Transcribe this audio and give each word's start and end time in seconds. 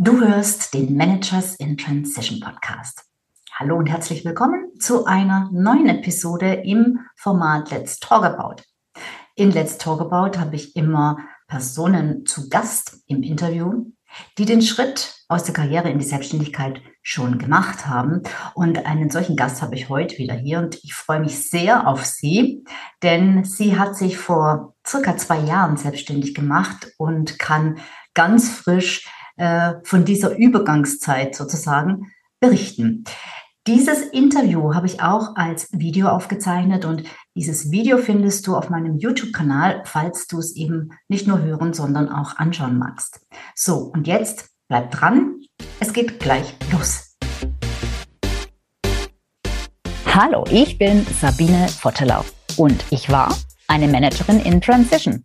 Du 0.00 0.20
hörst 0.20 0.74
den 0.74 0.96
Managers 0.96 1.56
in 1.56 1.76
Transition 1.76 2.38
Podcast. 2.38 3.02
Hallo 3.52 3.76
und 3.76 3.88
herzlich 3.88 4.24
willkommen 4.24 4.78
zu 4.78 5.06
einer 5.06 5.50
neuen 5.52 5.88
Episode 5.88 6.52
im 6.64 7.00
Format 7.16 7.72
Let's 7.72 7.98
Talk 7.98 8.22
About. 8.22 8.62
In 9.34 9.50
Let's 9.50 9.76
Talk 9.76 10.00
About 10.00 10.38
habe 10.38 10.54
ich 10.54 10.76
immer 10.76 11.18
Personen 11.48 12.24
zu 12.26 12.48
Gast 12.48 13.02
im 13.08 13.24
Interview, 13.24 13.86
die 14.38 14.44
den 14.44 14.62
Schritt 14.62 15.16
aus 15.26 15.42
der 15.42 15.54
Karriere 15.54 15.90
in 15.90 15.98
die 15.98 16.04
Selbstständigkeit 16.04 16.80
schon 17.02 17.38
gemacht 17.38 17.88
haben. 17.88 18.22
Und 18.54 18.86
einen 18.86 19.10
solchen 19.10 19.34
Gast 19.34 19.62
habe 19.62 19.74
ich 19.74 19.88
heute 19.88 20.16
wieder 20.18 20.34
hier 20.34 20.60
und 20.60 20.76
ich 20.84 20.94
freue 20.94 21.18
mich 21.18 21.50
sehr 21.50 21.88
auf 21.88 22.04
sie, 22.04 22.64
denn 23.02 23.42
sie 23.42 23.76
hat 23.76 23.96
sich 23.96 24.16
vor 24.16 24.76
circa 24.86 25.16
zwei 25.16 25.40
Jahren 25.40 25.76
selbstständig 25.76 26.36
gemacht 26.36 26.92
und 26.98 27.40
kann 27.40 27.80
ganz 28.14 28.48
frisch 28.48 29.04
äh, 29.38 29.74
von 29.84 30.04
dieser 30.04 30.36
Übergangszeit 30.36 31.34
sozusagen 31.34 32.12
berichten. 32.40 33.04
Dieses 33.66 34.00
Interview 34.00 34.74
habe 34.74 34.86
ich 34.86 35.02
auch 35.02 35.36
als 35.36 35.68
Video 35.72 36.08
aufgezeichnet 36.08 36.84
und 36.84 37.04
dieses 37.36 37.70
Video 37.70 37.98
findest 37.98 38.46
du 38.46 38.56
auf 38.56 38.70
meinem 38.70 38.96
YouTube-Kanal, 38.96 39.82
falls 39.84 40.26
du 40.26 40.38
es 40.38 40.56
eben 40.56 40.90
nicht 41.08 41.26
nur 41.26 41.42
hören, 41.42 41.74
sondern 41.74 42.08
auch 42.08 42.36
anschauen 42.36 42.78
magst. 42.78 43.20
So, 43.54 43.92
und 43.92 44.06
jetzt 44.06 44.48
bleib 44.68 44.90
dran, 44.90 45.40
es 45.80 45.92
geht 45.92 46.18
gleich 46.18 46.54
los. 46.72 47.16
Hallo, 50.06 50.44
ich 50.50 50.78
bin 50.78 51.06
Sabine 51.20 51.68
Vottelau 51.68 52.24
und 52.56 52.82
ich 52.90 53.10
war 53.10 53.36
eine 53.68 53.86
Managerin 53.86 54.40
in 54.40 54.60
Transition. 54.60 55.24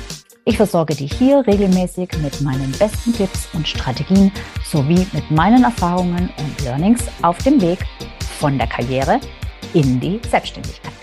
Ich 0.43 0.57
versorge 0.57 0.95
dich 0.95 1.13
hier 1.13 1.45
regelmäßig 1.45 2.17
mit 2.23 2.41
meinen 2.41 2.71
besten 2.71 3.13
Tipps 3.13 3.47
und 3.53 3.67
Strategien 3.67 4.31
sowie 4.63 5.05
mit 5.13 5.29
meinen 5.29 5.63
Erfahrungen 5.63 6.31
und 6.35 6.61
Learnings 6.63 7.05
auf 7.21 7.37
dem 7.43 7.61
Weg 7.61 7.77
von 8.39 8.57
der 8.57 8.65
Karriere 8.65 9.19
in 9.75 9.99
die 9.99 10.19
Selbstständigkeit. 10.27 10.93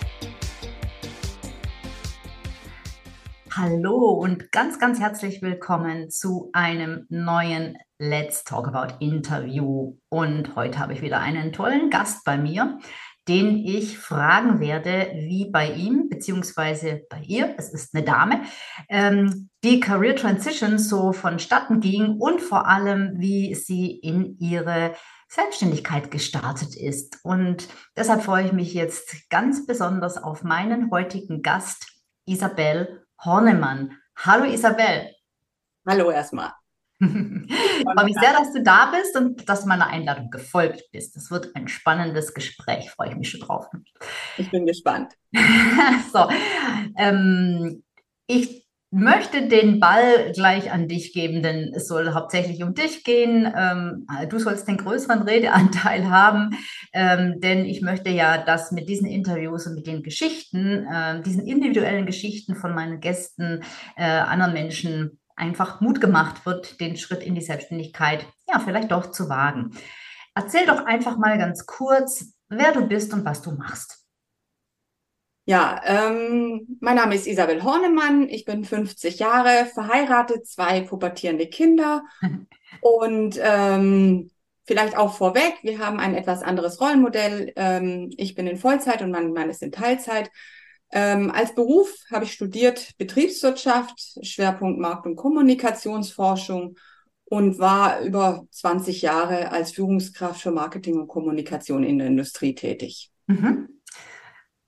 Hallo 3.52 4.10
und 4.10 4.50
ganz, 4.50 4.80
ganz 4.80 4.98
herzlich 4.98 5.40
willkommen 5.40 6.10
zu 6.10 6.50
einem 6.52 7.06
neuen 7.08 7.76
Let's 7.98 8.42
Talk 8.42 8.66
About 8.66 8.94
Interview. 8.98 9.96
Und 10.08 10.56
heute 10.56 10.78
habe 10.80 10.94
ich 10.94 11.02
wieder 11.02 11.20
einen 11.20 11.52
tollen 11.52 11.90
Gast 11.90 12.24
bei 12.24 12.38
mir, 12.38 12.78
den 13.28 13.58
ich 13.58 13.98
fragen 13.98 14.58
werde, 14.58 15.12
wie 15.14 15.50
bei 15.50 15.70
ihm 15.70 16.08
beziehungsweise 16.08 17.02
bei 17.10 17.20
ihr, 17.20 17.54
es 17.58 17.72
ist 17.72 17.94
eine 17.94 18.04
Dame, 18.04 18.42
ähm, 18.88 19.50
die 19.62 19.80
Career 19.80 20.16
Transition 20.16 20.78
so 20.78 21.12
vonstatten 21.12 21.80
ging 21.80 22.16
und 22.18 22.40
vor 22.40 22.66
allem, 22.66 23.14
wie 23.18 23.54
sie 23.54 23.90
in 23.90 24.38
ihre 24.38 24.94
Selbstständigkeit 25.28 26.10
gestartet 26.10 26.74
ist. 26.74 27.18
Und 27.22 27.68
deshalb 27.96 28.22
freue 28.22 28.46
ich 28.46 28.52
mich 28.52 28.72
jetzt 28.72 29.28
ganz 29.28 29.66
besonders 29.66 30.16
auf 30.16 30.42
meinen 30.42 30.90
heutigen 30.90 31.42
Gast, 31.42 31.86
Isabel 32.24 33.04
Hornemann. 33.22 33.98
Hallo 34.16 34.44
Isabel. 34.44 35.14
Hallo 35.86 36.10
erstmal. 36.10 36.57
Ich 37.00 37.84
freue 37.84 38.04
mich 38.04 38.16
sehr, 38.18 38.32
dass 38.32 38.52
du 38.52 38.62
da 38.62 38.90
bist 38.90 39.16
und 39.16 39.48
dass 39.48 39.62
du 39.62 39.68
meiner 39.68 39.86
Einladung 39.86 40.30
gefolgt 40.30 40.84
bist. 40.90 41.16
Es 41.16 41.30
wird 41.30 41.54
ein 41.54 41.68
spannendes 41.68 42.34
Gespräch, 42.34 42.90
freue 42.90 43.10
ich 43.10 43.16
mich 43.16 43.30
schon 43.30 43.40
drauf. 43.40 43.66
Ich 44.36 44.50
bin 44.50 44.66
gespannt. 44.66 45.12
so, 46.12 46.28
ähm, 46.96 47.84
ich 48.26 48.68
möchte 48.90 49.48
den 49.48 49.80
Ball 49.80 50.32
gleich 50.32 50.72
an 50.72 50.88
dich 50.88 51.12
geben, 51.12 51.42
denn 51.42 51.72
es 51.74 51.88
soll 51.88 52.14
hauptsächlich 52.14 52.62
um 52.62 52.74
dich 52.74 53.04
gehen. 53.04 53.52
Ähm, 53.54 54.06
du 54.28 54.38
sollst 54.38 54.66
den 54.66 54.78
größeren 54.78 55.22
Redeanteil 55.22 56.08
haben, 56.10 56.50
ähm, 56.94 57.40
denn 57.40 57.64
ich 57.64 57.82
möchte 57.82 58.10
ja, 58.10 58.38
dass 58.38 58.72
mit 58.72 58.88
diesen 58.88 59.06
Interviews 59.06 59.66
und 59.66 59.74
mit 59.74 59.86
den 59.86 60.02
Geschichten, 60.02 60.86
äh, 60.86 61.22
diesen 61.22 61.46
individuellen 61.46 62.06
Geschichten 62.06 62.56
von 62.56 62.74
meinen 62.74 63.00
Gästen, 63.00 63.62
äh, 63.96 64.04
anderen 64.04 64.54
Menschen 64.54 65.18
einfach 65.38 65.80
Mut 65.80 66.00
gemacht 66.00 66.44
wird, 66.44 66.80
den 66.80 66.96
Schritt 66.96 67.22
in 67.22 67.34
die 67.34 67.40
Selbstständigkeit, 67.40 68.26
ja, 68.48 68.58
vielleicht 68.58 68.90
doch 68.90 69.10
zu 69.10 69.28
wagen. 69.28 69.72
Erzähl 70.34 70.66
doch 70.66 70.84
einfach 70.84 71.16
mal 71.16 71.38
ganz 71.38 71.66
kurz, 71.66 72.32
wer 72.48 72.72
du 72.72 72.86
bist 72.86 73.12
und 73.12 73.24
was 73.24 73.42
du 73.42 73.52
machst. 73.52 74.04
Ja, 75.46 75.80
ähm, 75.86 76.76
mein 76.80 76.96
Name 76.96 77.14
ist 77.14 77.26
Isabel 77.26 77.62
Hornemann, 77.62 78.28
ich 78.28 78.44
bin 78.44 78.64
50 78.64 79.18
Jahre, 79.18 79.64
verheiratet, 79.72 80.46
zwei 80.46 80.82
pubertierende 80.82 81.46
Kinder 81.46 82.02
und 82.82 83.38
ähm, 83.42 84.30
vielleicht 84.66 84.98
auch 84.98 85.14
vorweg, 85.14 85.54
wir 85.62 85.78
haben 85.78 85.98
ein 85.98 86.14
etwas 86.14 86.42
anderes 86.42 86.80
Rollenmodell. 86.80 87.54
Ähm, 87.56 88.10
ich 88.18 88.34
bin 88.34 88.46
in 88.46 88.58
Vollzeit 88.58 89.00
und 89.00 89.10
mein 89.10 89.32
Mann 89.32 89.48
ist 89.48 89.62
in 89.62 89.72
Teilzeit. 89.72 90.30
Ähm, 90.90 91.30
als 91.30 91.54
Beruf 91.54 91.94
habe 92.10 92.24
ich 92.24 92.32
studiert 92.32 92.92
Betriebswirtschaft, 92.98 94.18
Schwerpunkt 94.22 94.80
Markt- 94.80 95.06
und 95.06 95.16
Kommunikationsforschung 95.16 96.76
und 97.24 97.58
war 97.58 98.00
über 98.00 98.46
20 98.50 99.02
Jahre 99.02 99.52
als 99.52 99.72
Führungskraft 99.72 100.40
für 100.40 100.50
Marketing 100.50 100.98
und 100.98 101.08
Kommunikation 101.08 101.84
in 101.84 101.98
der 101.98 102.06
Industrie 102.06 102.54
tätig. 102.54 103.10
Mhm. 103.26 103.68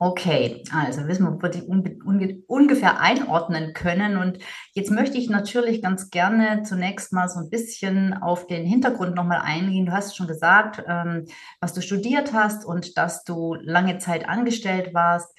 Okay, 0.02 0.64
also 0.72 1.06
wissen 1.08 1.26
wir, 1.26 1.34
wo 1.34 1.42
wir 1.42 1.50
die 1.50 1.60
unge 1.60 2.42
ungefähr 2.46 3.00
einordnen 3.00 3.74
können. 3.74 4.16
Und 4.16 4.38
jetzt 4.72 4.90
möchte 4.90 5.18
ich 5.18 5.28
natürlich 5.28 5.82
ganz 5.82 6.08
gerne 6.08 6.62
zunächst 6.62 7.12
mal 7.12 7.28
so 7.28 7.38
ein 7.38 7.50
bisschen 7.50 8.14
auf 8.14 8.46
den 8.46 8.64
Hintergrund 8.64 9.14
nochmal 9.14 9.42
eingehen. 9.42 9.84
Du 9.84 9.92
hast 9.92 10.16
schon 10.16 10.26
gesagt, 10.26 10.82
ähm, 10.88 11.26
was 11.60 11.74
du 11.74 11.82
studiert 11.82 12.32
hast 12.32 12.64
und 12.64 12.96
dass 12.96 13.24
du 13.24 13.54
lange 13.60 13.98
Zeit 13.98 14.26
angestellt 14.26 14.94
warst. 14.94 15.36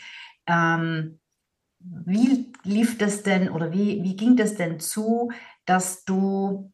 Ähm, 0.47 1.19
wie 1.79 2.52
lief 2.63 2.97
das 2.97 3.24
denn 3.24 3.50
oder 3.50 3.72
wie, 3.72 4.03
wie 4.03 4.16
ging 4.16 4.35
das 4.35 4.56
denn 4.56 4.79
zu, 4.79 5.31
dass 5.66 6.03
du 6.03 6.72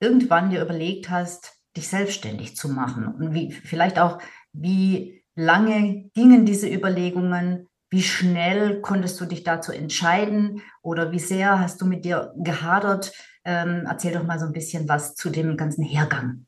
irgendwann 0.00 0.50
dir 0.50 0.62
überlegt 0.62 1.10
hast, 1.10 1.60
dich 1.76 1.88
selbstständig 1.88 2.56
zu 2.56 2.68
machen? 2.68 3.06
Und 3.06 3.34
wie 3.34 3.52
vielleicht 3.52 3.98
auch, 3.98 4.18
wie 4.52 5.24
lange 5.34 6.10
gingen 6.14 6.44
diese 6.44 6.68
Überlegungen? 6.68 7.68
Wie 7.88 8.02
schnell 8.02 8.80
konntest 8.80 9.20
du 9.20 9.26
dich 9.26 9.44
dazu 9.44 9.70
entscheiden 9.70 10.60
oder 10.82 11.12
wie 11.12 11.20
sehr 11.20 11.60
hast 11.60 11.80
du 11.80 11.86
mit 11.86 12.04
dir 12.04 12.34
gehadert? 12.36 13.12
Ähm, 13.44 13.84
erzähl 13.86 14.12
doch 14.12 14.24
mal 14.24 14.40
so 14.40 14.46
ein 14.46 14.52
bisschen 14.52 14.88
was 14.88 15.14
zu 15.14 15.30
dem 15.30 15.56
ganzen 15.56 15.84
Hergang 15.84 16.45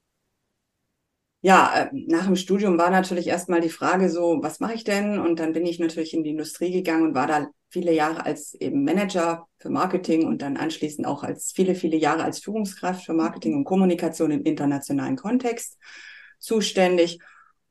ja, 1.40 1.72
äh, 1.74 1.88
nach 1.92 2.26
dem 2.26 2.36
Studium 2.36 2.78
war 2.78 2.90
natürlich 2.90 3.28
erstmal 3.28 3.60
die 3.60 3.68
Frage 3.68 4.10
so, 4.10 4.38
was 4.42 4.60
mache 4.60 4.74
ich 4.74 4.84
denn? 4.84 5.18
Und 5.18 5.38
dann 5.38 5.52
bin 5.52 5.66
ich 5.66 5.78
natürlich 5.78 6.14
in 6.14 6.24
die 6.24 6.30
Industrie 6.30 6.72
gegangen 6.72 7.08
und 7.08 7.14
war 7.14 7.26
da 7.26 7.48
viele 7.70 7.92
Jahre 7.92 8.24
als 8.24 8.54
eben 8.54 8.82
Manager 8.84 9.46
für 9.58 9.70
Marketing 9.70 10.26
und 10.26 10.42
dann 10.42 10.56
anschließend 10.56 11.06
auch 11.06 11.22
als 11.22 11.52
viele, 11.52 11.74
viele 11.74 11.96
Jahre 11.96 12.24
als 12.24 12.40
Führungskraft 12.40 13.04
für 13.04 13.12
Marketing 13.12 13.54
und 13.54 13.64
Kommunikation 13.64 14.30
im 14.30 14.42
internationalen 14.42 15.16
Kontext 15.16 15.78
zuständig. 16.38 17.20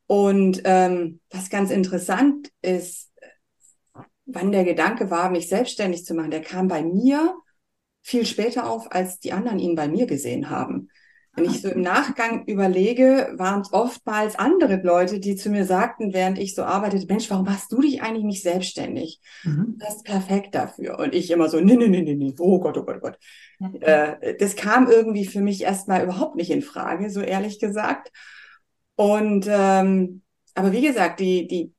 Und 0.06 0.62
ähm, 0.64 1.20
was 1.30 1.50
ganz 1.50 1.70
interessant 1.70 2.50
ist, 2.62 3.10
wann 4.24 4.52
der 4.52 4.64
Gedanke 4.64 5.10
war, 5.10 5.30
mich 5.30 5.48
selbstständig 5.48 6.04
zu 6.04 6.14
machen, 6.14 6.30
der 6.30 6.42
kam 6.42 6.68
bei 6.68 6.82
mir 6.82 7.34
viel 8.02 8.24
später 8.24 8.70
auf, 8.70 8.90
als 8.92 9.18
die 9.20 9.32
anderen 9.32 9.58
ihn 9.58 9.74
bei 9.74 9.88
mir 9.88 10.06
gesehen 10.06 10.48
haben. 10.48 10.88
Wenn 11.38 11.50
ich 11.50 11.62
so 11.62 11.68
im 11.68 11.80
Nachgang 11.82 12.44
überlege, 12.46 13.32
waren 13.36 13.60
es 13.60 13.72
oftmals 13.72 14.38
andere 14.38 14.76
Leute, 14.82 15.20
die 15.20 15.36
zu 15.36 15.50
mir 15.50 15.64
sagten, 15.64 16.12
während 16.12 16.38
ich 16.38 16.54
so 16.54 16.64
arbeitete, 16.64 17.06
Mensch, 17.06 17.30
warum 17.30 17.44
machst 17.44 17.70
du 17.72 17.80
dich 17.80 18.02
eigentlich 18.02 18.24
nicht 18.24 18.42
selbstständig? 18.42 19.20
Mhm. 19.44 19.76
Das 19.78 19.96
ist 19.96 20.04
perfekt 20.04 20.54
dafür. 20.54 20.98
Und 20.98 21.14
ich 21.14 21.30
immer 21.30 21.48
so, 21.48 21.60
nee, 21.60 21.76
nee, 21.76 21.88
nee, 21.88 22.02
nee, 22.02 22.14
nee, 22.14 22.34
oh 22.38 22.58
Gott, 22.58 22.76
oh 22.76 22.84
Gott, 22.84 22.96
oh 22.98 23.00
Gott. 23.00 23.18
Mhm. 23.58 23.78
Äh, 23.80 24.36
das 24.36 24.56
kam 24.56 24.88
irgendwie 24.88 25.26
für 25.26 25.40
mich 25.40 25.62
erstmal 25.62 26.02
überhaupt 26.02 26.36
nicht 26.36 26.50
in 26.50 26.62
Frage, 26.62 27.10
so 27.10 27.20
ehrlich 27.20 27.60
gesagt. 27.60 28.10
Und 28.96 29.46
ähm, 29.48 30.22
aber 30.54 30.72
wie 30.72 30.82
gesagt, 30.82 31.20
die, 31.20 31.46
die, 31.46 31.72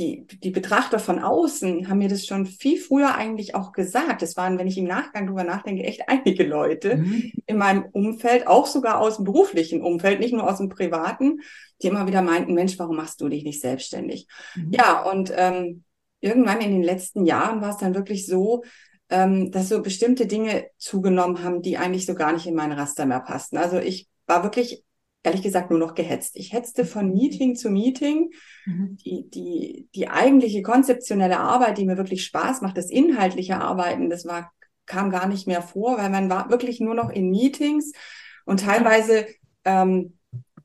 die, 0.00 0.26
die 0.26 0.50
Betrachter 0.50 0.98
von 0.98 1.18
außen 1.18 1.88
haben 1.88 1.98
mir 1.98 2.08
das 2.08 2.24
schon 2.24 2.46
viel 2.46 2.78
früher 2.78 3.14
eigentlich 3.14 3.54
auch 3.54 3.72
gesagt. 3.72 4.22
Das 4.22 4.34
waren, 4.34 4.58
wenn 4.58 4.66
ich 4.66 4.78
im 4.78 4.86
Nachgang 4.86 5.26
drüber 5.26 5.44
nachdenke, 5.44 5.84
echt 5.84 6.08
einige 6.08 6.44
Leute 6.44 6.96
mhm. 6.96 7.32
in 7.46 7.58
meinem 7.58 7.84
Umfeld, 7.92 8.46
auch 8.46 8.66
sogar 8.66 8.98
aus 8.98 9.16
dem 9.16 9.26
beruflichen 9.26 9.82
Umfeld, 9.82 10.18
nicht 10.18 10.32
nur 10.32 10.50
aus 10.50 10.56
dem 10.56 10.70
privaten, 10.70 11.40
die 11.82 11.88
immer 11.88 12.06
wieder 12.06 12.22
meinten, 12.22 12.54
Mensch, 12.54 12.78
warum 12.78 12.96
machst 12.96 13.20
du 13.20 13.28
dich 13.28 13.44
nicht 13.44 13.60
selbstständig? 13.60 14.26
Mhm. 14.54 14.72
Ja, 14.72 15.02
und 15.02 15.32
ähm, 15.36 15.84
irgendwann 16.20 16.62
in 16.62 16.72
den 16.72 16.82
letzten 16.82 17.26
Jahren 17.26 17.60
war 17.60 17.70
es 17.70 17.76
dann 17.76 17.94
wirklich 17.94 18.26
so, 18.26 18.64
ähm, 19.10 19.50
dass 19.50 19.68
so 19.68 19.82
bestimmte 19.82 20.26
Dinge 20.26 20.66
zugenommen 20.78 21.44
haben, 21.44 21.60
die 21.60 21.76
eigentlich 21.76 22.06
so 22.06 22.14
gar 22.14 22.32
nicht 22.32 22.46
in 22.46 22.54
mein 22.54 22.72
Raster 22.72 23.04
mehr 23.04 23.20
passten. 23.20 23.58
Also 23.58 23.78
ich 23.78 24.08
war 24.26 24.44
wirklich 24.44 24.82
ehrlich 25.22 25.42
gesagt 25.42 25.70
nur 25.70 25.78
noch 25.78 25.94
gehetzt. 25.94 26.36
Ich 26.36 26.52
hetzte 26.52 26.84
von 26.84 27.08
mhm. 27.08 27.14
Meeting 27.14 27.56
zu 27.56 27.70
Meeting. 27.70 28.30
Mhm. 28.66 28.96
Die, 29.04 29.30
die, 29.30 29.88
die 29.94 30.08
eigentliche 30.08 30.62
konzeptionelle 30.62 31.38
Arbeit, 31.38 31.78
die 31.78 31.86
mir 31.86 31.96
wirklich 31.96 32.24
Spaß 32.24 32.62
macht, 32.62 32.76
das 32.76 32.90
inhaltliche 32.90 33.60
Arbeiten, 33.60 34.10
das 34.10 34.24
war, 34.24 34.52
kam 34.86 35.10
gar 35.10 35.28
nicht 35.28 35.46
mehr 35.46 35.62
vor, 35.62 35.98
weil 35.98 36.10
man 36.10 36.30
war 36.30 36.50
wirklich 36.50 36.80
nur 36.80 36.94
noch 36.94 37.10
in 37.10 37.30
Meetings 37.30 37.92
und 38.44 38.60
teilweise 38.60 39.26
ähm, 39.64 40.18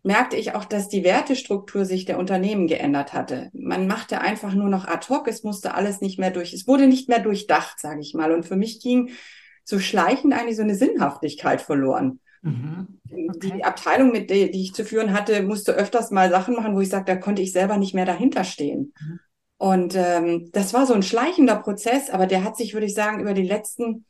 merkte 0.04 0.36
ich 0.38 0.54
auch, 0.54 0.66
dass 0.66 0.88
die 0.88 1.04
Wertestruktur 1.04 1.84
sich 1.84 2.06
der 2.06 2.20
Unternehmen 2.20 2.68
geändert 2.68 3.14
hatte. 3.14 3.50
Man 3.54 3.88
machte 3.88 4.22
einfach 4.22 4.54
nur 4.54 4.70
noch 4.70 4.86
ad 4.86 5.08
hoc, 5.10 5.28
es 5.28 5.44
musste 5.44 5.74
alles 5.74 6.00
nicht 6.00 6.20
mehr 6.20 6.32
durch, 6.32 6.54
es 6.54 6.68
wurde 6.68 6.88
nicht 6.88 7.10
mehr 7.10 7.20
durchdacht, 7.20 7.80
sage 7.80 8.02
ich 8.02 8.14
mal. 8.14 8.32
Und 8.32 8.46
für 8.46 8.56
mich 8.56 8.82
ging 8.82 9.10
so 9.64 9.80
schleichend 9.80 10.34
eigentlich 10.34 10.58
so 10.58 10.62
eine 10.62 10.76
Sinnhaftigkeit 10.76 11.62
verloren. 11.62 12.20
Mhm. 12.46 13.00
Okay. 13.10 13.52
Die 13.52 13.64
Abteilung, 13.64 14.12
mit 14.12 14.30
der 14.30 14.50
die 14.50 14.62
ich 14.62 14.74
zu 14.74 14.86
führen 14.86 15.14
hatte, 15.14 15.42
musste 15.42 15.74
öfters 15.74 16.12
mal 16.12 16.30
Sachen 16.30 16.56
machen, 16.56 16.76
wo 16.76 16.82
ich 16.82 16.90
sage, 16.90 17.06
da 17.06 17.16
konnte 17.16 17.42
ich 17.42 17.52
selber 17.52 17.78
nicht 17.78 17.96
mehr 17.96 18.06
dahinter 18.06 18.44
stehen. 18.44 18.94
Mhm. 19.00 19.20
Und 19.58 19.96
ähm, 19.96 20.50
das 20.52 20.74
war 20.74 20.86
so 20.86 20.94
ein 20.94 21.04
schleichender 21.04 21.56
Prozess, 21.56 22.10
aber 22.10 22.28
der 22.28 22.44
hat 22.44 22.56
sich, 22.56 22.74
würde 22.74 22.86
ich 22.86 22.94
sagen, 22.94 23.20
über 23.20 23.34
die 23.34 23.48
letzten 23.48 24.06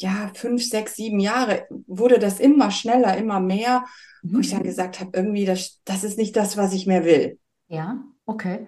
ja 0.00 0.30
fünf, 0.34 0.64
sechs, 0.64 0.96
sieben 0.96 1.20
Jahre 1.20 1.66
wurde 1.86 2.18
das 2.18 2.40
immer 2.40 2.70
schneller, 2.70 3.16
immer 3.18 3.40
mehr, 3.40 3.84
mhm. 4.22 4.36
wo 4.36 4.38
ich 4.40 4.50
dann 4.50 4.62
gesagt 4.62 5.00
habe, 5.00 5.10
irgendwie 5.14 5.44
das, 5.44 5.80
das 5.84 6.04
ist 6.04 6.16
nicht 6.16 6.36
das, 6.36 6.56
was 6.56 6.72
ich 6.72 6.86
mehr 6.86 7.04
will. 7.04 7.38
Ja, 7.68 8.02
okay. 8.24 8.66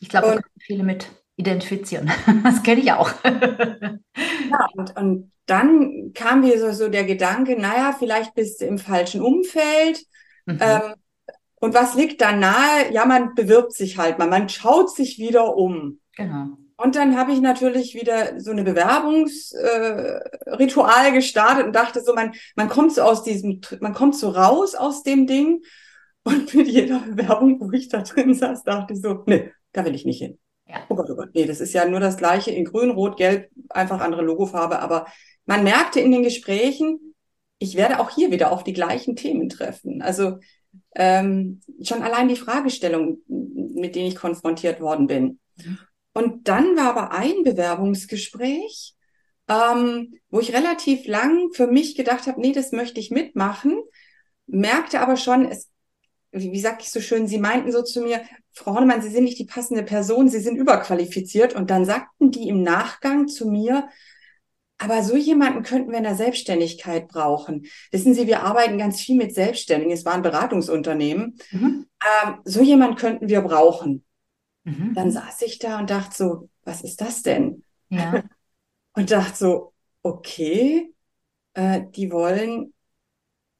Ich 0.00 0.10
glaube, 0.10 0.36
da 0.36 0.40
viele 0.58 0.84
mit 0.84 1.10
identifizieren. 1.36 2.10
Das 2.44 2.62
kenne 2.62 2.80
ich 2.82 2.92
auch. 2.92 3.12
ja, 3.24 4.68
und, 4.74 4.96
und 4.96 5.32
dann 5.48 6.12
kam 6.14 6.40
mir 6.40 6.58
so, 6.58 6.72
so 6.72 6.88
der 6.88 7.04
Gedanke, 7.04 7.58
naja, 7.58 7.94
vielleicht 7.98 8.34
bist 8.34 8.60
du 8.60 8.66
im 8.66 8.78
falschen 8.78 9.22
Umfeld. 9.22 10.04
Mhm. 10.46 10.58
Ähm, 10.60 10.94
und 11.60 11.74
was 11.74 11.94
liegt 11.94 12.20
da 12.20 12.32
nahe? 12.32 12.92
Ja, 12.92 13.04
man 13.04 13.34
bewirbt 13.34 13.72
sich 13.72 13.98
halt 13.98 14.18
mal, 14.18 14.28
man 14.28 14.48
schaut 14.48 14.94
sich 14.94 15.18
wieder 15.18 15.56
um. 15.56 16.00
Genau. 16.16 16.56
Und 16.76 16.94
dann 16.94 17.16
habe 17.16 17.32
ich 17.32 17.40
natürlich 17.40 17.94
wieder 17.94 18.40
so 18.40 18.52
eine 18.52 18.62
Bewerbungsritual 18.62 21.06
äh, 21.06 21.12
gestartet 21.12 21.66
und 21.66 21.74
dachte 21.74 22.02
so, 22.02 22.14
man, 22.14 22.34
man 22.54 22.68
kommt 22.68 22.92
so 22.92 23.02
aus 23.02 23.24
diesem, 23.24 23.60
man 23.80 23.94
kommt 23.94 24.14
so 24.14 24.28
raus 24.28 24.76
aus 24.76 25.02
dem 25.02 25.26
Ding. 25.26 25.62
Und 26.22 26.54
mit 26.54 26.68
jeder 26.68 27.00
Bewerbung, 27.00 27.60
wo 27.60 27.72
ich 27.72 27.88
da 27.88 28.02
drin 28.02 28.34
saß, 28.34 28.62
dachte 28.62 28.92
ich 28.92 29.00
so, 29.00 29.24
nee, 29.26 29.50
da 29.72 29.84
will 29.84 29.94
ich 29.94 30.04
nicht 30.04 30.18
hin. 30.18 30.38
Ja. 30.68 30.76
Oh 30.88 30.94
Gott, 30.94 31.08
oh 31.10 31.16
Gott, 31.16 31.30
nee, 31.32 31.46
das 31.46 31.60
ist 31.60 31.72
ja 31.72 31.88
nur 31.88 32.00
das 32.00 32.18
gleiche 32.18 32.50
in 32.50 32.66
grün, 32.66 32.90
rot, 32.90 33.16
gelb, 33.16 33.50
einfach 33.70 34.00
andere 34.00 34.22
Logofarbe, 34.22 34.80
aber 34.80 35.06
man 35.48 35.64
merkte 35.64 35.98
in 35.98 36.12
den 36.12 36.22
Gesprächen, 36.22 37.14
ich 37.58 37.74
werde 37.74 38.00
auch 38.00 38.10
hier 38.10 38.30
wieder 38.30 38.52
auf 38.52 38.64
die 38.64 38.74
gleichen 38.74 39.16
Themen 39.16 39.48
treffen. 39.48 40.02
Also 40.02 40.38
ähm, 40.94 41.62
schon 41.82 42.02
allein 42.02 42.28
die 42.28 42.36
Fragestellung, 42.36 43.22
mit 43.26 43.96
denen 43.96 44.08
ich 44.08 44.16
konfrontiert 44.16 44.80
worden 44.82 45.06
bin. 45.06 45.40
Und 46.12 46.48
dann 46.48 46.76
war 46.76 46.90
aber 46.90 47.12
ein 47.12 47.44
Bewerbungsgespräch, 47.44 48.94
ähm, 49.48 50.18
wo 50.28 50.38
ich 50.40 50.54
relativ 50.54 51.06
lang 51.06 51.50
für 51.54 51.66
mich 51.66 51.96
gedacht 51.96 52.26
habe, 52.26 52.40
nee, 52.42 52.52
das 52.52 52.72
möchte 52.72 53.00
ich 53.00 53.10
mitmachen, 53.10 53.80
merkte 54.46 55.00
aber 55.00 55.16
schon, 55.16 55.46
es, 55.46 55.70
wie, 56.30 56.52
wie 56.52 56.60
sag 56.60 56.82
ich 56.82 56.90
so 56.90 57.00
schön, 57.00 57.26
sie 57.26 57.38
meinten 57.38 57.72
so 57.72 57.82
zu 57.82 58.02
mir, 58.02 58.20
Frau 58.52 58.74
Hornemann, 58.74 59.00
Sie 59.00 59.08
sind 59.08 59.24
nicht 59.24 59.38
die 59.38 59.46
passende 59.46 59.82
Person, 59.82 60.28
Sie 60.28 60.40
sind 60.40 60.56
überqualifiziert. 60.56 61.54
Und 61.54 61.70
dann 61.70 61.86
sagten 61.86 62.32
die 62.32 62.48
im 62.48 62.62
Nachgang 62.62 63.28
zu 63.28 63.48
mir, 63.48 63.88
aber 64.78 65.02
so 65.02 65.16
jemanden 65.16 65.64
könnten 65.64 65.90
wir 65.90 65.98
in 65.98 66.04
der 66.04 66.14
Selbstständigkeit 66.14 67.08
brauchen. 67.08 67.66
Wissen 67.90 68.14
Sie, 68.14 68.28
wir 68.28 68.44
arbeiten 68.44 68.78
ganz 68.78 69.00
viel 69.00 69.16
mit 69.16 69.34
Selbstständigen. 69.34 69.92
Es 69.92 70.04
waren 70.04 70.22
Beratungsunternehmen. 70.22 71.36
Mhm. 71.50 71.86
Ähm, 72.24 72.34
so 72.44 72.62
jemanden 72.62 72.96
könnten 72.96 73.28
wir 73.28 73.40
brauchen. 73.40 74.04
Mhm. 74.62 74.94
Dann 74.94 75.10
saß 75.10 75.42
ich 75.42 75.58
da 75.58 75.80
und 75.80 75.90
dachte 75.90 76.16
so, 76.16 76.48
was 76.62 76.82
ist 76.82 77.00
das 77.00 77.22
denn? 77.22 77.64
Ja. 77.88 78.22
Und 78.94 79.12
dachte 79.12 79.36
so, 79.36 79.74
okay, 80.02 80.92
äh, 81.54 81.82
die 81.94 82.10
wollen, 82.10 82.74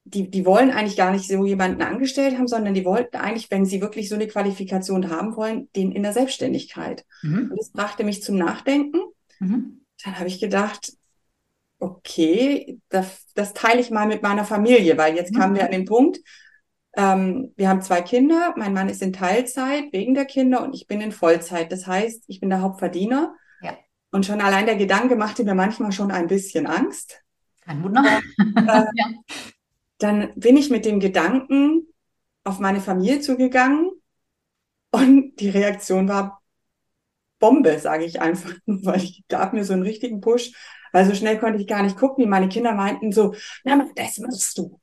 die, 0.02 0.28
die 0.28 0.44
wollen 0.44 0.72
eigentlich 0.72 0.96
gar 0.96 1.12
nicht 1.12 1.28
so 1.28 1.44
jemanden 1.44 1.80
angestellt 1.80 2.36
haben, 2.36 2.48
sondern 2.48 2.74
die 2.74 2.84
wollten 2.84 3.18
eigentlich, 3.18 3.48
wenn 3.48 3.64
sie 3.64 3.80
wirklich 3.80 4.08
so 4.08 4.16
eine 4.16 4.26
Qualifikation 4.26 5.10
haben 5.10 5.36
wollen, 5.36 5.68
den 5.76 5.92
in 5.92 6.02
der 6.02 6.12
Selbstständigkeit. 6.12 7.04
Mhm. 7.22 7.52
Und 7.52 7.56
das 7.56 7.70
brachte 7.70 8.02
mich 8.02 8.20
zum 8.22 8.36
Nachdenken. 8.36 8.98
Mhm. 9.38 9.84
Dann 10.02 10.18
habe 10.18 10.26
ich 10.26 10.40
gedacht, 10.40 10.97
okay, 11.78 12.78
das, 12.88 13.26
das 13.34 13.54
teile 13.54 13.80
ich 13.80 13.90
mal 13.90 14.06
mit 14.06 14.22
meiner 14.22 14.44
Familie, 14.44 14.98
weil 14.98 15.14
jetzt 15.14 15.34
kamen 15.34 15.54
wir 15.54 15.64
an 15.64 15.72
den 15.72 15.84
Punkt, 15.84 16.18
ähm, 16.96 17.52
wir 17.56 17.68
haben 17.68 17.82
zwei 17.82 18.02
Kinder, 18.02 18.54
mein 18.56 18.72
Mann 18.72 18.88
ist 18.88 19.02
in 19.02 19.12
Teilzeit 19.12 19.92
wegen 19.92 20.14
der 20.14 20.24
Kinder 20.24 20.62
und 20.62 20.74
ich 20.74 20.86
bin 20.86 21.00
in 21.00 21.12
Vollzeit. 21.12 21.70
Das 21.70 21.86
heißt, 21.86 22.24
ich 22.26 22.40
bin 22.40 22.50
der 22.50 22.60
Hauptverdiener. 22.60 23.34
Ja. 23.60 23.76
Und 24.10 24.26
schon 24.26 24.40
allein 24.40 24.66
der 24.66 24.76
Gedanke 24.76 25.14
machte 25.14 25.44
mir 25.44 25.54
manchmal 25.54 25.92
schon 25.92 26.10
ein 26.10 26.26
bisschen 26.26 26.66
Angst. 26.66 27.22
Kein 27.64 27.82
Wunder. 27.84 28.02
Äh, 28.56 28.84
ja. 28.94 29.06
Dann 29.98 30.32
bin 30.34 30.56
ich 30.56 30.70
mit 30.70 30.84
dem 30.84 31.00
Gedanken 31.00 31.86
auf 32.44 32.58
meine 32.58 32.80
Familie 32.80 33.20
zugegangen 33.20 33.90
und 34.90 35.36
die 35.36 35.50
Reaktion 35.50 36.08
war 36.08 36.42
Bombe, 37.38 37.78
sage 37.78 38.04
ich 38.04 38.20
einfach, 38.20 38.54
weil 38.66 39.02
ich 39.02 39.24
gab 39.28 39.52
mir 39.52 39.64
so 39.64 39.72
einen 39.72 39.82
richtigen 39.82 40.20
Push. 40.20 40.52
Weil 40.92 41.06
so 41.06 41.14
schnell 41.14 41.38
konnte 41.38 41.60
ich 41.60 41.66
gar 41.66 41.82
nicht 41.82 41.96
gucken. 41.96 42.28
Meine 42.28 42.48
Kinder 42.48 42.72
meinten 42.72 43.12
so, 43.12 43.34
na, 43.64 43.86
das 43.94 44.18
machst 44.18 44.58
du. 44.58 44.80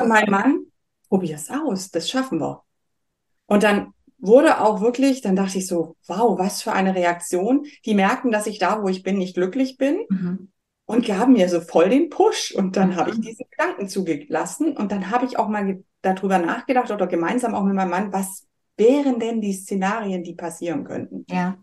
Und 0.00 0.08
mein 0.08 0.30
Mann, 0.30 0.66
probier's 1.08 1.50
aus, 1.50 1.90
das 1.90 2.08
schaffen 2.08 2.40
wir. 2.40 2.62
Und 3.46 3.62
dann 3.62 3.92
wurde 4.18 4.60
auch 4.60 4.80
wirklich, 4.80 5.20
dann 5.20 5.36
dachte 5.36 5.58
ich 5.58 5.66
so, 5.66 5.96
wow, 6.06 6.38
was 6.38 6.62
für 6.62 6.72
eine 6.72 6.94
Reaktion. 6.94 7.66
Die 7.84 7.94
merken, 7.94 8.30
dass 8.30 8.46
ich 8.46 8.58
da, 8.58 8.82
wo 8.82 8.88
ich 8.88 9.02
bin, 9.02 9.18
nicht 9.18 9.34
glücklich 9.34 9.76
bin. 9.76 10.04
Mhm. 10.08 10.50
Und 10.88 11.04
gaben 11.04 11.32
mir 11.32 11.48
so 11.48 11.60
voll 11.60 11.88
den 11.88 12.10
Push. 12.10 12.54
Und 12.54 12.76
dann 12.76 12.90
mhm. 12.90 12.96
habe 12.96 13.10
ich 13.10 13.20
diese 13.20 13.44
Gedanken 13.44 13.88
zugelassen. 13.88 14.76
Und 14.76 14.92
dann 14.92 15.10
habe 15.10 15.26
ich 15.26 15.38
auch 15.38 15.48
mal 15.48 15.82
darüber 16.02 16.38
nachgedacht 16.38 16.90
oder 16.90 17.06
gemeinsam 17.06 17.54
auch 17.54 17.64
mit 17.64 17.74
meinem 17.74 17.90
Mann, 17.90 18.12
was 18.12 18.46
wären 18.76 19.18
denn 19.18 19.40
die 19.40 19.52
Szenarien, 19.52 20.22
die 20.22 20.34
passieren 20.34 20.84
könnten? 20.84 21.24
Ja 21.28 21.58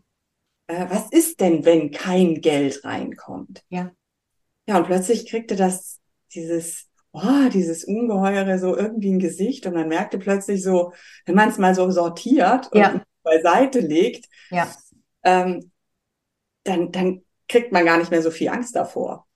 äh, 0.67 0.85
was 0.89 1.09
ist 1.11 1.39
denn, 1.39 1.65
wenn 1.65 1.91
kein 1.91 2.41
Geld 2.41 2.83
reinkommt? 2.83 3.63
Ja. 3.69 3.91
Ja, 4.67 4.77
und 4.77 4.85
plötzlich 4.85 5.29
kriegte 5.29 5.55
das 5.55 5.99
dieses, 6.33 6.89
oh, 7.11 7.49
dieses 7.51 7.83
Ungeheure 7.83 8.57
so 8.59 8.75
irgendwie 8.77 9.11
ein 9.11 9.19
Gesicht 9.19 9.65
und 9.65 9.73
man 9.73 9.89
merkte 9.89 10.17
plötzlich 10.17 10.63
so, 10.63 10.93
wenn 11.25 11.35
man 11.35 11.49
es 11.49 11.57
mal 11.57 11.75
so 11.75 11.89
sortiert 11.91 12.71
und 12.71 12.79
ja. 12.79 13.01
beiseite 13.23 13.79
legt, 13.79 14.27
ja. 14.49 14.67
ähm, 15.23 15.71
dann, 16.63 16.91
dann 16.91 17.21
kriegt 17.49 17.71
man 17.71 17.85
gar 17.85 17.97
nicht 17.97 18.11
mehr 18.11 18.21
so 18.21 18.31
viel 18.31 18.49
Angst 18.49 18.75
davor. 18.75 19.27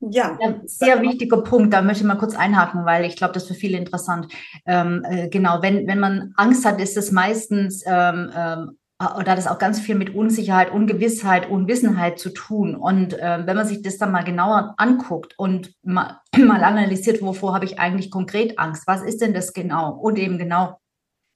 Ja. 0.00 0.38
ja. 0.40 0.60
Sehr 0.64 1.02
wichtiger 1.02 1.42
Punkt, 1.42 1.72
da 1.72 1.82
möchte 1.82 2.02
ich 2.02 2.06
mal 2.06 2.18
kurz 2.18 2.36
einhaken, 2.36 2.84
weil 2.84 3.04
ich 3.04 3.16
glaube, 3.16 3.32
das 3.32 3.44
ist 3.44 3.48
für 3.48 3.54
viele 3.54 3.78
interessant. 3.78 4.32
Ähm, 4.64 5.04
äh, 5.08 5.28
genau, 5.28 5.60
wenn, 5.60 5.88
wenn 5.88 5.98
man 5.98 6.32
Angst 6.36 6.64
hat, 6.64 6.80
ist 6.80 6.96
es 6.96 7.10
meistens 7.10 7.82
ähm, 7.84 8.30
ähm, 8.34 8.77
oder 9.00 9.32
hat 9.32 9.38
es 9.38 9.46
auch 9.46 9.58
ganz 9.58 9.78
viel 9.78 9.94
mit 9.94 10.14
Unsicherheit, 10.14 10.72
Ungewissheit, 10.72 11.48
Unwissenheit 11.48 12.18
zu 12.18 12.30
tun. 12.30 12.74
Und 12.74 13.14
äh, 13.14 13.46
wenn 13.46 13.56
man 13.56 13.66
sich 13.66 13.80
das 13.82 13.96
dann 13.96 14.10
mal 14.10 14.24
genauer 14.24 14.74
anguckt 14.76 15.38
und 15.38 15.72
mal, 15.82 16.20
mal 16.36 16.64
analysiert, 16.64 17.22
wovor 17.22 17.54
habe 17.54 17.64
ich 17.64 17.78
eigentlich 17.78 18.10
konkret 18.10 18.58
Angst? 18.58 18.86
Was 18.86 19.02
ist 19.02 19.20
denn 19.20 19.34
das 19.34 19.52
genau? 19.52 19.92
Und 19.92 20.18
eben 20.18 20.36
genau, 20.36 20.80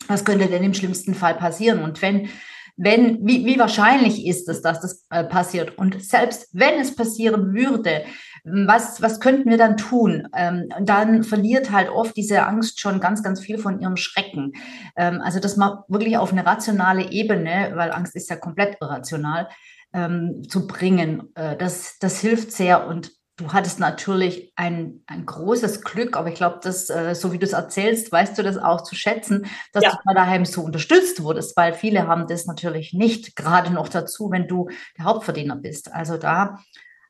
was 0.08 0.24
könnte 0.24 0.48
denn 0.48 0.64
im 0.64 0.74
schlimmsten 0.74 1.14
Fall 1.14 1.34
passieren? 1.34 1.84
Und 1.84 2.02
wenn 2.02 2.28
wenn, 2.76 3.26
wie, 3.26 3.44
wie 3.44 3.58
wahrscheinlich 3.58 4.26
ist 4.26 4.48
es, 4.48 4.62
dass 4.62 4.80
das 4.80 5.04
äh, 5.10 5.24
passiert? 5.24 5.76
Und 5.76 6.02
selbst 6.02 6.48
wenn 6.52 6.80
es 6.80 6.96
passieren 6.96 7.52
würde, 7.54 8.04
was, 8.44 9.00
was 9.00 9.20
könnten 9.20 9.50
wir 9.50 9.58
dann 9.58 9.76
tun? 9.76 10.28
Ähm, 10.34 10.68
dann 10.80 11.22
verliert 11.22 11.70
halt 11.70 11.88
oft 11.88 12.16
diese 12.16 12.44
Angst 12.44 12.80
schon 12.80 13.00
ganz, 13.00 13.22
ganz 13.22 13.40
viel 13.40 13.58
von 13.58 13.80
ihrem 13.80 13.96
Schrecken. 13.96 14.52
Ähm, 14.96 15.20
also 15.22 15.38
das 15.38 15.56
mal 15.56 15.84
wirklich 15.88 16.16
auf 16.18 16.32
eine 16.32 16.44
rationale 16.44 17.10
Ebene, 17.10 17.72
weil 17.74 17.92
Angst 17.92 18.16
ist 18.16 18.30
ja 18.30 18.36
komplett 18.36 18.78
irrational, 18.80 19.48
ähm, 19.92 20.42
zu 20.48 20.66
bringen. 20.66 21.30
Äh, 21.34 21.56
das, 21.56 21.98
das 22.00 22.20
hilft 22.20 22.52
sehr 22.52 22.86
und 22.86 23.12
du 23.36 23.52
hattest 23.52 23.80
natürlich 23.80 24.52
ein, 24.56 25.02
ein 25.06 25.24
großes 25.24 25.82
Glück, 25.82 26.16
aber 26.16 26.28
ich 26.28 26.34
glaube, 26.34 26.60
dass, 26.62 26.90
äh, 26.90 27.14
so 27.14 27.32
wie 27.32 27.38
du 27.38 27.46
es 27.46 27.52
erzählst, 27.52 28.10
weißt 28.10 28.36
du 28.36 28.42
das 28.42 28.58
auch 28.58 28.82
zu 28.82 28.94
schätzen, 28.94 29.46
dass 29.72 29.84
ja. 29.84 29.90
du 29.90 29.96
bei 30.04 30.14
daheim 30.14 30.44
so 30.44 30.62
unterstützt 30.62 31.22
wurdest, 31.22 31.56
weil 31.56 31.74
viele 31.74 32.06
haben 32.08 32.26
das 32.26 32.46
natürlich 32.46 32.92
nicht 32.92 33.36
gerade 33.36 33.72
noch 33.72 33.88
dazu, 33.88 34.30
wenn 34.30 34.48
du 34.48 34.68
der 34.98 35.04
Hauptverdiener 35.04 35.56
bist. 35.56 35.92
Also 35.92 36.18
da 36.18 36.58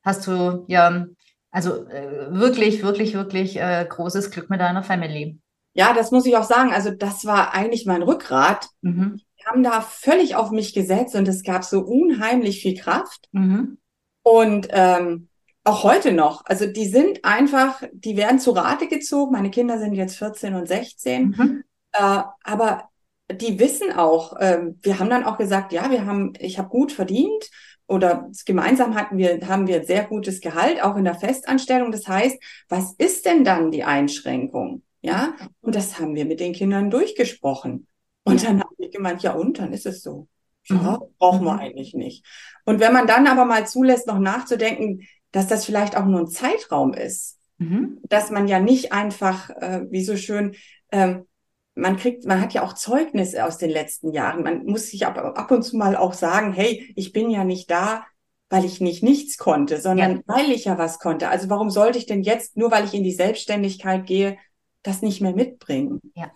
hast 0.04 0.26
du 0.26 0.64
ja, 0.68 1.06
also 1.52 1.86
äh, 1.86 2.34
wirklich, 2.34 2.82
wirklich, 2.82 3.12
wirklich 3.14 3.60
äh, 3.60 3.86
großes 3.88 4.30
Glück 4.30 4.48
mit 4.50 4.60
deiner 4.60 4.82
Family. 4.82 5.38
Ja, 5.74 5.92
das 5.92 6.10
muss 6.10 6.26
ich 6.26 6.36
auch 6.36 6.44
sagen. 6.44 6.72
Also 6.72 6.90
das 6.90 7.26
war 7.26 7.54
eigentlich 7.54 7.86
mein 7.86 8.02
Rückgrat. 8.02 8.68
Mhm. 8.80 9.20
Die 9.38 9.46
haben 9.46 9.62
da 9.62 9.82
völlig 9.82 10.34
auf 10.34 10.50
mich 10.50 10.74
gesetzt 10.74 11.14
und 11.14 11.28
es 11.28 11.42
gab 11.42 11.62
so 11.62 11.80
unheimlich 11.80 12.62
viel 12.62 12.76
Kraft. 12.76 13.28
Mhm. 13.32 13.78
Und 14.22 14.68
ähm, 14.70 15.28
auch 15.64 15.84
heute 15.84 16.12
noch. 16.12 16.44
Also 16.46 16.66
die 16.66 16.86
sind 16.86 17.24
einfach, 17.24 17.82
die 17.92 18.16
werden 18.16 18.38
zu 18.38 18.52
Rate 18.52 18.88
gezogen. 18.88 19.32
Meine 19.32 19.50
Kinder 19.50 19.78
sind 19.78 19.94
jetzt 19.94 20.16
14 20.16 20.54
und 20.54 20.66
16. 20.66 21.34
Mhm. 21.36 21.64
Äh, 21.92 22.22
aber 22.44 22.88
die 23.30 23.58
wissen 23.58 23.92
auch, 23.92 24.36
äh, 24.38 24.72
wir 24.80 24.98
haben 24.98 25.10
dann 25.10 25.24
auch 25.24 25.36
gesagt, 25.36 25.72
ja, 25.72 25.90
wir 25.90 26.06
haben, 26.06 26.32
ich 26.38 26.58
habe 26.58 26.68
gut 26.68 26.92
verdient 26.92 27.50
oder 27.92 28.30
gemeinsam 28.46 28.94
hatten 28.94 29.18
wir, 29.18 29.46
haben 29.46 29.66
wir 29.66 29.84
sehr 29.84 30.04
gutes 30.04 30.40
Gehalt, 30.40 30.82
auch 30.82 30.96
in 30.96 31.04
der 31.04 31.14
Festanstellung. 31.14 31.92
Das 31.92 32.08
heißt, 32.08 32.42
was 32.68 32.94
ist 32.94 33.26
denn 33.26 33.44
dann 33.44 33.70
die 33.70 33.84
Einschränkung? 33.84 34.82
Ja, 35.02 35.34
und 35.60 35.74
das 35.74 35.98
haben 35.98 36.14
wir 36.14 36.24
mit 36.24 36.40
den 36.40 36.54
Kindern 36.54 36.88
durchgesprochen. 36.88 37.86
Und 38.24 38.44
dann 38.46 38.60
habe 38.60 38.74
ich 38.78 38.92
gemeint, 38.92 39.22
ja, 39.22 39.32
und 39.32 39.58
dann 39.58 39.72
ist 39.72 39.84
es 39.84 40.02
so. 40.02 40.28
Ja, 40.68 40.76
mhm. 40.76 40.98
brauchen 41.18 41.44
wir 41.44 41.54
mhm. 41.54 41.58
eigentlich 41.58 41.92
nicht. 41.92 42.24
Und 42.64 42.80
wenn 42.80 42.92
man 42.92 43.06
dann 43.06 43.26
aber 43.26 43.44
mal 43.44 43.66
zulässt, 43.66 44.06
noch 44.06 44.18
nachzudenken, 44.18 45.06
dass 45.32 45.48
das 45.48 45.66
vielleicht 45.66 45.96
auch 45.96 46.06
nur 46.06 46.20
ein 46.20 46.28
Zeitraum 46.28 46.94
ist, 46.94 47.38
mhm. 47.58 47.98
dass 48.08 48.30
man 48.30 48.48
ja 48.48 48.60
nicht 48.60 48.92
einfach, 48.92 49.50
äh, 49.50 49.82
wie 49.90 50.04
so 50.04 50.16
schön, 50.16 50.54
ähm, 50.92 51.26
man 51.74 51.96
kriegt, 51.96 52.26
man 52.26 52.40
hat 52.40 52.52
ja 52.52 52.62
auch 52.62 52.74
Zeugnisse 52.74 53.44
aus 53.44 53.58
den 53.58 53.70
letzten 53.70 54.12
Jahren. 54.12 54.42
Man 54.42 54.64
muss 54.64 54.88
sich 54.88 55.06
ab, 55.06 55.16
ab 55.18 55.50
und 55.50 55.62
zu 55.62 55.76
mal 55.76 55.96
auch 55.96 56.12
sagen, 56.12 56.52
hey, 56.52 56.92
ich 56.96 57.12
bin 57.12 57.30
ja 57.30 57.44
nicht 57.44 57.70
da, 57.70 58.04
weil 58.50 58.64
ich 58.64 58.80
nicht 58.80 59.02
nichts 59.02 59.38
konnte, 59.38 59.80
sondern 59.80 60.16
ja. 60.16 60.22
weil 60.26 60.50
ich 60.50 60.66
ja 60.66 60.76
was 60.76 60.98
konnte. 60.98 61.28
Also 61.28 61.48
warum 61.48 61.70
sollte 61.70 61.98
ich 61.98 62.06
denn 62.06 62.22
jetzt, 62.22 62.56
nur 62.56 62.70
weil 62.70 62.84
ich 62.84 62.92
in 62.92 63.02
die 63.02 63.12
Selbstständigkeit 63.12 64.04
gehe, 64.04 64.36
das 64.82 65.00
nicht 65.00 65.22
mehr 65.22 65.34
mitbringen? 65.34 66.00
Ja. 66.14 66.30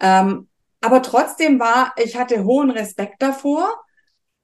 Ähm, 0.00 0.48
aber 0.80 1.02
trotzdem 1.02 1.60
war, 1.60 1.94
ich 2.02 2.16
hatte 2.16 2.44
hohen 2.44 2.70
Respekt 2.70 3.22
davor 3.22 3.72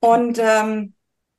und 0.01 0.39
ähm, 0.41 0.95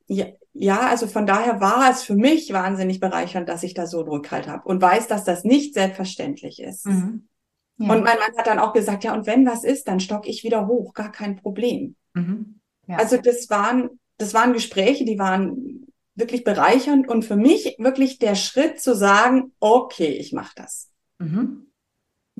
ja, 0.06 0.26
ja, 0.52 0.80
also 0.80 1.06
von 1.08 1.26
daher 1.26 1.60
war 1.60 1.90
es 1.90 2.04
für 2.04 2.14
mich 2.14 2.52
wahnsinnig 2.52 3.00
bereichernd, 3.00 3.48
dass 3.48 3.64
ich 3.64 3.74
da 3.74 3.86
so 3.86 4.00
einen 4.00 4.08
Rückhalt 4.08 4.46
habe 4.46 4.68
und 4.68 4.80
weiß, 4.80 5.08
dass 5.08 5.24
das 5.24 5.42
nicht 5.42 5.74
selbstverständlich 5.74 6.60
ist. 6.62 6.86
Mhm. 6.86 7.28
Ja. 7.78 7.92
Und 7.92 8.04
mein 8.04 8.18
Mann 8.18 8.36
hat 8.36 8.46
dann 8.46 8.58
auch 8.58 8.72
gesagt, 8.72 9.04
ja, 9.04 9.14
und 9.14 9.26
wenn 9.26 9.46
was 9.46 9.64
ist, 9.64 9.88
dann 9.88 10.00
stock 10.00 10.28
ich 10.28 10.44
wieder 10.44 10.66
hoch, 10.66 10.94
gar 10.94 11.10
kein 11.10 11.36
Problem. 11.36 11.96
Mhm. 12.14 12.60
Ja. 12.86 12.96
Also 12.96 13.16
das 13.16 13.50
waren, 13.50 13.90
das 14.18 14.34
waren 14.34 14.52
Gespräche, 14.52 15.04
die 15.04 15.18
waren 15.18 15.86
wirklich 16.14 16.44
bereichernd 16.44 17.08
und 17.08 17.24
für 17.24 17.36
mich 17.36 17.76
wirklich 17.78 18.18
der 18.18 18.36
Schritt 18.36 18.80
zu 18.80 18.94
sagen, 18.94 19.52
okay, 19.58 20.12
ich 20.12 20.32
mache 20.32 20.52
das. 20.54 20.90
Mhm. 21.18 21.66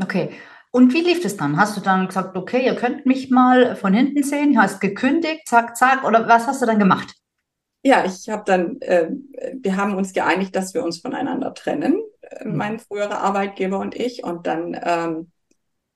Okay. 0.00 0.30
Und 0.70 0.92
wie 0.92 1.02
lief 1.02 1.24
es 1.24 1.36
dann? 1.36 1.56
Hast 1.56 1.76
du 1.76 1.80
dann 1.80 2.06
gesagt, 2.06 2.36
okay, 2.36 2.64
ihr 2.64 2.74
könnt 2.74 3.06
mich 3.06 3.30
mal 3.30 3.76
von 3.76 3.94
hinten 3.94 4.22
sehen, 4.22 4.60
hast 4.60 4.80
gekündigt, 4.80 5.46
zack, 5.46 5.76
zack, 5.76 6.04
oder 6.04 6.28
was 6.28 6.46
hast 6.46 6.62
du 6.62 6.66
dann 6.66 6.78
gemacht? 6.78 7.14
Ja, 7.84 8.04
ich 8.04 8.28
habe 8.28 8.42
dann, 8.46 8.80
äh, 8.80 9.10
wir 9.60 9.76
haben 9.76 9.94
uns 9.94 10.12
geeinigt, 10.12 10.56
dass 10.56 10.74
wir 10.74 10.82
uns 10.82 10.98
voneinander 10.98 11.54
trennen. 11.54 12.00
Mein 12.44 12.78
früherer 12.78 13.20
Arbeitgeber 13.20 13.78
und 13.78 13.94
ich. 13.94 14.24
Und 14.24 14.46
dann 14.46 14.78
ähm, 14.82 15.30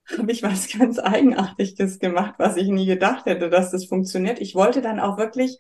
habe 0.19 0.33
ich 0.33 0.43
was 0.43 0.69
ganz 0.77 0.99
Eigenartiges 0.99 1.99
gemacht, 1.99 2.35
was 2.39 2.57
ich 2.57 2.69
nie 2.69 2.87
gedacht 2.87 3.27
hätte, 3.27 3.51
dass 3.51 3.71
das 3.71 3.87
funktioniert. 3.87 4.41
Ich 4.41 4.55
wollte 4.55 4.83
dann 4.83 5.01
auch 5.01 5.19
wirklich 5.19 5.59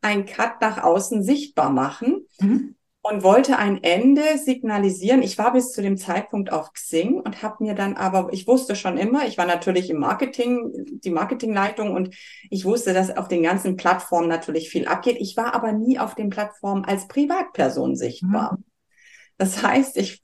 einen 0.00 0.26
Cut 0.26 0.60
nach 0.60 0.82
außen 0.82 1.22
sichtbar 1.22 1.70
machen. 1.70 2.26
Mhm 2.40 2.76
und 3.02 3.22
wollte 3.22 3.58
ein 3.58 3.82
Ende 3.82 4.22
signalisieren. 4.36 5.22
Ich 5.22 5.38
war 5.38 5.52
bis 5.52 5.72
zu 5.72 5.80
dem 5.80 5.96
Zeitpunkt 5.96 6.52
auf 6.52 6.72
Xing 6.72 7.20
und 7.20 7.42
habe 7.42 7.64
mir 7.64 7.74
dann 7.74 7.96
aber, 7.96 8.28
ich 8.32 8.46
wusste 8.46 8.76
schon 8.76 8.98
immer, 8.98 9.26
ich 9.26 9.38
war 9.38 9.46
natürlich 9.46 9.88
im 9.88 9.98
Marketing, 9.98 10.70
die 11.02 11.10
Marketingleitung 11.10 11.92
und 11.92 12.14
ich 12.50 12.64
wusste, 12.64 12.92
dass 12.92 13.16
auf 13.16 13.28
den 13.28 13.42
ganzen 13.42 13.76
Plattformen 13.76 14.28
natürlich 14.28 14.68
viel 14.68 14.86
abgeht. 14.86 15.16
Ich 15.18 15.36
war 15.36 15.54
aber 15.54 15.72
nie 15.72 15.98
auf 15.98 16.14
den 16.14 16.28
Plattformen 16.28 16.84
als 16.84 17.08
Privatperson 17.08 17.96
sichtbar. 17.96 18.58
Mhm. 18.58 18.64
Das 19.40 19.62
heißt, 19.62 19.96
ich 19.96 20.22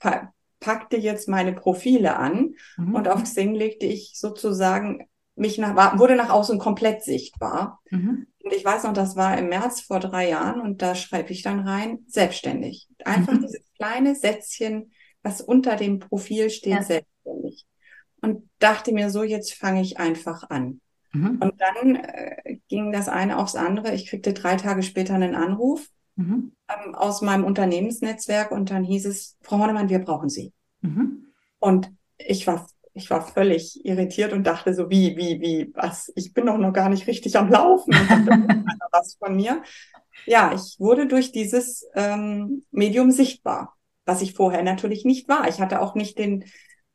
packte 0.60 0.98
jetzt 0.98 1.26
meine 1.26 1.54
Profile 1.54 2.16
an 2.16 2.54
mhm. 2.76 2.94
und 2.94 3.08
auf 3.08 3.22
Xing 3.22 3.54
legte 3.54 3.86
ich 3.86 4.12
sozusagen 4.14 5.08
mich 5.36 5.56
nach, 5.56 5.98
wurde 5.98 6.16
nach 6.16 6.28
außen 6.28 6.58
komplett 6.58 7.02
sichtbar. 7.02 7.80
Mhm. 7.90 8.26
Und 8.44 8.52
ich 8.52 8.62
weiß 8.62 8.84
noch, 8.84 8.92
das 8.92 9.16
war 9.16 9.38
im 9.38 9.48
März 9.48 9.80
vor 9.80 10.00
drei 10.00 10.28
Jahren 10.28 10.60
und 10.60 10.82
da 10.82 10.94
schreibe 10.94 11.32
ich 11.32 11.42
dann 11.42 11.60
rein, 11.60 12.00
selbstständig. 12.06 12.88
Einfach 13.06 13.32
mhm. 13.32 13.40
dieses 13.40 13.64
kleine 13.78 14.14
Sätzchen, 14.14 14.92
was 15.22 15.40
unter 15.40 15.76
dem 15.76 15.98
Profil 15.98 16.50
steht, 16.50 16.74
ja. 16.74 16.82
selbstständig. 16.82 17.64
Und 18.20 18.50
dachte 18.58 18.92
mir 18.92 19.08
so, 19.08 19.22
jetzt 19.22 19.54
fange 19.54 19.80
ich 19.80 19.98
einfach 19.98 20.50
an. 20.50 20.82
Mhm. 21.12 21.40
Und 21.40 21.54
dann 21.58 21.96
äh, 21.96 22.58
ging 22.68 22.92
das 22.92 23.08
eine 23.08 23.38
aufs 23.38 23.56
andere. 23.56 23.94
Ich 23.94 24.08
kriegte 24.08 24.34
drei 24.34 24.56
Tage 24.56 24.82
später 24.82 25.14
einen 25.14 25.34
Anruf 25.34 25.88
mhm. 26.16 26.52
ähm, 26.68 26.94
aus 26.94 27.22
meinem 27.22 27.44
Unternehmensnetzwerk 27.44 28.50
und 28.50 28.70
dann 28.70 28.84
hieß 28.84 29.06
es, 29.06 29.36
Frau 29.42 29.58
Hornemann, 29.58 29.88
wir 29.88 30.00
brauchen 30.00 30.28
Sie. 30.28 30.52
Mhm. 30.82 31.32
Und 31.58 31.90
ich 32.18 32.46
war 32.46 32.66
ich 32.96 33.10
war 33.10 33.20
völlig 33.20 33.84
irritiert 33.84 34.32
und 34.32 34.46
dachte 34.46 34.72
so, 34.72 34.88
wie, 34.88 35.16
wie, 35.18 35.40
wie, 35.42 35.70
was? 35.74 36.10
Ich 36.16 36.32
bin 36.32 36.46
doch 36.46 36.56
noch 36.56 36.72
gar 36.72 36.88
nicht 36.88 37.06
richtig 37.06 37.36
am 37.36 37.50
Laufen. 37.50 37.92
was 38.90 39.14
von 39.18 39.36
mir. 39.36 39.62
Ja, 40.24 40.52
ich 40.54 40.80
wurde 40.80 41.06
durch 41.06 41.30
dieses 41.30 41.86
ähm, 41.94 42.64
Medium 42.70 43.10
sichtbar, 43.10 43.76
was 44.06 44.22
ich 44.22 44.32
vorher 44.32 44.62
natürlich 44.62 45.04
nicht 45.04 45.28
war. 45.28 45.46
Ich 45.46 45.60
hatte 45.60 45.82
auch 45.82 45.94
nicht 45.94 46.18
den, 46.18 46.44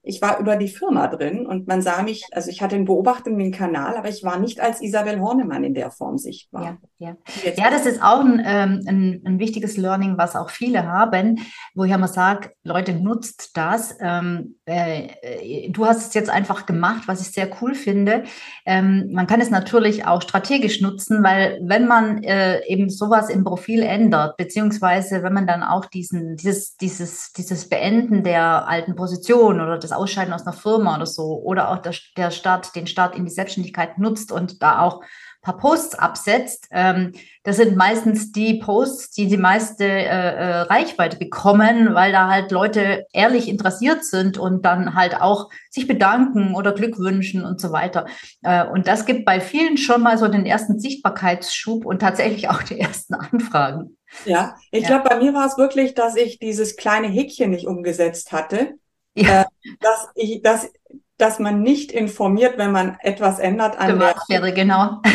ich 0.04 0.22
war 0.22 0.40
über 0.40 0.56
die 0.56 0.68
Firma 0.68 1.08
drin 1.08 1.46
und 1.46 1.68
man 1.68 1.82
sah 1.82 2.02
mich, 2.02 2.26
also 2.32 2.50
ich 2.50 2.62
hatte 2.62 2.76
einen 2.76 2.86
beobachtenden 2.86 3.52
Kanal, 3.52 3.96
aber 3.98 4.10
ich 4.10 4.24
war 4.24 4.40
nicht 4.40 4.60
als 4.60 4.82
Isabel 4.82 5.20
Hornemann 5.20 5.64
in 5.64 5.76
der 5.76 5.92
Form 5.92 6.18
sichtbar. 6.18 6.80
Ja, 6.98 7.16
ja. 7.44 7.54
ja 7.56 7.70
das 7.70 7.86
ist 7.86 8.02
auch 8.02 8.22
ein, 8.22 8.42
ähm, 8.44 8.82
ein, 8.88 9.22
ein, 9.26 9.40
wichtiges 9.40 9.78
Learning, 9.78 10.18
was 10.18 10.36
auch 10.36 10.50
viele 10.50 10.88
haben, 10.88 11.40
wo 11.76 11.84
ich 11.84 11.92
immer 11.92 12.08
sage, 12.08 12.52
Leute, 12.64 12.94
nutzt 12.94 13.56
das. 13.56 13.96
Ähm, 14.00 14.56
äh, 14.66 15.70
du 15.70 15.86
hast 15.86 16.08
es 16.08 16.14
jetzt 16.16 16.30
einfach 16.32 16.66
gemacht, 16.66 17.04
was 17.08 17.22
ich 17.22 17.32
sehr 17.32 17.50
cool 17.62 17.76
finde. 17.76 18.24
Ähm, 18.66 19.10
man 19.12 19.28
kann 19.28 19.42
es 19.42 19.52
natürlich 19.52 20.06
auch 20.08 20.24
strategisch 20.24 20.82
nutzen, 20.82 21.24
weil 21.24 21.60
wenn 21.64 21.88
man 21.88 22.24
äh, 22.24 22.66
eben 22.66 22.90
sowas 22.90 23.30
im 23.30 23.44
Profil 23.44 23.84
ändert, 23.84 24.38
beziehungsweise 24.38 25.22
wenn 25.22 25.34
man 25.34 25.46
dann 25.46 25.62
auch 25.62 25.86
diesen, 25.86 26.38
dieses, 26.38 26.76
dieses, 26.78 27.34
dieses 27.34 27.70
Beenden 27.70 28.24
der 28.24 28.68
alten 28.68 28.96
Position 28.96 29.62
oder 29.62 29.78
das 29.78 29.91
das 29.92 29.98
Ausscheiden 29.98 30.34
aus 30.34 30.46
einer 30.46 30.54
Firma 30.54 30.96
oder 30.96 31.06
so 31.06 31.42
oder 31.44 31.70
auch 31.70 31.80
der, 31.80 31.94
der 32.18 32.32
Start, 32.32 32.76
den 32.76 32.88
Start 32.88 33.16
in 33.16 33.26
die 33.26 33.32
Selbstständigkeit 33.32 33.98
nutzt 33.98 34.32
und 34.32 34.62
da 34.62 34.80
auch 34.80 35.02
ein 35.02 35.42
paar 35.42 35.58
Posts 35.58 35.96
absetzt. 35.96 36.68
Ähm, 36.72 37.14
das 37.44 37.58
sind 37.58 37.76
meistens 37.76 38.32
die 38.32 38.60
Posts, 38.60 39.12
die 39.12 39.28
die 39.28 39.38
meiste 39.38 39.86
äh, 39.86 40.06
äh, 40.06 40.60
Reichweite 40.62 41.18
bekommen, 41.18 41.96
weil 41.96 42.12
da 42.12 42.30
halt 42.30 42.52
Leute 42.52 43.06
ehrlich 43.12 43.50
interessiert 43.50 44.06
sind 44.06 44.38
und 44.38 44.64
dann 44.66 44.94
halt 44.94 45.20
auch 45.20 45.50
sich 45.70 45.88
bedanken 45.88 46.54
oder 46.54 46.74
Glück 46.74 47.00
wünschen 47.00 47.44
und 47.44 47.60
so 47.60 47.72
weiter. 47.72 48.06
Äh, 48.44 48.66
und 48.68 48.88
das 48.88 49.06
gibt 49.06 49.26
bei 49.26 49.40
vielen 49.42 49.78
schon 49.78 50.04
mal 50.04 50.18
so 50.18 50.28
den 50.28 50.46
ersten 50.46 50.80
Sichtbarkeitsschub 50.80 51.86
und 51.86 52.00
tatsächlich 52.00 52.50
auch 52.50 52.62
die 52.62 52.80
ersten 52.80 53.16
Anfragen. 53.16 53.98
Ja, 54.26 54.56
ich 54.72 54.84
ja. 54.84 54.90
glaube, 54.90 55.10
bei 55.10 55.18
mir 55.18 55.34
war 55.34 55.48
es 55.48 55.58
wirklich, 55.58 55.96
dass 55.96 56.16
ich 56.16 56.38
dieses 56.38 56.76
kleine 56.76 57.08
Häkchen 57.08 57.50
nicht 57.50 57.66
umgesetzt 57.66 58.32
hatte 58.32 58.76
ja. 59.16 59.42
Äh, 59.42 59.46
dass, 59.80 60.10
ich, 60.16 60.42
dass, 60.42 60.72
dass 61.18 61.40
man 61.40 61.62
nicht 61.62 61.92
informiert, 61.92 62.58
wenn 62.58 62.72
man 62.72 62.98
etwas 63.02 63.40
ändert 63.40 63.78
an 63.78 64.00
der 64.00 64.16
wäre, 64.28 64.54
genau. 64.54 65.02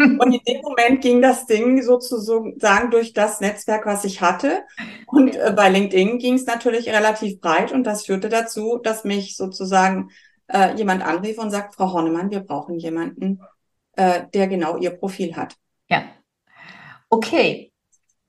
Und 0.00 0.32
in 0.32 0.40
dem 0.46 0.62
Moment 0.62 1.02
ging 1.02 1.20
das 1.20 1.44
Ding 1.44 1.82
sozusagen 1.82 2.90
durch 2.90 3.12
das 3.12 3.40
Netzwerk, 3.40 3.84
was 3.84 4.04
ich 4.04 4.22
hatte. 4.22 4.62
Und 5.06 5.36
äh, 5.36 5.52
bei 5.54 5.68
LinkedIn 5.68 6.18
ging 6.18 6.34
es 6.34 6.46
natürlich 6.46 6.88
relativ 6.88 7.38
breit 7.40 7.70
und 7.72 7.84
das 7.84 8.06
führte 8.06 8.30
dazu, 8.30 8.78
dass 8.82 9.04
mich 9.04 9.36
sozusagen 9.36 10.10
äh, 10.48 10.74
jemand 10.74 11.04
anrief 11.04 11.38
und 11.38 11.50
sagt, 11.50 11.74
Frau 11.74 11.92
Hornemann, 11.92 12.30
wir 12.30 12.40
brauchen 12.40 12.78
jemanden, 12.78 13.42
äh, 13.92 14.22
der 14.32 14.48
genau 14.48 14.78
Ihr 14.78 14.90
Profil 14.90 15.36
hat. 15.36 15.56
Ja. 15.88 16.04
Okay. 17.10 17.72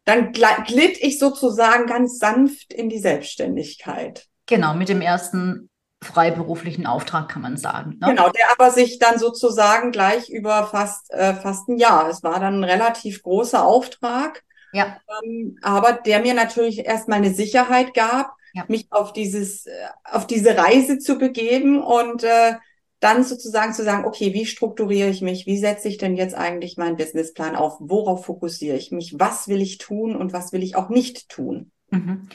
Dann 0.04 0.34
glitt 0.34 0.98
ich 1.00 1.20
sozusagen 1.20 1.86
ganz 1.86 2.18
sanft 2.18 2.74
in 2.74 2.90
die 2.90 3.00
Selbstständigkeit. 3.00 4.28
Genau, 4.52 4.74
mit 4.74 4.90
dem 4.90 5.02
ersten 5.02 5.70
freiberuflichen 6.04 6.86
Auftrag 6.86 7.30
kann 7.30 7.42
man 7.42 7.56
sagen. 7.58 7.98
Ne? 8.02 8.08
Genau, 8.08 8.30
der 8.30 8.52
aber 8.52 8.72
sich 8.72 9.00
dann 9.00 9.18
sozusagen 9.18 9.92
gleich 9.92 10.30
über 10.30 10.66
fast, 10.66 11.12
äh, 11.14 11.34
fast 11.36 11.70
ein 11.70 11.78
Jahr. 11.78 12.10
Es 12.10 12.22
war 12.22 12.40
dann 12.40 12.60
ein 12.60 12.64
relativ 12.64 13.24
großer 13.24 13.64
Auftrag 13.64 14.44
Ja. 14.74 14.98
Ähm, 15.24 15.58
aber 15.62 15.94
der 15.94 16.20
mir 16.20 16.34
natürlich 16.34 16.86
erstmal 16.86 17.20
eine 17.20 17.34
Sicherheit 17.34 17.94
gab, 17.94 18.34
ja. 18.54 18.66
mich 18.68 18.88
auf 18.90 19.14
dieses, 19.14 19.68
äh, 19.68 19.72
auf 20.04 20.28
diese 20.28 20.58
Reise 20.58 20.98
zu 20.98 21.18
begeben 21.18 21.82
und 21.82 22.24
äh, 22.24 22.56
dann 23.00 23.24
sozusagen 23.24 23.74
zu 23.74 23.84
sagen, 23.84 24.06
okay, 24.06 24.34
wie 24.34 24.46
strukturiere 24.46 25.10
ich 25.10 25.22
mich? 25.22 25.46
Wie 25.46 25.58
setze 25.58 25.88
ich 25.88 25.98
denn 25.98 26.16
jetzt 26.16 26.36
eigentlich 26.36 26.78
meinen 26.78 26.98
Businessplan 26.98 27.56
auf? 27.56 27.78
Worauf 27.80 28.26
fokussiere 28.26 28.76
ich 28.76 28.92
mich? 28.92 29.16
Was 29.18 29.48
will 29.48 29.62
ich 29.62 29.78
tun 29.78 30.16
und 30.16 30.34
was 30.34 30.52
will 30.52 30.62
ich 30.62 30.76
auch 30.76 30.90
nicht 30.90 31.30
tun? 31.30 31.72
Mhm. 31.90 32.28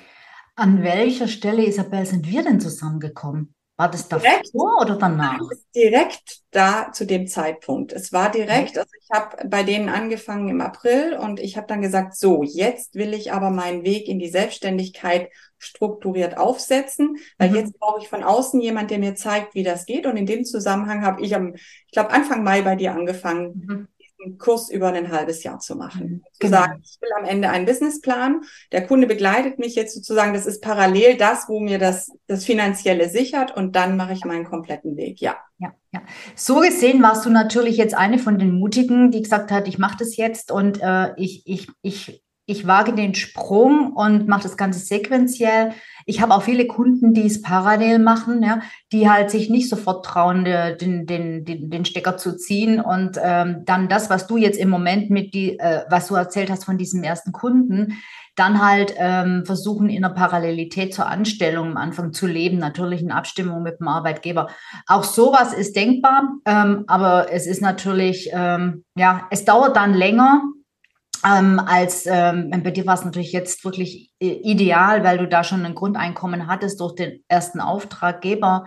An 0.58 0.82
welcher 0.82 1.28
Stelle, 1.28 1.66
Isabel, 1.66 2.06
sind 2.06 2.26
wir 2.26 2.42
denn 2.42 2.60
zusammengekommen? 2.60 3.54
War 3.76 3.90
das 3.90 4.08
davor 4.08 4.26
direkt, 4.26 4.54
oder 4.54 4.96
danach? 4.96 5.38
Direkt 5.75 6.40
da 6.50 6.90
zu 6.92 7.04
dem 7.04 7.26
Zeitpunkt. 7.26 7.92
Es 7.92 8.10
war 8.10 8.30
direkt, 8.30 8.78
also 8.78 8.90
ich 8.98 9.10
habe 9.12 9.46
bei 9.48 9.64
denen 9.64 9.90
angefangen 9.90 10.48
im 10.48 10.62
April 10.62 11.12
und 11.12 11.40
ich 11.40 11.58
habe 11.58 11.66
dann 11.66 11.82
gesagt, 11.82 12.16
so, 12.16 12.42
jetzt 12.42 12.94
will 12.94 13.12
ich 13.12 13.34
aber 13.34 13.50
meinen 13.50 13.84
Weg 13.84 14.08
in 14.08 14.18
die 14.18 14.30
Selbstständigkeit 14.30 15.28
strukturiert 15.58 16.38
aufsetzen, 16.38 17.18
weil 17.36 17.50
mhm. 17.50 17.56
jetzt 17.56 17.78
brauche 17.78 18.00
ich 18.00 18.08
von 18.08 18.22
außen 18.22 18.58
jemand, 18.58 18.90
der 18.90 18.98
mir 18.98 19.14
zeigt, 19.14 19.54
wie 19.54 19.62
das 19.62 19.84
geht. 19.84 20.06
Und 20.06 20.16
in 20.16 20.25
dem 20.25 20.46
Zusammenhang 20.46 21.04
habe 21.04 21.20
ich 21.20 21.34
am, 21.34 21.52
ich 21.54 21.92
glaube, 21.92 22.12
Anfang 22.12 22.42
Mai 22.42 22.62
bei 22.62 22.76
dir 22.76 22.94
angefangen, 22.94 23.62
mhm 23.66 23.88
einen 24.26 24.38
Kurs 24.38 24.71
über 24.71 24.92
ein 24.92 25.11
halbes 25.11 25.42
Jahr 25.42 25.59
zu 25.59 25.76
machen. 25.76 26.06
Mhm. 26.09 26.23
Zu 26.33 26.38
genau. 26.40 26.59
sagen, 26.59 26.83
ich 26.85 26.99
will 27.00 27.11
am 27.18 27.25
Ende 27.25 27.49
einen 27.49 27.66
Businessplan. 27.66 28.42
Der 28.73 28.87
Kunde 28.87 29.06
begleitet 29.06 29.59
mich 29.59 29.75
jetzt 29.75 29.95
sozusagen, 29.95 30.35
das 30.35 30.47
ist 30.47 30.62
parallel 30.62 31.16
das, 31.16 31.49
wo 31.49 31.61
mir 31.61 31.78
das, 31.78 32.11
das 32.26 32.45
Finanzielle 32.45 33.09
sichert 33.09 33.56
und 33.56 33.76
dann 33.76 33.97
mache 33.97 34.12
ich 34.12 34.25
meinen 34.25 34.45
kompletten 34.45 34.97
Weg. 34.97 35.21
Ja. 35.21 35.37
Ja, 35.59 35.73
ja. 35.92 36.02
So 36.35 36.61
gesehen 36.61 37.02
warst 37.02 37.25
du 37.25 37.30
natürlich 37.30 37.78
jetzt 37.78 37.95
eine 37.95 38.18
von 38.18 38.38
den 38.38 38.52
Mutigen, 38.52 39.11
die 39.11 39.23
gesagt 39.23 39.50
hat, 39.50 39.66
ich 39.68 39.78
mache 39.78 39.97
das 39.99 40.16
jetzt 40.16 40.50
und 40.52 40.83
äh, 40.83 41.14
ich, 41.16 41.47
ich, 41.47 41.68
ich 41.80 42.23
ich 42.46 42.66
wage 42.66 42.94
den 42.94 43.14
Sprung 43.14 43.92
und 43.92 44.28
mache 44.28 44.44
das 44.44 44.56
Ganze 44.56 44.78
sequenziell. 44.78 45.72
Ich 46.06 46.20
habe 46.20 46.32
auch 46.32 46.42
viele 46.42 46.68
Kunden, 46.68 47.12
die 47.12 47.26
es 47.26 47.42
parallel 47.42 47.98
machen, 47.98 48.42
ja, 48.42 48.60
die 48.92 49.10
halt 49.10 49.30
sich 49.30 49.50
nicht 49.50 49.68
sofort 49.68 50.04
trauen, 50.04 50.44
den, 50.44 51.06
den, 51.06 51.44
den, 51.44 51.70
den 51.70 51.84
Stecker 51.84 52.16
zu 52.16 52.36
ziehen 52.36 52.80
und 52.80 53.18
ähm, 53.20 53.62
dann 53.64 53.88
das, 53.88 54.10
was 54.10 54.28
du 54.28 54.36
jetzt 54.36 54.58
im 54.58 54.70
Moment 54.70 55.10
mit 55.10 55.34
die, 55.34 55.58
äh, 55.58 55.82
was 55.90 56.06
du 56.06 56.14
erzählt 56.14 56.48
hast 56.48 56.64
von 56.64 56.78
diesem 56.78 57.02
ersten 57.02 57.32
Kunden, 57.32 57.98
dann 58.36 58.64
halt 58.64 58.94
ähm, 58.98 59.44
versuchen 59.44 59.88
in 59.88 60.02
der 60.02 60.10
Parallelität 60.10 60.94
zur 60.94 61.06
Anstellung 61.06 61.70
am 61.70 61.76
Anfang 61.78 62.12
zu 62.12 62.26
leben, 62.26 62.58
natürlich 62.58 63.00
in 63.00 63.10
Abstimmung 63.10 63.62
mit 63.62 63.80
dem 63.80 63.88
Arbeitgeber. 63.88 64.48
Auch 64.86 65.04
sowas 65.04 65.52
ist 65.52 65.74
denkbar, 65.74 66.34
ähm, 66.44 66.84
aber 66.86 67.32
es 67.32 67.46
ist 67.46 67.62
natürlich, 67.62 68.30
ähm, 68.32 68.84
ja, 68.94 69.26
es 69.30 69.46
dauert 69.46 69.74
dann 69.74 69.94
länger, 69.94 70.42
ähm, 71.26 71.59
als 71.59 72.06
ähm, 72.06 72.50
bei 72.62 72.71
dir 72.71 72.87
war 72.87 72.95
es 72.95 73.04
natürlich 73.04 73.33
jetzt 73.33 73.64
wirklich 73.64 74.12
äh, 74.21 74.26
ideal, 74.26 75.02
weil 75.02 75.18
du 75.18 75.26
da 75.26 75.42
schon 75.42 75.64
ein 75.64 75.75
Grundeinkommen 75.75 76.47
hattest 76.47 76.80
durch 76.80 76.95
den 76.95 77.25
ersten 77.28 77.61
Auftraggeber 77.61 78.66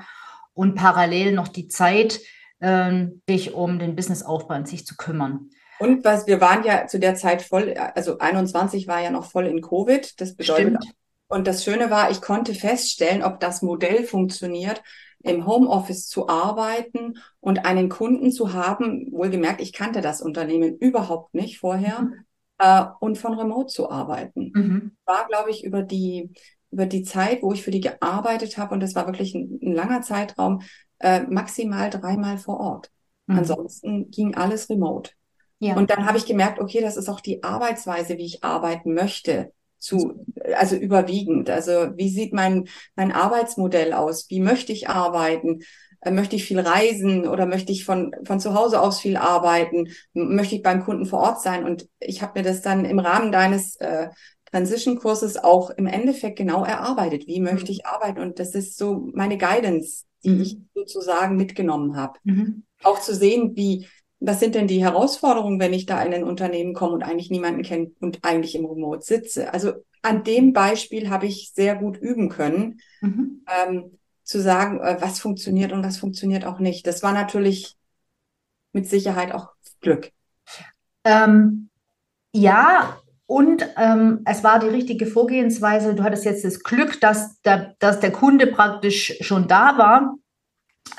und 0.54 0.76
parallel 0.76 1.34
noch 1.34 1.48
die 1.48 1.68
Zeit, 1.68 2.20
ähm, 2.60 3.22
dich 3.30 3.54
um 3.54 3.80
den 3.80 3.96
Businessaufbau 3.96 4.56
an 4.56 4.66
sich 4.66 4.86
zu 4.86 4.98
kümmern. 4.98 5.52
Und 5.80 6.04
was 6.04 6.28
wir 6.28 6.42
waren 6.42 6.66
ja 6.66 6.88
zu 6.88 7.00
der 7.00 7.16
Zeit 7.16 7.42
voll, 7.42 7.74
also 7.74 8.18
21 8.18 8.88
war 8.88 9.02
ja 9.02 9.12
noch 9.12 9.32
voll 9.32 9.48
in 9.48 9.62
Covid. 9.62 10.20
Das 10.20 10.36
bedeutet, 10.36 10.84
Stimmt. 10.84 10.96
und 11.30 11.48
das 11.48 11.64
Schöne 11.64 11.90
war, 11.90 12.12
ich 12.12 12.20
konnte 12.20 12.54
feststellen, 12.54 13.24
ob 13.24 13.40
das 13.40 13.62
Modell 13.62 14.04
funktioniert, 14.04 14.84
im 15.22 15.46
Homeoffice 15.46 16.08
zu 16.08 16.28
arbeiten 16.28 17.20
und 17.40 17.66
einen 17.66 17.88
Kunden 17.88 18.32
zu 18.34 18.52
haben. 18.52 19.08
Wohlgemerkt, 19.14 19.62
ich 19.62 19.72
kannte 19.72 20.02
das 20.02 20.22
Unternehmen 20.22 20.78
überhaupt 20.78 21.34
nicht 21.34 21.60
vorher. 21.60 22.02
Mhm 22.02 22.26
äh, 22.60 22.86
und 23.00 23.18
von 23.18 23.34
Remote 23.34 23.68
zu 23.68 23.90
arbeiten. 23.90 24.52
Mhm. 24.54 24.92
War, 25.06 25.28
glaube 25.28 25.50
ich, 25.50 25.64
über 25.64 25.82
die, 25.82 26.32
über 26.72 26.86
die 26.86 27.04
Zeit, 27.04 27.42
wo 27.42 27.52
ich 27.52 27.64
für 27.64 27.72
die 27.72 27.82
gearbeitet 27.82 28.58
habe, 28.58 28.74
und 28.74 28.82
das 28.82 28.96
war 28.96 29.08
wirklich 29.08 29.34
ein, 29.34 29.60
ein 29.64 29.74
langer 29.74 30.02
Zeitraum, 30.02 30.62
äh, 31.00 31.22
maximal 31.22 31.90
dreimal 31.90 32.38
vor 32.38 32.60
Ort. 32.60 32.92
Mhm. 33.26 33.40
Ansonsten 33.40 34.12
ging 34.12 34.36
alles 34.36 34.70
remote. 34.70 35.12
Ja. 35.60 35.76
Und 35.76 35.90
dann 35.90 36.06
habe 36.06 36.18
ich 36.18 36.26
gemerkt, 36.26 36.60
okay, 36.60 36.82
das 36.82 36.96
ist 36.96 37.10
auch 37.10 37.20
die 37.20 37.44
Arbeitsweise, 37.44 38.18
wie 38.18 38.26
ich 38.26 38.44
arbeiten 38.44 38.94
möchte 38.94 39.52
zu, 39.78 40.26
also 40.58 40.76
überwiegend. 40.76 41.50
Also 41.50 41.98
wie 41.98 42.10
sieht 42.10 42.34
mein, 42.34 42.68
mein 42.96 43.12
Arbeitsmodell 43.12 43.94
aus? 43.94 44.30
Wie 44.30 44.40
möchte 44.40 44.72
ich 44.72 44.90
arbeiten? 44.90 45.60
Äh, 46.02 46.12
möchte 46.12 46.36
ich 46.36 46.46
viel 46.46 46.60
reisen 46.60 47.28
oder 47.28 47.46
möchte 47.46 47.72
ich 47.72 47.86
von, 47.86 48.16
von 48.24 48.40
zu 48.40 48.54
Hause 48.54 48.82
aus 48.82 49.00
viel 49.00 49.18
arbeiten? 49.18 49.90
Möchte 50.14 50.56
ich 50.56 50.64
beim 50.64 50.84
Kunden 50.84 51.06
vor 51.06 51.20
Ort 51.20 51.42
sein? 51.42 51.66
Und 51.66 51.88
ich 52.00 52.22
habe 52.22 52.40
mir 52.40 52.44
das 52.44 52.62
dann 52.62 52.86
im 52.86 53.00
Rahmen 53.00 53.32
deines 53.32 53.76
äh, 53.78 54.10
Transition-Kurses 54.52 55.38
auch 55.38 55.70
im 55.72 55.88
Endeffekt 55.88 56.38
genau 56.38 56.64
erarbeitet. 56.64 57.28
Wie 57.28 57.40
möchte 57.40 57.72
mhm. 57.72 57.72
ich 57.72 57.86
arbeiten? 57.86 58.22
Und 58.22 58.40
das 58.40 58.56
ist 58.56 58.78
so 58.78 59.10
meine 59.14 59.38
Guidance, 59.38 60.06
die 60.24 60.30
mhm. 60.30 60.42
ich 60.42 60.58
sozusagen 60.74 61.36
mitgenommen 61.36 61.96
habe. 61.96 62.20
Mhm. 62.24 62.64
Auch 62.84 63.00
zu 63.00 63.14
sehen, 63.14 63.56
wie, 63.56 63.88
was 64.20 64.40
sind 64.40 64.56
denn 64.56 64.68
die 64.68 64.84
Herausforderungen, 64.84 65.60
wenn 65.60 65.74
ich 65.74 65.86
da 65.86 66.02
in 66.02 66.14
ein 66.14 66.24
Unternehmen 66.24 66.74
komme 66.74 66.94
und 66.94 67.04
eigentlich 67.04 67.30
niemanden 67.30 67.62
kenne 67.62 67.92
und 68.00 68.20
eigentlich 68.24 68.56
im 68.56 68.66
Remote 68.66 69.02
sitze? 69.02 69.54
Also 69.54 69.74
an 70.02 70.24
dem 70.24 70.54
Beispiel 70.54 71.10
habe 71.10 71.26
ich 71.26 71.52
sehr 71.54 71.76
gut 71.76 71.98
üben 71.98 72.30
können. 72.30 72.80
Mhm. 73.02 73.44
Ähm, 73.48 73.99
zu 74.30 74.40
sagen, 74.40 74.80
äh, 74.80 74.98
was 75.00 75.20
funktioniert 75.20 75.72
und 75.72 75.84
was 75.84 75.98
funktioniert 75.98 76.46
auch 76.46 76.60
nicht. 76.60 76.86
Das 76.86 77.02
war 77.02 77.14
natürlich 77.14 77.76
mit 78.74 78.88
Sicherheit 78.88 79.34
auch 79.34 79.54
Glück. 79.82 80.12
Ähm, 81.04 81.70
ja, 82.32 82.98
und 83.26 83.68
ähm, 83.76 84.22
es 84.26 84.44
war 84.44 84.60
die 84.60 84.68
richtige 84.68 85.08
Vorgehensweise. 85.08 85.96
Du 85.96 86.04
hattest 86.04 86.26
jetzt 86.26 86.46
das 86.46 86.62
Glück, 86.62 87.02
dass 87.02 87.42
der, 87.42 87.74
dass 87.80 88.02
der 88.02 88.12
Kunde 88.12 88.46
praktisch 88.46 89.18
schon 89.22 89.48
da 89.48 89.80
war. 89.80 90.16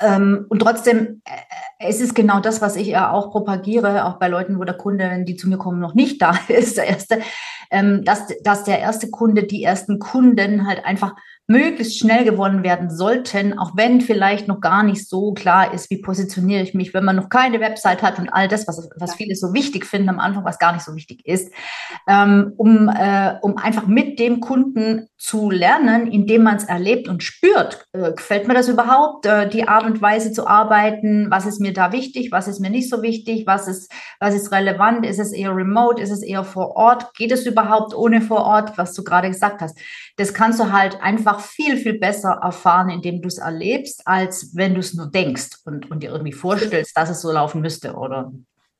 Ähm, 0.01 0.45
und 0.49 0.59
trotzdem, 0.59 1.21
äh, 1.23 1.31
es 1.79 2.01
ist 2.01 2.13
genau 2.13 2.41
das, 2.41 2.61
was 2.61 2.75
ich 2.75 2.87
ja 2.87 3.11
auch 3.11 3.31
propagiere, 3.31 4.05
auch 4.05 4.19
bei 4.19 4.27
Leuten, 4.27 4.59
wo 4.59 4.65
der 4.65 4.75
Kunde, 4.75 5.05
wenn 5.09 5.25
die 5.25 5.37
zu 5.37 5.47
mir 5.47 5.57
kommen, 5.57 5.79
noch 5.79 5.93
nicht 5.93 6.21
da 6.21 6.37
ist, 6.49 6.75
der 6.75 6.87
erste, 6.87 7.21
ähm, 7.69 8.03
dass, 8.03 8.27
dass 8.43 8.65
der 8.65 8.79
erste 8.79 9.09
Kunde, 9.09 9.43
die 9.43 9.63
ersten 9.63 9.99
Kunden 9.99 10.67
halt 10.67 10.83
einfach 10.83 11.15
möglichst 11.51 11.99
schnell 11.99 12.23
gewonnen 12.23 12.63
werden 12.63 12.89
sollten, 12.89 13.59
auch 13.59 13.71
wenn 13.75 14.01
vielleicht 14.01 14.47
noch 14.47 14.61
gar 14.61 14.83
nicht 14.83 15.07
so 15.07 15.33
klar 15.33 15.73
ist, 15.73 15.89
wie 15.89 16.01
positioniere 16.01 16.63
ich 16.63 16.73
mich, 16.73 16.93
wenn 16.93 17.03
man 17.03 17.17
noch 17.17 17.29
keine 17.29 17.59
Website 17.59 18.01
hat 18.01 18.17
und 18.19 18.29
all 18.29 18.47
das, 18.47 18.67
was, 18.67 18.89
was 18.97 19.15
viele 19.15 19.35
so 19.35 19.53
wichtig 19.53 19.85
finden 19.85 20.09
am 20.09 20.19
Anfang, 20.19 20.45
was 20.45 20.59
gar 20.59 20.71
nicht 20.73 20.85
so 20.85 20.95
wichtig 20.95 21.25
ist, 21.25 21.53
ähm, 22.07 22.53
um, 22.57 22.87
äh, 22.87 23.35
um 23.41 23.57
einfach 23.57 23.87
mit 23.87 24.17
dem 24.19 24.39
Kunden 24.39 25.07
zu 25.17 25.51
lernen, 25.51 26.07
indem 26.07 26.43
man 26.43 26.55
es 26.55 26.63
erlebt 26.63 27.07
und 27.07 27.21
spürt. 27.21 27.85
Äh, 27.91 28.13
gefällt 28.13 28.47
mir 28.47 28.53
das 28.53 28.69
überhaupt, 28.69 29.25
äh, 29.25 29.49
die 29.49 29.67
Art 29.67 29.85
und 29.85 30.01
Weise 30.01 30.31
zu 30.31 30.47
arbeiten? 30.47 31.27
Was 31.29 31.45
ist 31.45 31.59
mir 31.59 31.73
da 31.73 31.91
wichtig? 31.91 32.31
Was 32.31 32.47
ist 32.47 32.59
mir 32.59 32.69
nicht 32.69 32.89
so 32.89 33.01
wichtig? 33.01 33.45
Was 33.45 33.67
ist, 33.67 33.91
was 34.19 34.33
ist 34.33 34.51
relevant? 34.51 35.05
Ist 35.05 35.19
es 35.19 35.33
eher 35.33 35.55
remote? 35.55 36.01
Ist 36.01 36.11
es 36.11 36.23
eher 36.23 36.43
vor 36.43 36.75
Ort? 36.75 37.13
Geht 37.15 37.31
es 37.31 37.45
überhaupt 37.45 37.93
ohne 37.93 38.21
vor 38.21 38.45
Ort, 38.45 38.77
was 38.77 38.93
du 38.93 39.03
gerade 39.03 39.27
gesagt 39.27 39.61
hast? 39.61 39.77
Das 40.17 40.33
kannst 40.33 40.59
du 40.59 40.71
halt 40.71 41.01
einfach 41.01 41.40
viel, 41.41 41.77
viel 41.77 41.99
besser 41.99 42.39
erfahren, 42.41 42.89
indem 42.89 43.21
du 43.21 43.27
es 43.27 43.37
erlebst, 43.37 44.07
als 44.07 44.55
wenn 44.55 44.73
du 44.73 44.79
es 44.79 44.93
nur 44.93 45.09
denkst 45.09 45.57
und, 45.65 45.91
und 45.91 46.01
dir 46.03 46.11
irgendwie 46.11 46.33
vorstellst, 46.33 46.97
dass 46.97 47.09
es 47.09 47.21
so 47.21 47.31
laufen 47.31 47.61
müsste 47.61 47.93
oder 47.95 48.31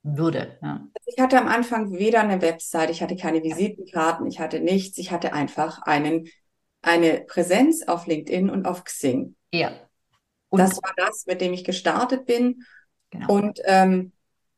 würde. 0.03 0.57
Ja. 0.61 0.87
Ich 1.05 1.21
hatte 1.21 1.39
am 1.39 1.47
Anfang 1.47 1.91
weder 1.91 2.21
eine 2.21 2.41
Website, 2.41 2.89
ich 2.89 3.01
hatte 3.01 3.15
keine 3.15 3.43
Visitenkarten, 3.43 4.25
ich 4.27 4.39
hatte 4.39 4.59
nichts, 4.59 4.97
ich 4.97 5.11
hatte 5.11 5.33
einfach 5.33 5.81
einen, 5.83 6.27
eine 6.81 7.21
Präsenz 7.27 7.87
auf 7.87 8.07
LinkedIn 8.07 8.49
und 8.49 8.65
auf 8.65 8.83
Xing. 8.83 9.35
Ja. 9.53 9.71
Und 10.49 10.59
das 10.59 10.81
war 10.81 10.93
das, 10.97 11.25
mit 11.27 11.41
dem 11.41 11.53
ich 11.53 11.63
gestartet 11.63 12.25
bin. 12.25 12.63
Genau. 13.11 13.33
Und 13.33 13.59
ähm, 13.65 14.11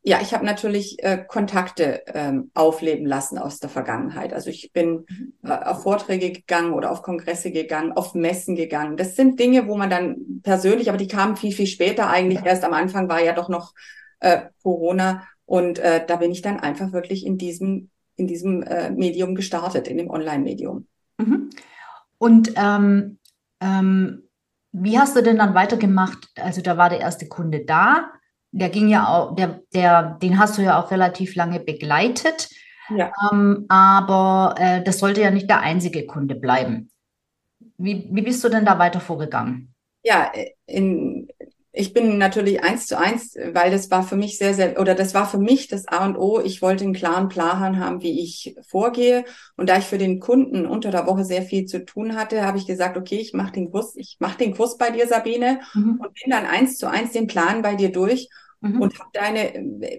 ja, 0.06 0.20
ich 0.22 0.34
habe 0.34 0.46
natürlich 0.46 1.02
äh, 1.02 1.24
Kontakte 1.26 2.04
ähm, 2.08 2.52
aufleben 2.54 3.06
lassen 3.06 3.38
aus 3.38 3.60
der 3.60 3.70
Vergangenheit. 3.70 4.34
Also 4.34 4.50
ich 4.50 4.74
bin 4.74 5.06
mhm. 5.08 5.34
äh, 5.44 5.54
auf 5.54 5.84
Vorträge 5.84 6.34
gegangen 6.34 6.74
oder 6.74 6.92
auf 6.92 7.02
Kongresse 7.02 7.52
gegangen, 7.52 7.94
auf 7.94 8.14
Messen 8.14 8.56
gegangen. 8.56 8.98
Das 8.98 9.16
sind 9.16 9.40
Dinge, 9.40 9.68
wo 9.68 9.78
man 9.78 9.90
dann 9.90 10.42
persönlich, 10.44 10.90
aber 10.90 10.98
die 10.98 11.08
kamen 11.08 11.38
viel, 11.38 11.54
viel 11.54 11.68
später 11.68 12.10
eigentlich. 12.10 12.44
Erst 12.44 12.66
am 12.66 12.74
Anfang 12.74 13.08
war 13.08 13.24
ja 13.24 13.32
doch 13.32 13.48
noch 13.48 13.74
äh, 14.20 14.42
Corona 14.62 15.24
und 15.46 15.80
äh, 15.80 16.06
da 16.06 16.18
bin 16.18 16.32
ich 16.32 16.42
dann 16.42 16.60
einfach 16.60 16.92
wirklich 16.92 17.26
in 17.26 17.38
diesem, 17.38 17.90
in 18.18 18.28
diesem 18.28 18.62
äh, 18.64 18.90
Medium 18.90 19.36
gestartet, 19.36 19.88
in 19.88 19.98
dem 19.98 20.10
Online-Medium. 20.10 20.86
Mhm. 21.18 21.50
Und 22.18 22.54
ähm, 22.58 23.20
ähm, 23.62 24.24
wie 24.74 25.00
hast 25.00 25.16
du 25.16 25.24
denn 25.24 25.38
dann 25.38 25.56
weitergemacht? 25.56 26.30
Also 26.36 26.62
da 26.62 26.76
war 26.78 26.90
der 26.90 27.00
erste 27.00 27.28
Kunde 27.30 27.64
da 27.64 28.12
der 28.54 28.70
ging 28.70 28.88
ja 28.88 29.08
auch, 29.08 29.36
der, 29.36 29.62
der, 29.74 30.18
den 30.22 30.40
hast 30.40 30.58
du 30.58 30.62
ja 30.62 30.80
auch 30.80 30.92
relativ 30.92 31.36
lange 31.36 31.60
begleitet. 31.60 32.50
Ja. 32.90 33.12
Ähm, 33.32 33.66
aber 33.68 34.56
äh, 34.58 34.84
das 34.84 35.00
sollte 35.00 35.22
ja 35.22 35.32
nicht 35.32 35.50
der 35.50 35.62
einzige 35.62 36.06
Kunde 36.06 36.36
bleiben. 36.36 36.92
Wie, 37.78 38.08
wie 38.12 38.22
bist 38.22 38.44
du 38.44 38.50
denn 38.50 38.66
da 38.66 38.78
weiter 38.78 39.00
vorgegangen? 39.00 39.74
Ja, 40.04 40.32
in, 40.68 41.28
ich 41.76 41.92
bin 41.92 42.20
natürlich 42.20 42.64
eins 42.64 42.86
zu 42.86 43.00
eins, 43.00 43.36
weil 43.52 43.72
das 43.72 43.90
war 43.90 44.04
für 44.04 44.16
mich 44.16 44.38
sehr, 44.38 44.54
sehr, 44.54 44.80
oder 44.80 44.94
das 44.94 45.16
war 45.16 45.28
für 45.28 45.40
mich 45.40 45.68
das 45.68 45.88
A 45.88 46.06
und 46.06 46.16
O. 46.18 46.40
Ich 46.40 46.62
wollte 46.62 46.84
einen 46.84 46.94
klaren 46.94 47.30
Plan 47.30 47.80
haben, 47.80 48.04
wie 48.04 48.22
ich 48.22 48.56
vorgehe. 48.62 49.26
Und 49.58 49.70
da 49.70 49.80
ich 49.80 49.86
für 49.86 49.98
den 49.98 50.20
Kunden 50.20 50.68
unter 50.68 50.92
der 50.92 51.08
Woche 51.08 51.26
sehr 51.26 51.42
viel 51.42 51.66
zu 51.66 51.84
tun 51.84 52.16
hatte, 52.16 52.46
habe 52.46 52.60
ich 52.60 52.68
gesagt, 52.68 52.96
okay, 52.96 53.18
ich 53.18 53.34
mache 53.34 53.54
den 53.54 53.72
Kurs, 53.72 53.96
ich 53.96 54.18
mache 54.20 54.38
den 54.38 54.56
Kurs 54.56 54.78
bei 54.78 54.92
dir, 54.92 55.08
Sabine, 55.08 55.62
mhm. 55.74 56.00
und 56.00 56.14
bin 56.14 56.30
dann 56.30 56.46
eins 56.46 56.78
zu 56.78 56.88
eins 56.88 57.12
den 57.12 57.26
Plan 57.26 57.64
bei 57.64 57.74
dir 57.74 57.92
durch 57.92 58.30
mhm. 58.62 58.80
und 58.80 59.00
habe 59.00 59.10
deine, 59.12 59.54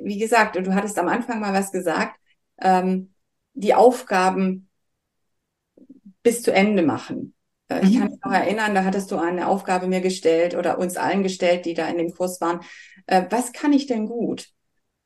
wie 0.05 0.19
gesagt, 0.19 0.55
du 0.55 0.75
hattest 0.77 0.97
am 1.01 1.09
Anfang 1.09 1.41
mal 1.41 1.53
was 1.53 1.73
gesagt, 1.73 2.21
ähm, 2.61 3.13
die 3.55 3.75
Aufgaben 3.75 4.69
bis 6.23 6.43
zu 6.43 6.53
Ende 6.53 6.85
machen. 6.85 7.34
Äh, 7.69 7.85
ich 7.85 7.99
kann 7.99 8.11
mich 8.11 8.21
noch 8.25 8.33
erinnern, 8.33 8.75
da 8.75 8.85
hattest 8.85 9.11
du 9.11 9.17
eine 9.17 9.49
Aufgabe 9.49 9.87
mir 9.87 10.01
gestellt 10.01 10.55
oder 10.55 10.79
uns 10.79 10.97
allen 10.97 11.23
gestellt, 11.23 11.67
die 11.67 11.75
da 11.75 11.87
in 11.89 11.99
dem 11.99 12.13
Kurs 12.13 12.41
waren. 12.41 12.61
Äh, 13.07 13.25
was 13.31 13.53
kann 13.53 13.73
ich 13.73 13.87
denn 13.87 14.07
gut? 14.07 14.49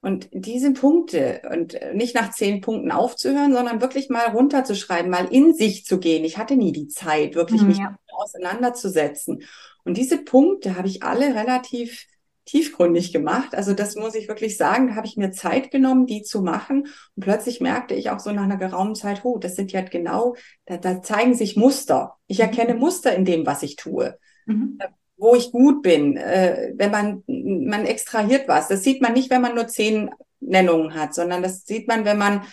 Und 0.00 0.28
diese 0.32 0.72
Punkte 0.72 1.42
und 1.50 1.74
äh, 1.74 1.92
nicht 1.92 2.14
nach 2.14 2.30
zehn 2.30 2.60
Punkten 2.60 2.92
aufzuhören, 2.92 3.52
sondern 3.52 3.80
wirklich 3.80 4.10
mal 4.10 4.28
runterzuschreiben, 4.28 5.10
mal 5.10 5.26
in 5.26 5.54
sich 5.54 5.84
zu 5.84 5.98
gehen. 5.98 6.24
Ich 6.24 6.38
hatte 6.38 6.56
nie 6.56 6.72
die 6.72 6.88
Zeit, 6.88 7.34
wirklich 7.34 7.62
mhm, 7.62 7.68
mich 7.68 7.78
ja. 7.78 7.96
auseinanderzusetzen. 8.12 9.42
Und 9.84 9.96
diese 9.96 10.18
Punkte 10.18 10.76
habe 10.76 10.86
ich 10.86 11.02
alle 11.02 11.34
relativ 11.34 12.06
tiefgründig 12.48 13.12
gemacht. 13.12 13.54
Also 13.54 13.74
das 13.74 13.94
muss 13.94 14.14
ich 14.14 14.26
wirklich 14.26 14.56
sagen, 14.56 14.88
da 14.88 14.94
habe 14.94 15.06
ich 15.06 15.16
mir 15.16 15.30
Zeit 15.32 15.70
genommen, 15.70 16.06
die 16.06 16.22
zu 16.22 16.40
machen. 16.40 16.88
Und 17.14 17.20
plötzlich 17.20 17.60
merkte 17.60 17.94
ich 17.94 18.08
auch 18.10 18.20
so 18.20 18.32
nach 18.32 18.44
einer 18.44 18.56
geraumen 18.56 18.94
Zeit, 18.94 19.20
oh, 19.24 19.38
das 19.38 19.54
sind 19.54 19.70
ja 19.70 19.82
genau, 19.82 20.34
da, 20.64 20.78
da 20.78 21.02
zeigen 21.02 21.34
sich 21.34 21.56
Muster. 21.56 22.16
Ich 22.26 22.40
erkenne 22.40 22.74
mhm. 22.74 22.80
Muster 22.80 23.14
in 23.14 23.26
dem, 23.26 23.44
was 23.44 23.62
ich 23.62 23.76
tue. 23.76 24.18
Mhm. 24.46 24.78
Äh, 24.80 24.88
wo 25.18 25.34
ich 25.34 25.52
gut 25.52 25.82
bin, 25.82 26.16
äh, 26.16 26.72
wenn 26.76 26.90
man, 26.90 27.22
man 27.26 27.84
extrahiert 27.84 28.48
was. 28.48 28.68
Das 28.68 28.82
sieht 28.82 29.02
man 29.02 29.12
nicht, 29.12 29.30
wenn 29.30 29.42
man 29.42 29.54
nur 29.54 29.66
zehn 29.66 30.10
Nennungen 30.40 30.94
hat, 30.94 31.14
sondern 31.14 31.42
das 31.42 31.66
sieht 31.66 31.88
man, 31.88 32.04
wenn 32.04 32.18
man 32.18 32.44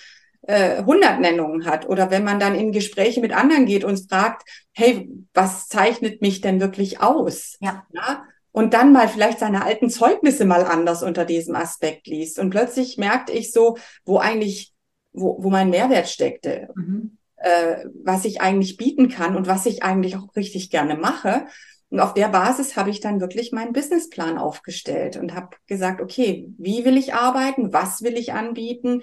äh, 0.41 0.77
100 0.79 1.21
Nennungen 1.21 1.65
hat 1.65 1.87
oder 1.87 2.11
wenn 2.11 2.23
man 2.23 2.39
dann 2.39 2.55
in 2.55 2.71
Gespräche 2.71 3.21
mit 3.21 3.33
anderen 3.33 3.65
geht 3.65 3.83
und 3.83 4.09
fragt, 4.09 4.49
hey, 4.73 5.09
was 5.33 5.67
zeichnet 5.67 6.21
mich 6.21 6.41
denn 6.41 6.59
wirklich 6.59 7.01
aus? 7.01 7.55
Ja. 7.61 7.85
ja? 7.93 8.23
Und 8.55 8.73
dann 8.73 8.93
mal 8.93 9.09
vielleicht 9.09 9.39
seine 9.39 9.65
alten 9.65 9.89
Zeugnisse 9.89 10.45
mal 10.45 10.63
anders 10.63 11.03
unter 11.03 11.25
diesem 11.25 11.55
Aspekt 11.55 12.07
liest. 12.07 12.39
Und 12.39 12.51
plötzlich 12.51 12.97
merkte 12.97 13.33
ich 13.33 13.51
so, 13.51 13.77
wo 14.05 14.17
eigentlich, 14.17 14.73
wo, 15.11 15.43
wo 15.43 15.49
mein 15.49 15.69
Mehrwert 15.69 16.07
steckte, 16.07 16.69
mhm. 16.73 17.17
äh, 17.35 17.83
was 18.05 18.23
ich 18.23 18.39
eigentlich 18.39 18.77
bieten 18.77 19.09
kann 19.09 19.35
und 19.35 19.45
was 19.45 19.65
ich 19.65 19.83
eigentlich 19.83 20.15
auch 20.15 20.33
richtig 20.37 20.69
gerne 20.69 20.95
mache. 20.95 21.47
Und 21.89 21.99
auf 21.99 22.13
der 22.13 22.29
Basis 22.29 22.77
habe 22.77 22.91
ich 22.91 23.01
dann 23.01 23.19
wirklich 23.19 23.51
meinen 23.51 23.73
Businessplan 23.73 24.37
aufgestellt 24.37 25.17
und 25.17 25.35
habe 25.35 25.57
gesagt, 25.67 25.99
okay, 25.99 26.47
wie 26.57 26.85
will 26.85 26.95
ich 26.95 27.13
arbeiten? 27.13 27.73
Was 27.73 28.03
will 28.03 28.15
ich 28.15 28.31
anbieten? 28.31 29.01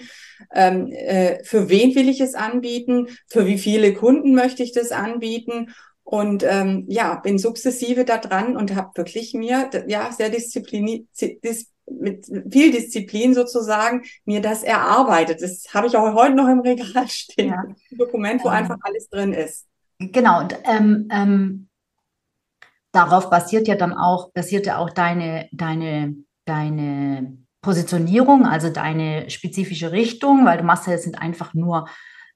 Ähm, 0.54 0.90
äh, 0.92 1.44
für 1.44 1.68
wen 1.68 1.94
will 1.94 2.08
ich 2.08 2.22
es 2.22 2.34
anbieten? 2.34 3.08
Für 3.28 3.44
wie 3.44 3.58
viele 3.58 3.92
Kunden 3.92 4.34
möchte 4.34 4.62
ich 4.62 4.72
das 4.72 4.92
anbieten? 4.92 5.74
Und 6.12 6.44
ähm, 6.46 6.84
ja, 6.88 7.14
bin 7.14 7.38
sukzessive 7.38 8.04
da 8.04 8.18
dran 8.18 8.54
und 8.54 8.74
habe 8.74 8.90
wirklich 8.96 9.32
mir, 9.32 9.70
ja, 9.86 10.12
sehr 10.12 10.28
diszipliniert, 10.28 11.08
dis, 11.42 11.72
mit 11.90 12.26
viel 12.50 12.70
Disziplin 12.70 13.32
sozusagen, 13.32 14.02
mir 14.26 14.42
das 14.42 14.62
erarbeitet. 14.62 15.40
Das 15.40 15.72
habe 15.72 15.86
ich 15.86 15.96
auch 15.96 16.12
heute 16.12 16.34
noch 16.34 16.48
im 16.48 16.60
Regal 16.60 17.08
stehen. 17.08 17.48
Ja. 17.48 17.62
Ein 17.62 17.76
Dokument, 17.96 18.44
wo 18.44 18.48
ähm, 18.48 18.54
einfach 18.56 18.76
alles 18.82 19.08
drin 19.08 19.32
ist. 19.32 19.66
Genau, 19.98 20.40
und 20.40 20.54
ähm, 20.64 21.08
ähm, 21.10 21.68
darauf 22.92 23.30
basiert 23.30 23.66
ja 23.66 23.76
dann 23.76 23.94
auch, 23.94 24.32
basiert 24.32 24.66
ja 24.66 24.76
auch 24.76 24.90
deine, 24.90 25.48
deine, 25.50 26.14
deine 26.44 27.38
Positionierung, 27.62 28.44
also 28.44 28.68
deine 28.68 29.30
spezifische 29.30 29.92
Richtung, 29.92 30.44
weil 30.44 30.58
du 30.58 30.64
machst 30.64 30.86
ja 30.86 30.92
jetzt 30.92 31.06
nicht 31.06 31.18
einfach 31.18 31.54
nur 31.54 31.88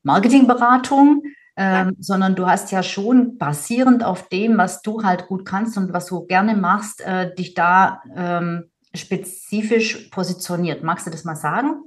Marketingberatung, 0.03 1.25
ähm, 1.57 1.97
sondern 1.99 2.35
du 2.35 2.47
hast 2.47 2.71
ja 2.71 2.83
schon 2.83 3.38
basierend 3.38 4.05
auf 4.05 4.29
dem, 4.29 4.59
was 4.59 4.83
du 4.83 5.03
halt 5.03 5.27
gut 5.27 5.47
kannst 5.47 5.77
und 5.79 5.92
was 5.92 6.07
du 6.07 6.27
gerne 6.27 6.55
machst, 6.55 7.01
äh, 7.01 7.35
dich 7.35 7.55
da 7.55 8.03
ähm, 8.14 8.71
spezifisch 8.95 10.09
positioniert. 10.11 10.83
Magst 10.83 11.07
du 11.07 11.11
das 11.11 11.25
mal 11.25 11.37
sagen? 11.37 11.83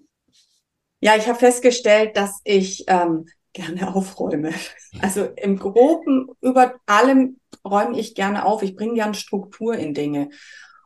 Ja, 1.01 1.15
ich 1.15 1.27
habe 1.27 1.39
festgestellt, 1.39 2.17
dass 2.17 2.41
ich 2.43 2.85
ähm, 2.87 3.25
gerne 3.53 3.87
aufräume. 3.95 4.53
Also 5.01 5.25
im 5.35 5.57
Groben 5.57 6.29
über 6.41 6.73
allem 6.85 7.39
räume 7.65 7.99
ich 7.99 8.15
gerne 8.15 8.45
auf. 8.45 8.63
Ich 8.63 8.75
bringe 8.75 8.95
gerne 8.95 9.13
Struktur 9.13 9.75
in 9.75 9.93
Dinge. 9.93 10.29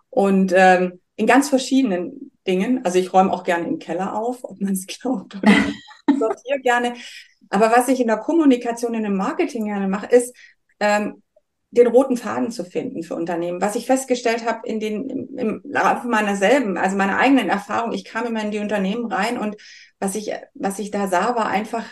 Und 0.09 0.53
ähm, 0.55 0.99
in 1.15 1.27
ganz 1.27 1.49
verschiedenen 1.49 2.31
Dingen. 2.45 2.83
Also 2.85 2.99
ich 2.99 3.13
räume 3.13 3.31
auch 3.31 3.43
gerne 3.43 3.67
im 3.67 3.79
Keller 3.79 4.15
auf, 4.15 4.43
ob 4.43 4.59
man 4.59 4.73
es 4.73 4.87
glaubt 5.01 5.35
oder 5.35 5.49
nicht. 5.49 5.77
Ich 6.09 6.19
sortiere 6.19 6.59
gerne. 6.59 6.93
Aber 7.53 7.71
was 7.71 7.87
ich 7.87 7.99
in 7.99 8.07
der 8.07 8.17
Kommunikation, 8.17 8.95
in 8.95 9.03
dem 9.03 9.15
Marketing 9.15 9.65
gerne 9.65 9.87
mache, 9.87 10.07
ist, 10.07 10.35
ähm, 10.79 11.21
den 11.69 11.87
roten 11.87 12.17
Faden 12.17 12.51
zu 12.51 12.65
finden 12.65 13.03
für 13.03 13.15
Unternehmen. 13.15 13.61
Was 13.61 13.75
ich 13.75 13.85
festgestellt 13.85 14.45
habe 14.45 14.67
in 14.67 14.79
den, 14.79 15.27
im, 15.37 15.61
Laufe 15.63 16.07
meiner 16.07 16.35
selben, 16.35 16.77
also 16.77 16.95
meiner 16.95 17.17
eigenen 17.17 17.49
Erfahrung, 17.49 17.93
ich 17.93 18.05
kam 18.05 18.25
immer 18.25 18.43
in 18.43 18.51
die 18.51 18.59
Unternehmen 18.59 19.11
rein 19.11 19.37
und 19.37 19.55
was 19.99 20.15
ich, 20.15 20.31
was 20.53 20.79
ich 20.79 20.91
da 20.91 21.07
sah, 21.07 21.35
war 21.35 21.47
einfach 21.47 21.85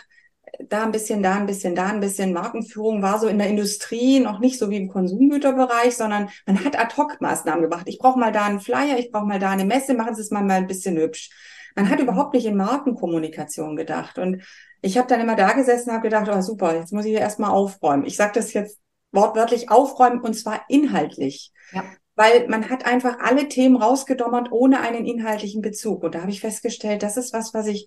da 0.68 0.84
ein 0.84 0.92
bisschen, 0.92 1.22
da 1.22 1.36
ein 1.36 1.46
bisschen, 1.46 1.74
da 1.74 1.86
ein 1.86 2.00
bisschen. 2.00 2.32
Markenführung 2.32 3.02
war 3.02 3.18
so 3.18 3.26
in 3.28 3.38
der 3.38 3.48
Industrie 3.48 4.20
noch 4.20 4.40
nicht 4.40 4.58
so 4.58 4.68
wie 4.68 4.76
im 4.76 4.88
Konsumgüterbereich, 4.88 5.96
sondern 5.96 6.28
man 6.46 6.64
hat 6.64 6.78
Ad-Hoc-Maßnahmen 6.78 7.62
gemacht. 7.62 7.86
Ich 7.86 7.98
brauche 7.98 8.18
mal 8.18 8.32
da 8.32 8.44
einen 8.44 8.60
Flyer, 8.60 8.98
ich 8.98 9.10
brauche 9.10 9.26
mal 9.26 9.38
da 9.38 9.50
eine 9.50 9.64
Messe, 9.64 9.94
machen 9.94 10.14
Sie 10.14 10.22
es 10.22 10.30
mal, 10.30 10.42
mal 10.42 10.54
ein 10.54 10.66
bisschen 10.66 10.96
hübsch. 10.96 11.30
Man 11.74 11.88
hat 11.88 12.00
überhaupt 12.00 12.34
nicht 12.34 12.46
in 12.46 12.56
Markenkommunikation 12.56 13.76
gedacht. 13.76 14.18
Und 14.18 14.42
ich 14.82 14.98
habe 14.98 15.08
dann 15.08 15.20
immer 15.20 15.36
da 15.36 15.52
gesessen 15.52 15.88
und 15.88 15.94
habe 15.94 16.08
gedacht, 16.08 16.28
oh 16.28 16.40
super, 16.42 16.74
jetzt 16.74 16.92
muss 16.92 17.04
ich 17.04 17.12
hier 17.12 17.20
erstmal 17.20 17.50
aufräumen. 17.50 18.04
Ich 18.04 18.16
sage 18.16 18.32
das 18.34 18.52
jetzt 18.52 18.78
wortwörtlich 19.12 19.70
aufräumen 19.70 20.20
und 20.20 20.34
zwar 20.34 20.64
inhaltlich. 20.68 21.52
Ja. 21.72 21.84
Weil 22.16 22.48
man 22.48 22.68
hat 22.68 22.84
einfach 22.84 23.20
alle 23.20 23.48
Themen 23.48 23.76
rausgedommert 23.76 24.50
ohne 24.50 24.80
einen 24.80 25.06
inhaltlichen 25.06 25.62
Bezug. 25.62 26.02
Und 26.02 26.14
da 26.14 26.22
habe 26.22 26.30
ich 26.30 26.40
festgestellt, 26.40 27.02
das 27.02 27.16
ist 27.16 27.32
was, 27.32 27.54
was 27.54 27.68
ich 27.68 27.86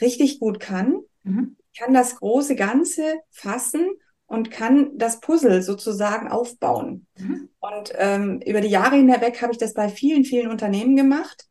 richtig 0.00 0.38
gut 0.38 0.60
kann. 0.60 1.00
Mhm. 1.24 1.56
Ich 1.72 1.80
kann 1.80 1.92
das 1.92 2.16
große 2.16 2.54
Ganze 2.54 3.20
fassen 3.30 3.88
und 4.26 4.50
kann 4.50 4.96
das 4.96 5.20
Puzzle 5.20 5.62
sozusagen 5.62 6.28
aufbauen. 6.28 7.06
Mhm. 7.18 7.48
Und 7.58 7.92
ähm, 7.96 8.40
über 8.46 8.60
die 8.60 8.68
Jahre 8.68 8.96
hinweg 8.96 9.42
habe 9.42 9.52
ich 9.52 9.58
das 9.58 9.74
bei 9.74 9.88
vielen, 9.88 10.24
vielen 10.24 10.50
Unternehmen 10.50 10.94
gemacht 10.94 11.48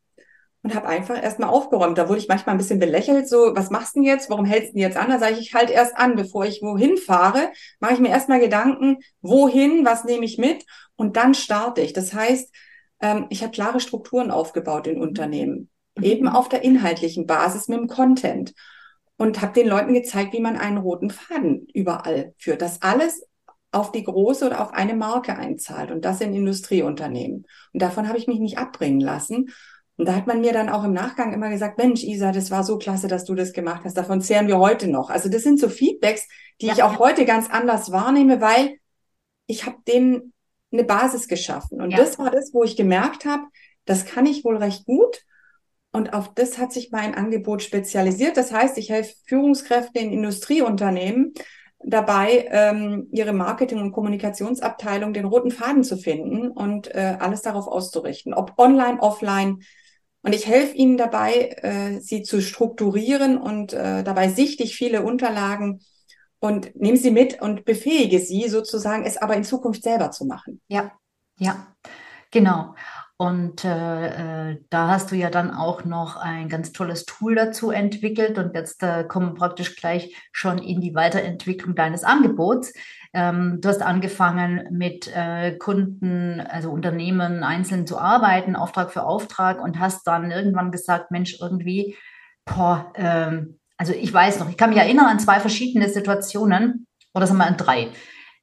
und 0.63 0.75
habe 0.75 0.87
einfach 0.87 1.21
erstmal 1.21 1.49
aufgeräumt. 1.49 1.97
Da 1.97 2.09
wurde 2.09 2.19
ich 2.19 2.27
manchmal 2.27 2.55
ein 2.55 2.57
bisschen 2.57 2.79
belächelt, 2.79 3.29
so, 3.29 3.55
was 3.55 3.69
machst 3.69 3.95
du 3.95 3.99
denn 3.99 4.07
jetzt? 4.07 4.29
Warum 4.29 4.45
hältst 4.45 4.69
du 4.69 4.73
denn 4.73 4.81
jetzt 4.81 4.97
an? 4.97 5.09
Da 5.09 5.19
sage 5.19 5.33
ich, 5.33 5.39
ich 5.39 5.53
halt 5.53 5.69
erst 5.69 5.95
an, 5.97 6.15
bevor 6.15 6.45
ich 6.45 6.61
wohin 6.61 6.97
fahre, 6.97 7.51
mache 7.79 7.93
ich 7.93 7.99
mir 7.99 8.09
erstmal 8.09 8.39
Gedanken, 8.39 8.97
wohin, 9.21 9.85
was 9.85 10.03
nehme 10.03 10.25
ich 10.25 10.37
mit 10.37 10.65
und 10.95 11.15
dann 11.15 11.33
starte 11.33 11.81
ich. 11.81 11.93
Das 11.93 12.13
heißt, 12.13 12.53
ähm, 13.01 13.27
ich 13.29 13.43
habe 13.43 13.51
klare 13.51 13.79
Strukturen 13.79 14.31
aufgebaut 14.31 14.87
in 14.87 14.99
Unternehmen, 14.99 15.69
mhm. 15.95 16.03
eben 16.03 16.27
auf 16.27 16.49
der 16.49 16.63
inhaltlichen 16.63 17.27
Basis 17.27 17.67
mit 17.67 17.79
dem 17.79 17.87
Content 17.87 18.53
und 19.17 19.41
habe 19.41 19.53
den 19.53 19.67
Leuten 19.67 19.93
gezeigt, 19.93 20.33
wie 20.33 20.41
man 20.41 20.57
einen 20.57 20.77
roten 20.77 21.09
Faden 21.09 21.67
überall 21.73 22.33
führt. 22.37 22.61
Das 22.61 22.81
alles 22.81 23.23
auf 23.71 23.91
die 23.91 24.03
große 24.03 24.45
oder 24.45 24.61
auf 24.61 24.73
eine 24.73 24.95
Marke 24.95 25.35
einzahlt 25.35 25.91
und 25.91 26.05
das 26.05 26.21
in 26.21 26.33
Industrieunternehmen. 26.33 27.45
Und 27.73 27.81
davon 27.81 28.07
habe 28.07 28.17
ich 28.17 28.27
mich 28.27 28.39
nicht 28.39 28.57
abbringen 28.57 29.01
lassen 29.01 29.49
und 29.97 30.07
da 30.07 30.15
hat 30.15 30.27
man 30.27 30.41
mir 30.41 30.53
dann 30.53 30.69
auch 30.69 30.83
im 30.83 30.93
Nachgang 30.93 31.33
immer 31.33 31.49
gesagt, 31.49 31.79
Mensch, 31.79 32.03
Isa, 32.03 32.31
das 32.31 32.51
war 32.51 32.63
so 32.63 32.77
klasse, 32.77 33.07
dass 33.07 33.25
du 33.25 33.33
das 33.33 33.51
gemacht 33.51 33.81
hast. 33.83 33.97
Davon 33.97 34.21
zehren 34.21 34.47
wir 34.47 34.59
heute 34.59 34.87
noch. 34.87 35.09
Also 35.09 35.27
das 35.27 35.41
sind 35.41 35.59
so 35.59 35.69
Feedbacks, 35.69 36.27
die 36.61 36.67
ja, 36.67 36.73
ich 36.73 36.83
auch 36.83 36.99
heute 36.99 37.25
ganz 37.25 37.49
anders 37.49 37.91
wahrnehme, 37.91 38.39
weil 38.39 38.77
ich 39.47 39.65
habe 39.65 39.77
denen 39.87 40.33
eine 40.71 40.83
Basis 40.83 41.27
geschaffen. 41.27 41.81
Und 41.81 41.91
ja. 41.91 41.97
das 41.97 42.19
war 42.19 42.29
das, 42.29 42.53
wo 42.53 42.63
ich 42.63 42.75
gemerkt 42.75 43.25
habe, 43.25 43.43
das 43.85 44.05
kann 44.05 44.27
ich 44.27 44.43
wohl 44.43 44.57
recht 44.57 44.85
gut. 44.85 45.23
Und 45.91 46.13
auf 46.13 46.31
das 46.35 46.59
hat 46.59 46.71
sich 46.71 46.91
mein 46.91 47.15
Angebot 47.15 47.63
spezialisiert. 47.63 48.37
Das 48.37 48.51
heißt, 48.51 48.77
ich 48.77 48.91
helfe 48.91 49.15
Führungskräften 49.25 49.99
in 49.99 50.13
Industrieunternehmen 50.13 51.33
dabei, 51.79 52.47
ähm, 52.51 53.07
ihre 53.11 53.33
Marketing- 53.33 53.81
und 53.81 53.93
Kommunikationsabteilung 53.93 55.13
den 55.13 55.25
roten 55.25 55.49
Faden 55.49 55.83
zu 55.83 55.97
finden 55.97 56.49
und 56.49 56.93
äh, 56.93 57.17
alles 57.19 57.41
darauf 57.41 57.67
auszurichten. 57.67 58.35
Ob 58.35 58.53
online, 58.57 59.01
offline, 59.01 59.63
und 60.27 60.35
ich 60.35 60.45
helfe 60.45 60.75
Ihnen 60.75 60.97
dabei, 60.97 61.55
äh, 61.61 62.01
sie 62.01 62.21
zu 62.21 62.41
strukturieren 62.41 63.37
und 63.37 63.71
äh, 63.71 64.03
dabei 64.03 64.27
ich 64.61 64.75
viele 64.75 65.03
Unterlagen 65.03 65.79
und 66.39 66.75
nehme 66.75 66.97
sie 66.97 67.11
mit 67.11 67.41
und 67.41 67.63
befähige 67.63 68.19
sie 68.19 68.49
sozusagen, 68.49 69.05
es 69.05 69.15
aber 69.15 69.37
in 69.37 69.45
Zukunft 69.45 69.83
selber 69.83 70.11
zu 70.11 70.25
machen. 70.25 70.59
Ja, 70.67 70.91
ja, 71.39 71.73
genau. 72.29 72.75
Und 73.19 73.65
äh, 73.65 74.51
äh, 74.51 74.57
da 74.69 74.89
hast 74.89 75.11
du 75.11 75.15
ja 75.15 75.31
dann 75.31 75.51
auch 75.51 75.83
noch 75.85 76.17
ein 76.17 76.49
ganz 76.49 76.71
tolles 76.71 77.05
Tool 77.05 77.33
dazu 77.33 77.71
entwickelt. 77.71 78.37
Und 78.37 78.53
jetzt 78.53 78.83
äh, 78.83 79.05
kommen 79.05 79.33
praktisch 79.33 79.75
gleich 79.75 80.15
schon 80.31 80.59
in 80.59 80.81
die 80.81 80.93
Weiterentwicklung 80.93 81.73
deines 81.73 82.03
Angebots. 82.03 82.73
Ähm, 83.13 83.57
du 83.59 83.69
hast 83.69 83.81
angefangen 83.81 84.67
mit 84.69 85.11
äh, 85.15 85.57
Kunden, 85.57 86.39
also 86.41 86.69
Unternehmen 86.69 87.43
einzeln 87.43 87.87
zu 87.87 87.97
arbeiten, 87.97 88.55
Auftrag 88.55 88.91
für 88.91 89.03
Auftrag 89.03 89.63
und 89.63 89.79
hast 89.79 90.05
dann 90.05 90.29
irgendwann 90.29 90.71
gesagt, 90.71 91.09
Mensch, 91.09 91.37
irgendwie, 91.41 91.95
boah, 92.45 92.91
ähm, 92.93 93.59
also 93.77 93.93
ich 93.93 94.13
weiß 94.13 94.39
noch, 94.39 94.49
ich 94.49 94.57
kann 94.57 94.69
mich 94.69 94.79
erinnern 94.79 95.07
an 95.07 95.19
zwei 95.19 95.39
verschiedene 95.39 95.89
Situationen 95.89 96.85
oder 97.15 97.25
sagen 97.25 97.39
wir 97.39 97.47
an 97.47 97.57
drei. 97.57 97.89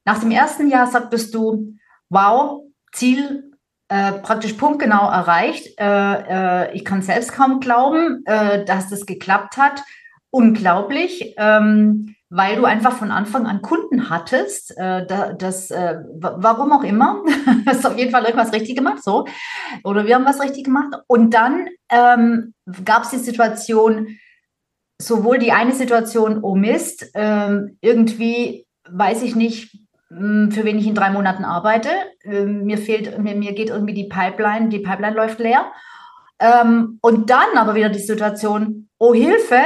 Nach 0.04 0.18
dem 0.18 0.32
ersten 0.32 0.68
Jahr 0.68 0.88
sagtest 0.88 1.32
du, 1.32 1.76
wow, 2.08 2.62
Ziel 2.92 3.43
äh, 3.88 4.12
praktisch 4.12 4.54
punktgenau 4.54 5.10
erreicht. 5.10 5.78
Äh, 5.78 5.84
äh, 5.84 6.74
ich 6.74 6.84
kann 6.84 7.02
selbst 7.02 7.32
kaum 7.32 7.60
glauben, 7.60 8.22
äh, 8.26 8.64
dass 8.64 8.88
das 8.88 9.06
geklappt 9.06 9.56
hat. 9.56 9.82
Unglaublich, 10.30 11.34
ähm, 11.36 12.16
weil 12.28 12.56
du 12.56 12.64
einfach 12.64 12.94
von 12.96 13.12
Anfang 13.12 13.46
an 13.46 13.62
Kunden 13.62 14.10
hattest. 14.10 14.76
Äh, 14.76 15.06
da, 15.06 15.32
das, 15.32 15.70
warum 15.70 16.72
auch 16.72 16.82
immer, 16.82 17.22
hast 17.66 17.86
auf 17.86 17.96
jeden 17.96 18.10
Fall 18.10 18.24
irgendwas 18.24 18.52
richtig 18.52 18.76
gemacht, 18.76 19.04
so. 19.04 19.26
Oder 19.84 20.06
wir 20.06 20.16
haben 20.16 20.24
was 20.24 20.42
richtig 20.42 20.64
gemacht. 20.64 20.94
Und 21.06 21.34
dann 21.34 21.68
ähm, 21.90 22.54
gab 22.84 23.04
es 23.04 23.10
die 23.10 23.18
Situation, 23.18 24.18
sowohl 25.00 25.38
die 25.38 25.52
eine 25.52 25.72
Situation, 25.72 26.42
oh 26.42 26.56
Mist, 26.56 27.10
ähm, 27.14 27.78
irgendwie 27.80 28.66
weiß 28.90 29.22
ich 29.22 29.34
nicht, 29.34 29.76
für 30.50 30.64
wen 30.64 30.78
ich 30.78 30.86
in 30.86 30.94
drei 30.94 31.10
Monaten 31.10 31.44
arbeite. 31.44 31.90
Ähm, 32.22 32.64
mir 32.64 32.78
fehlt, 32.78 33.18
mir, 33.18 33.34
mir 33.34 33.52
geht 33.52 33.70
irgendwie 33.70 33.94
die 33.94 34.08
Pipeline, 34.08 34.68
die 34.68 34.78
Pipeline 34.78 35.16
läuft 35.16 35.38
leer. 35.38 35.72
Ähm, 36.38 36.98
und 37.00 37.30
dann 37.30 37.56
aber 37.56 37.74
wieder 37.74 37.88
die 37.88 37.98
Situation, 37.98 38.88
oh 38.98 39.14
Hilfe, 39.14 39.60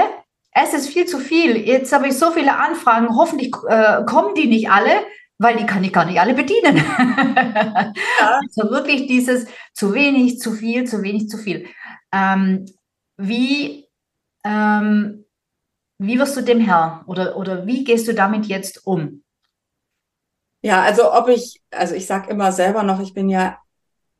es 0.52 0.74
ist 0.74 0.88
viel 0.88 1.06
zu 1.06 1.18
viel. 1.18 1.56
Jetzt 1.56 1.92
habe 1.92 2.08
ich 2.08 2.18
so 2.18 2.30
viele 2.30 2.56
Anfragen, 2.56 3.14
hoffentlich 3.16 3.52
äh, 3.68 4.04
kommen 4.04 4.34
die 4.34 4.46
nicht 4.46 4.70
alle, 4.70 4.90
weil 5.38 5.56
die 5.56 5.66
kann 5.66 5.84
ich 5.84 5.92
gar 5.92 6.04
nicht 6.04 6.20
alle 6.20 6.34
bedienen. 6.34 6.76
Ja. 6.76 7.92
also 8.40 8.70
wirklich 8.70 9.06
dieses 9.06 9.46
zu 9.72 9.94
wenig, 9.94 10.40
zu 10.40 10.52
viel, 10.52 10.84
zu 10.84 11.02
wenig, 11.02 11.28
zu 11.28 11.38
viel. 11.38 11.66
Ähm, 12.12 12.66
wie, 13.16 13.86
ähm, 14.44 15.24
wie 15.98 16.18
wirst 16.18 16.36
du 16.36 16.42
dem 16.42 16.60
Herr 16.60 17.04
oder, 17.06 17.36
oder 17.36 17.66
wie 17.66 17.84
gehst 17.84 18.08
du 18.08 18.14
damit 18.14 18.46
jetzt 18.46 18.86
um? 18.86 19.22
Ja, 20.62 20.82
also 20.82 21.12
ob 21.12 21.28
ich, 21.28 21.62
also 21.70 21.94
ich 21.94 22.06
sage 22.06 22.30
immer 22.30 22.52
selber 22.52 22.82
noch, 22.82 23.00
ich 23.00 23.14
bin 23.14 23.28
ja, 23.28 23.58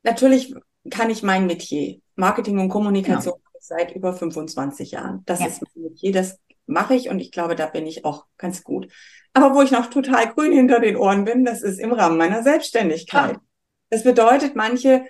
natürlich 0.03 0.53
kann 0.89 1.09
ich 1.09 1.23
mein 1.23 1.45
Metier, 1.45 1.99
Marketing 2.15 2.59
und 2.59 2.69
Kommunikation 2.69 3.35
genau. 3.35 3.59
seit 3.59 3.95
über 3.95 4.13
25 4.13 4.91
Jahren. 4.91 5.23
Das 5.25 5.39
ja. 5.39 5.47
ist 5.47 5.61
mein 5.61 5.83
Metier, 5.83 6.11
das 6.13 6.39
mache 6.65 6.95
ich 6.95 7.09
und 7.09 7.19
ich 7.19 7.31
glaube, 7.31 7.55
da 7.55 7.65
bin 7.65 7.85
ich 7.85 8.05
auch 8.05 8.25
ganz 8.37 8.63
gut. 8.63 8.87
Aber 9.33 9.53
wo 9.53 9.61
ich 9.61 9.71
noch 9.71 9.87
total 9.87 10.33
grün 10.33 10.53
hinter 10.53 10.79
den 10.79 10.95
Ohren 10.95 11.25
bin, 11.25 11.45
das 11.45 11.61
ist 11.61 11.79
im 11.79 11.91
Rahmen 11.91 12.17
meiner 12.17 12.43
Selbstständigkeit. 12.43 13.33
Ja. 13.33 13.41
Das 13.89 14.03
bedeutet, 14.03 14.55
manche 14.55 15.05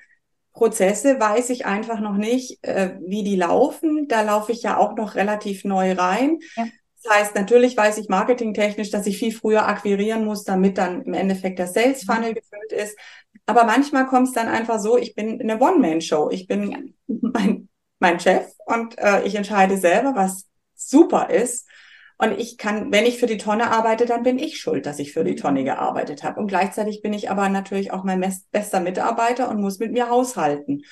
Prozesse 0.54 1.20
weiß 1.20 1.52
ich 1.52 1.66
einfach 1.66 2.00
noch 2.00 2.18
nicht, 2.18 2.64
äh, 2.64 2.98
wie 3.06 3.24
die 3.24 3.36
laufen. 3.36 4.08
Da 4.08 4.22
laufe 4.22 4.52
ich 4.52 4.64
ja 4.64 4.78
auch 4.78 4.96
noch 4.96 5.16
relativ 5.16 5.64
neu 5.64 5.94
rein. 5.94 6.40
Ja. 6.56 6.66
Das 7.04 7.14
heißt, 7.14 7.36
natürlich 7.36 7.78
weiß 7.78 7.98
ich 7.98 8.10
marketingtechnisch, 8.10 8.90
dass 8.90 9.08
ich 9.08 9.18
viel 9.18 9.34
früher 9.34 9.68
akquirieren 9.68 10.26
muss, 10.26 10.44
damit 10.44 10.78
dann 10.78 11.04
im 11.04 11.14
Endeffekt 11.14 11.60
der 11.60 11.68
Sales 11.68 12.04
Funnel 12.04 12.34
gefüllt 12.34 12.72
ist. 12.72 12.98
Aber 13.46 13.64
manchmal 13.64 14.06
kommt 14.06 14.28
es 14.28 14.34
dann 14.34 14.48
einfach 14.48 14.80
so, 14.80 14.98
ich 14.98 15.16
bin 15.16 15.42
eine 15.42 15.60
One-Man-Show. 15.60 16.30
Ich 16.32 16.48
bin 16.48 16.96
mein, 17.08 17.70
mein 18.00 18.20
Chef 18.20 18.48
und 18.66 18.98
äh, 18.98 19.24
ich 19.24 19.36
entscheide 19.36 19.78
selber, 19.78 20.14
was 20.16 20.48
super 20.76 21.30
ist. 21.30 21.68
Und 22.18 22.38
ich 22.38 22.58
kann, 22.58 22.92
wenn 22.92 23.06
ich 23.06 23.18
für 23.18 23.28
die 23.28 23.38
Tonne 23.38 23.72
arbeite, 23.72 24.06
dann 24.06 24.24
bin 24.24 24.38
ich 24.38 24.60
schuld, 24.60 24.86
dass 24.86 25.00
ich 25.00 25.14
für 25.14 25.24
die 25.24 25.36
Tonne 25.36 25.64
gearbeitet 25.64 26.24
habe. 26.24 26.42
Und 26.42 26.48
gleichzeitig 26.48 27.02
bin 27.02 27.14
ich 27.14 27.32
aber 27.32 27.48
natürlich 27.48 27.94
auch 27.94 28.04
mein 28.04 28.20
bester 28.52 28.82
Mitarbeiter 28.82 29.50
und 29.50 29.62
muss 29.62 29.80
mit 29.80 29.94
mir 29.94 30.10
haushalten. 30.10 30.84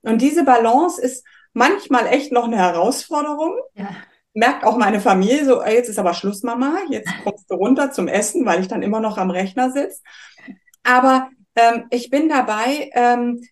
Und 0.00 0.20
diese 0.20 0.44
Balance 0.44 1.00
ist 1.00 1.24
manchmal 1.52 2.08
echt 2.08 2.32
noch 2.32 2.44
eine 2.44 2.56
Herausforderung. 2.56 3.54
Ja 3.74 3.90
merkt 4.34 4.64
auch 4.64 4.76
meine 4.76 5.00
Familie 5.00 5.44
so, 5.44 5.62
jetzt 5.64 5.88
ist 5.88 5.98
aber 5.98 6.14
Schluss, 6.14 6.42
Mama, 6.42 6.78
jetzt 6.88 7.10
kommst 7.22 7.50
du 7.50 7.54
runter 7.54 7.92
zum 7.92 8.08
Essen, 8.08 8.46
weil 8.46 8.60
ich 8.60 8.68
dann 8.68 8.82
immer 8.82 9.00
noch 9.00 9.18
am 9.18 9.30
Rechner 9.30 9.70
sitze. 9.70 10.00
Aber 10.82 11.28
ähm, 11.54 11.86
ich 11.90 12.10
bin 12.10 12.28
dabei 12.28 12.90
ähm, 12.94 13.42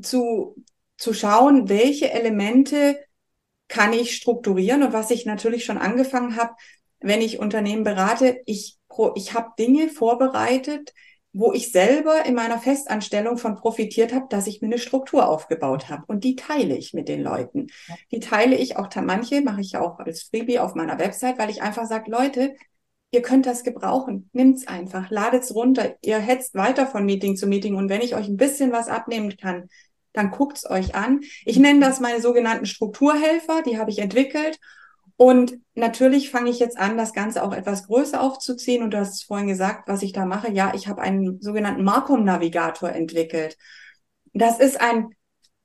zu, 0.00 0.56
zu 0.96 1.14
schauen, 1.14 1.68
welche 1.68 2.10
Elemente 2.10 2.98
kann 3.68 3.92
ich 3.92 4.14
strukturieren 4.14 4.82
und 4.82 4.92
was 4.92 5.10
ich 5.10 5.26
natürlich 5.26 5.64
schon 5.64 5.78
angefangen 5.78 6.36
habe, 6.36 6.54
wenn 7.00 7.20
ich 7.20 7.38
Unternehmen 7.38 7.84
berate, 7.84 8.40
ich, 8.46 8.78
ich 9.14 9.34
habe 9.34 9.50
Dinge 9.58 9.88
vorbereitet, 9.88 10.92
wo 11.38 11.52
ich 11.52 11.70
selber 11.70 12.24
in 12.24 12.34
meiner 12.34 12.58
Festanstellung 12.58 13.36
von 13.36 13.56
profitiert 13.56 14.14
habe, 14.14 14.24
dass 14.30 14.46
ich 14.46 14.62
mir 14.62 14.68
eine 14.68 14.78
Struktur 14.78 15.28
aufgebaut 15.28 15.90
habe. 15.90 16.02
Und 16.06 16.24
die 16.24 16.34
teile 16.34 16.74
ich 16.74 16.94
mit 16.94 17.08
den 17.08 17.22
Leuten. 17.22 17.66
Die 18.10 18.20
teile 18.20 18.56
ich 18.56 18.78
auch, 18.78 18.88
manche 19.02 19.42
mache 19.42 19.60
ich 19.60 19.76
auch 19.76 19.98
als 19.98 20.22
Freebie 20.22 20.58
auf 20.58 20.74
meiner 20.74 20.98
Website, 20.98 21.38
weil 21.38 21.50
ich 21.50 21.60
einfach 21.60 21.84
sage, 21.84 22.10
Leute, 22.10 22.54
ihr 23.10 23.20
könnt 23.20 23.44
das 23.44 23.64
gebrauchen. 23.64 24.30
Nimmt's 24.32 24.66
einfach, 24.66 25.10
ladet's 25.10 25.54
runter. 25.54 25.96
Ihr 26.00 26.18
hetzt 26.18 26.54
weiter 26.54 26.86
von 26.86 27.04
Meeting 27.04 27.36
zu 27.36 27.46
Meeting. 27.46 27.74
Und 27.74 27.90
wenn 27.90 28.00
ich 28.00 28.14
euch 28.14 28.28
ein 28.28 28.38
bisschen 28.38 28.72
was 28.72 28.88
abnehmen 28.88 29.36
kann, 29.36 29.68
dann 30.14 30.30
guckt's 30.30 30.68
euch 30.68 30.94
an. 30.94 31.20
Ich 31.44 31.58
nenne 31.58 31.80
das 31.80 32.00
meine 32.00 32.22
sogenannten 32.22 32.64
Strukturhelfer. 32.64 33.60
Die 33.60 33.78
habe 33.78 33.90
ich 33.90 33.98
entwickelt. 33.98 34.58
Und 35.16 35.58
natürlich 35.74 36.30
fange 36.30 36.50
ich 36.50 36.58
jetzt 36.58 36.78
an, 36.78 36.98
das 36.98 37.14
Ganze 37.14 37.42
auch 37.42 37.54
etwas 37.54 37.86
größer 37.86 38.20
aufzuziehen. 38.20 38.82
Und 38.82 38.92
du 38.92 38.98
hast 38.98 39.24
vorhin 39.24 39.48
gesagt, 39.48 39.88
was 39.88 40.02
ich 40.02 40.12
da 40.12 40.26
mache. 40.26 40.50
Ja, 40.50 40.72
ich 40.74 40.88
habe 40.88 41.00
einen 41.00 41.40
sogenannten 41.40 41.84
Marcom-Navigator 41.84 42.90
entwickelt. 42.90 43.56
Das 44.34 44.60
ist 44.60 44.80
ein, 44.80 45.08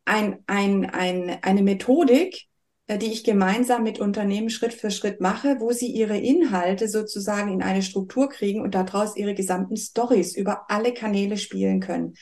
ein, 0.05 0.39
ein, 0.47 0.89
ein, 0.89 1.43
eine 1.43 1.63
Methodik, 1.63 2.47
äh, 2.87 2.97
die 2.97 3.11
ich 3.11 3.25
gemeinsam 3.25 3.83
mit 3.83 3.99
Unternehmen 3.99 4.49
Schritt 4.49 4.73
für 4.73 4.89
Schritt 4.89 5.19
mache, 5.19 5.59
wo 5.59 5.71
sie 5.71 5.91
ihre 5.91 6.17
Inhalte 6.17 6.87
sozusagen 6.87 7.51
in 7.51 7.61
eine 7.61 7.81
Struktur 7.81 8.29
kriegen 8.29 8.61
und 8.61 8.73
daraus 8.73 9.17
ihre 9.17 9.33
gesamten 9.33 9.75
Stories 9.75 10.33
über 10.35 10.69
alle 10.69 10.93
Kanäle 10.93 11.37
spielen 11.37 11.81
können. 11.81 12.13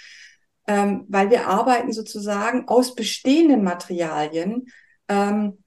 Ähm, 0.68 1.06
weil 1.10 1.30
wir 1.30 1.48
arbeiten 1.48 1.92
sozusagen 1.92 2.68
aus 2.68 2.96
bestehenden 2.96 3.64
Materialien 3.64 4.66
ähm, 5.08 5.64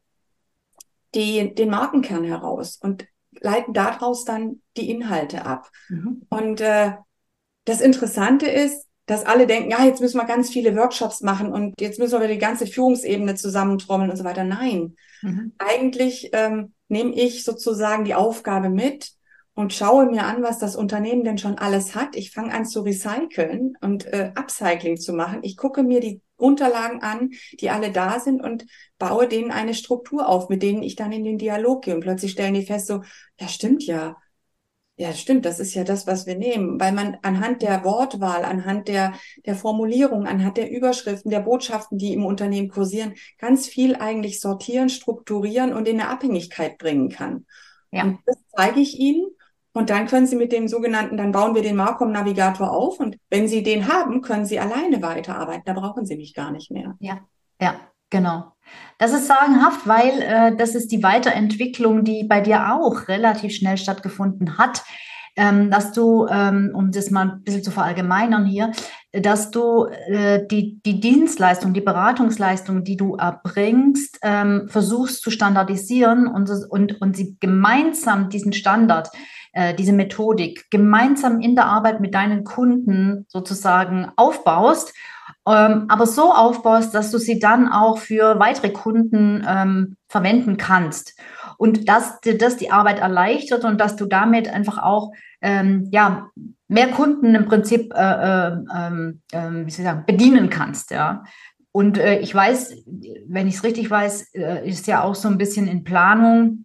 die, 1.15 1.55
den 1.55 1.71
Markenkern 1.71 2.25
heraus 2.25 2.79
und 2.81 3.07
leiten 3.41 3.75
daraus 3.75 4.25
dann 4.25 4.63
die 4.77 4.91
Inhalte 4.91 5.45
ab. 5.45 5.71
Mhm. 5.89 6.23
Und 6.29 6.61
äh, 6.61 6.93
das 7.65 7.81
Interessante 7.81 8.47
ist, 8.47 8.87
dass 9.07 9.27
alle 9.27 9.47
denken, 9.47 9.71
ja, 9.71 9.85
jetzt 9.85 10.01
müssen 10.01 10.19
wir 10.19 10.27
ganz 10.27 10.51
viele 10.51 10.77
Workshops 10.77 11.23
machen 11.23 11.53
und 11.53 11.81
jetzt 11.81 11.99
müssen 11.99 12.21
wir 12.21 12.29
die 12.29 12.39
ganze 12.39 12.67
Führungsebene 12.67 13.35
zusammentrommeln 13.35 14.11
und 14.11 14.17
so 14.17 14.25
weiter. 14.25 14.45
Nein, 14.45 14.97
mhm. 15.23 15.53
eigentlich 15.59 16.31
ähm, 16.33 16.73
nehme 16.89 17.13
ich 17.15 17.45
sozusagen 17.45 18.05
die 18.05 18.15
Aufgabe 18.15 18.69
mit 18.69 19.13
und 19.55 19.73
schaue 19.73 20.07
mir 20.07 20.25
an, 20.25 20.43
was 20.43 20.59
das 20.59 20.77
Unternehmen 20.77 21.25
denn 21.25 21.39
schon 21.39 21.59
alles 21.59 21.95
hat. 21.95 22.17
Ich 22.17 22.31
fange 22.31 22.55
an 22.55 22.65
zu 22.65 22.81
recyceln 22.81 23.77
und 23.81 24.07
äh, 24.07 24.33
Upcycling 24.35 24.97
zu 24.97 25.13
machen. 25.13 25.41
Ich 25.43 25.57
gucke 25.57 25.83
mir 25.83 26.01
die 26.01 26.23
Unterlagen 26.37 27.03
an, 27.03 27.31
die 27.61 27.71
alle 27.71 27.93
da 27.93 28.19
sind 28.19 28.43
und 28.43 28.67
baue 28.99 29.29
denen 29.29 29.51
eine 29.51 29.75
Struktur 29.75 30.29
auf, 30.29 30.49
mit 30.49 30.63
denen 30.63 30.83
ich 30.83 30.97
dann 30.97 31.13
in 31.13 31.25
den 31.25 31.39
Dialog 31.39 31.85
gehe. 31.85 31.95
Und 31.95 32.01
plötzlich 32.01 32.33
stellen 32.33 32.55
die 32.55 32.67
fest, 32.67 32.87
so, 32.87 33.03
ja, 33.39 33.49
stimmt 33.49 33.85
ja. 33.85 34.17
Ja, 34.97 35.13
stimmt, 35.15 35.47
das 35.47 35.59
ist 35.59 35.75
ja 35.75 35.85
das, 35.85 36.07
was 36.07 36.27
wir 36.27 36.37
nehmen, 36.37 36.79
weil 36.79 36.93
man 36.93 37.17
anhand 37.23 37.63
der 37.63 37.83
Wortwahl, 37.83 38.45
anhand 38.45 38.89
der, 38.89 39.15
der 39.47 39.57
Formulierung, 39.57 40.27
anhand 40.27 40.59
der 40.59 40.71
Überschriften, 40.71 41.31
der 41.31 41.41
Botschaften, 41.41 41.97
die 41.97 42.13
im 42.13 42.27
Unternehmen 42.27 42.69
kursieren, 42.69 43.15
ganz 43.39 43.67
viel 43.67 43.97
eigentlich 43.97 44.39
sortieren, 44.39 44.91
strukturieren 44.91 45.73
und 45.73 45.89
in 45.89 45.99
eine 45.99 46.11
Abhängigkeit 46.11 46.77
bringen 46.77 47.09
kann. 47.09 47.47
Ja. 47.91 48.05
Und 48.05 48.19
das 48.27 48.37
zeige 48.55 48.81
ich 48.81 48.99
Ihnen 48.99 49.27
und 49.75 49.89
dann 49.89 50.07
können 50.07 50.27
Sie 50.27 50.37
mit 50.37 50.53
dem 50.53 50.69
sogenannten, 50.69 51.17
dann 51.17 51.33
bauen 51.33 51.55
wir 51.55 51.63
den 51.63 51.77
Marcom-Navigator 51.77 52.71
auf 52.71 53.01
und 53.01 53.17
wenn 53.31 53.49
Sie 53.49 53.63
den 53.63 53.89
haben, 53.89 54.21
können 54.21 54.45
Sie 54.45 54.59
alleine 54.59 55.01
weiterarbeiten. 55.01 55.63
Da 55.65 55.73
brauchen 55.73 56.05
Sie 56.05 56.17
mich 56.17 56.35
gar 56.35 56.51
nicht 56.51 56.71
mehr. 56.71 56.95
Ja, 57.01 57.21
ja, 57.61 57.75
genau. 58.11 58.53
Das 58.99 59.13
ist 59.13 59.27
sagenhaft, 59.27 59.87
weil 59.87 60.21
äh, 60.21 60.57
das 60.57 60.75
ist 60.75 60.93
die 60.93 61.03
Weiterentwicklung, 61.03 62.05
die 62.05 62.25
bei 62.25 62.41
dir 62.41 62.75
auch 62.75 63.09
relativ 63.09 63.55
schnell 63.55 63.79
stattgefunden 63.79 64.59
hat. 64.59 64.83
Ähm, 65.35 65.71
dass 65.71 65.93
du, 65.93 66.27
ähm, 66.27 66.73
um 66.75 66.93
das 66.93 67.11
mal 67.11 67.23
ein 67.23 67.43
bisschen 67.43 67.65
zu 67.65 67.71
verallgemeinern 67.71 68.45
hier, 68.45 68.71
dass 69.13 69.51
du 69.51 69.87
äh, 69.87 70.47
die, 70.47 70.79
die 70.85 71.01
Dienstleistung, 71.01 71.73
die 71.73 71.81
Beratungsleistung, 71.81 72.85
die 72.85 72.99
du 72.99 73.15
erbringst, 73.15 74.19
ähm, 74.21 74.69
versuchst 74.69 75.23
zu 75.23 75.31
standardisieren 75.31 76.27
und, 76.27 76.51
und, 76.69 77.01
und 77.01 77.17
sie 77.17 77.39
gemeinsam 77.41 78.29
diesen 78.29 78.53
Standard 78.53 79.09
äh, 79.15 79.19
diese 79.79 79.93
Methodik 79.93 80.71
gemeinsam 80.71 81.41
in 81.41 81.55
der 81.55 81.67
Arbeit 81.67 82.01
mit 82.01 82.15
deinen 82.15 82.43
Kunden 82.43 83.27
sozusagen 83.29 84.11
aufbaust 84.17 84.95
ähm, 85.47 85.87
aber 85.89 86.07
so 86.07 86.33
aufbaust, 86.33 86.95
dass 86.95 87.11
du 87.11 87.19
sie 87.19 87.39
dann 87.39 87.69
auch 87.69 87.99
für 87.99 88.39
weitere 88.39 88.71
Kunden 88.71 89.45
ähm, 89.47 89.97
verwenden 90.09 90.57
kannst. 90.57 91.19
Und 91.59 91.89
dass 91.89 92.21
dir 92.21 92.39
das 92.39 92.57
die 92.57 92.71
Arbeit 92.71 93.01
erleichtert 93.01 93.65
und 93.65 93.81
dass 93.81 93.97
du 93.97 94.07
damit 94.07 94.49
einfach 94.49 94.79
auch 94.79 95.13
ähm, 95.41 95.89
ja, 95.91 96.31
mehr 96.69 96.89
Kunden 96.89 97.35
im 97.35 97.47
Prinzip 97.47 97.93
äh, 97.95 98.01
äh, 98.01 98.57
ähm, 98.75 99.21
ähm, 99.33 99.67
wie 99.67 99.71
soll 99.71 99.85
ich 99.85 99.91
sagen, 99.91 100.05
bedienen 100.07 100.49
kannst. 100.49 100.91
Ja. 100.91 101.25
Und 101.73 101.99
äh, 101.99 102.21
ich 102.21 102.35
weiß, 102.35 102.85
wenn 103.27 103.49
ich 103.49 103.57
es 103.57 103.65
richtig 103.65 103.91
weiß, 103.91 104.35
äh, 104.35 104.69
ist 104.69 104.87
ja 104.87 105.03
auch 105.03 105.15
so 105.15 105.29
ein 105.29 105.39
bisschen 105.39 105.67
in 105.67 105.85
Planung 105.85 106.65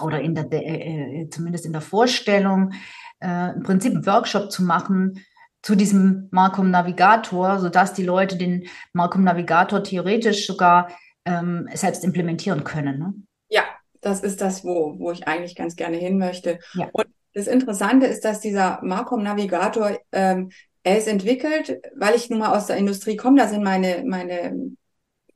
oder 0.00 0.20
in 0.20 0.34
der, 0.34 0.50
äh, 0.52 1.22
äh, 1.22 1.30
zumindest 1.30 1.66
in 1.66 1.72
der 1.72 1.82
Vorstellung, 1.82 2.72
im 3.20 3.62
Prinzip 3.62 3.94
einen 3.94 4.04
Workshop 4.04 4.52
zu 4.52 4.62
machen, 4.62 5.24
zu 5.62 5.76
diesem 5.76 6.28
Markom 6.30 6.70
Navigator, 6.70 7.58
sodass 7.58 7.94
die 7.94 8.04
Leute 8.04 8.36
den 8.36 8.66
Markom 8.92 9.24
Navigator 9.24 9.82
theoretisch 9.82 10.46
sogar 10.46 10.90
ähm, 11.24 11.66
selbst 11.72 12.04
implementieren 12.04 12.64
können. 12.64 12.98
Ne? 12.98 13.14
Ja, 13.48 13.62
das 14.02 14.20
ist 14.20 14.42
das, 14.42 14.62
wo, 14.62 14.98
wo 14.98 15.10
ich 15.10 15.26
eigentlich 15.26 15.56
ganz 15.56 15.74
gerne 15.74 15.96
hin 15.96 16.18
möchte. 16.18 16.58
Ja. 16.74 16.88
Und 16.92 17.06
das 17.32 17.46
Interessante 17.46 18.04
ist, 18.04 18.26
dass 18.26 18.40
dieser 18.40 18.80
Markom 18.82 19.22
Navigator, 19.22 19.98
ähm, 20.12 20.50
er 20.82 20.98
ist 20.98 21.08
entwickelt, 21.08 21.80
weil 21.96 22.14
ich 22.14 22.28
nun 22.28 22.40
mal 22.40 22.54
aus 22.54 22.66
der 22.66 22.76
Industrie 22.76 23.16
komme, 23.16 23.38
da 23.38 23.48
sind 23.48 23.64
meine, 23.64 24.04
meine, 24.06 24.76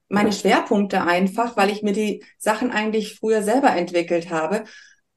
meine 0.09 0.33
Schwerpunkte 0.33 1.03
einfach, 1.03 1.57
weil 1.57 1.71
ich 1.71 1.83
mir 1.83 1.93
die 1.93 2.25
Sachen 2.39 2.71
eigentlich 2.71 3.15
früher 3.17 3.43
selber 3.43 3.71
entwickelt 3.71 4.31
habe. 4.31 4.65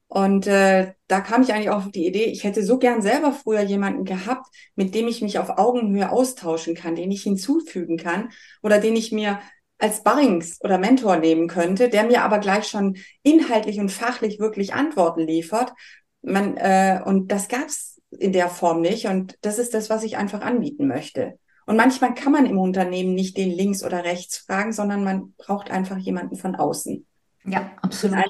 Und 0.06 0.46
äh, 0.46 0.92
da 1.06 1.20
kam 1.20 1.42
ich 1.42 1.54
eigentlich 1.54 1.70
auch 1.70 1.86
auf 1.86 1.90
die 1.90 2.06
Idee, 2.06 2.24
ich 2.24 2.44
hätte 2.44 2.62
so 2.62 2.78
gern 2.78 3.00
selber 3.00 3.32
früher 3.32 3.62
jemanden 3.62 4.04
gehabt, 4.04 4.46
mit 4.74 4.94
dem 4.94 5.08
ich 5.08 5.22
mich 5.22 5.38
auf 5.38 5.56
Augenhöhe 5.56 6.10
austauschen 6.10 6.74
kann, 6.74 6.94
den 6.94 7.10
ich 7.10 7.22
hinzufügen 7.22 7.96
kann 7.96 8.28
oder 8.62 8.78
den 8.78 8.94
ich 8.94 9.10
mir 9.10 9.40
als 9.78 10.02
Barrings 10.02 10.58
oder 10.62 10.76
Mentor 10.76 11.16
nehmen 11.16 11.48
könnte, 11.48 11.88
der 11.88 12.04
mir 12.04 12.22
aber 12.22 12.38
gleich 12.38 12.68
schon 12.68 12.98
inhaltlich 13.22 13.80
und 13.80 13.90
fachlich 13.90 14.38
wirklich 14.38 14.74
Antworten 14.74 15.22
liefert. 15.26 15.72
Man, 16.20 16.56
äh, 16.58 17.00
und 17.04 17.32
das 17.32 17.48
gab's 17.48 18.00
in 18.10 18.32
der 18.32 18.48
Form 18.48 18.80
nicht. 18.80 19.06
Und 19.06 19.36
das 19.40 19.58
ist 19.58 19.74
das, 19.74 19.90
was 19.90 20.02
ich 20.02 20.16
einfach 20.18 20.42
anbieten 20.42 20.86
möchte. 20.86 21.38
Und 21.66 21.76
manchmal 21.76 22.14
kann 22.14 22.32
man 22.32 22.46
im 22.46 22.58
Unternehmen 22.58 23.14
nicht 23.14 23.36
den 23.36 23.50
links 23.50 23.84
oder 23.84 24.04
rechts 24.04 24.38
fragen, 24.38 24.72
sondern 24.72 25.04
man 25.04 25.34
braucht 25.36 25.70
einfach 25.70 25.98
jemanden 25.98 26.36
von 26.36 26.56
außen. 26.56 27.06
Ja, 27.44 27.72
absolut 27.82 28.24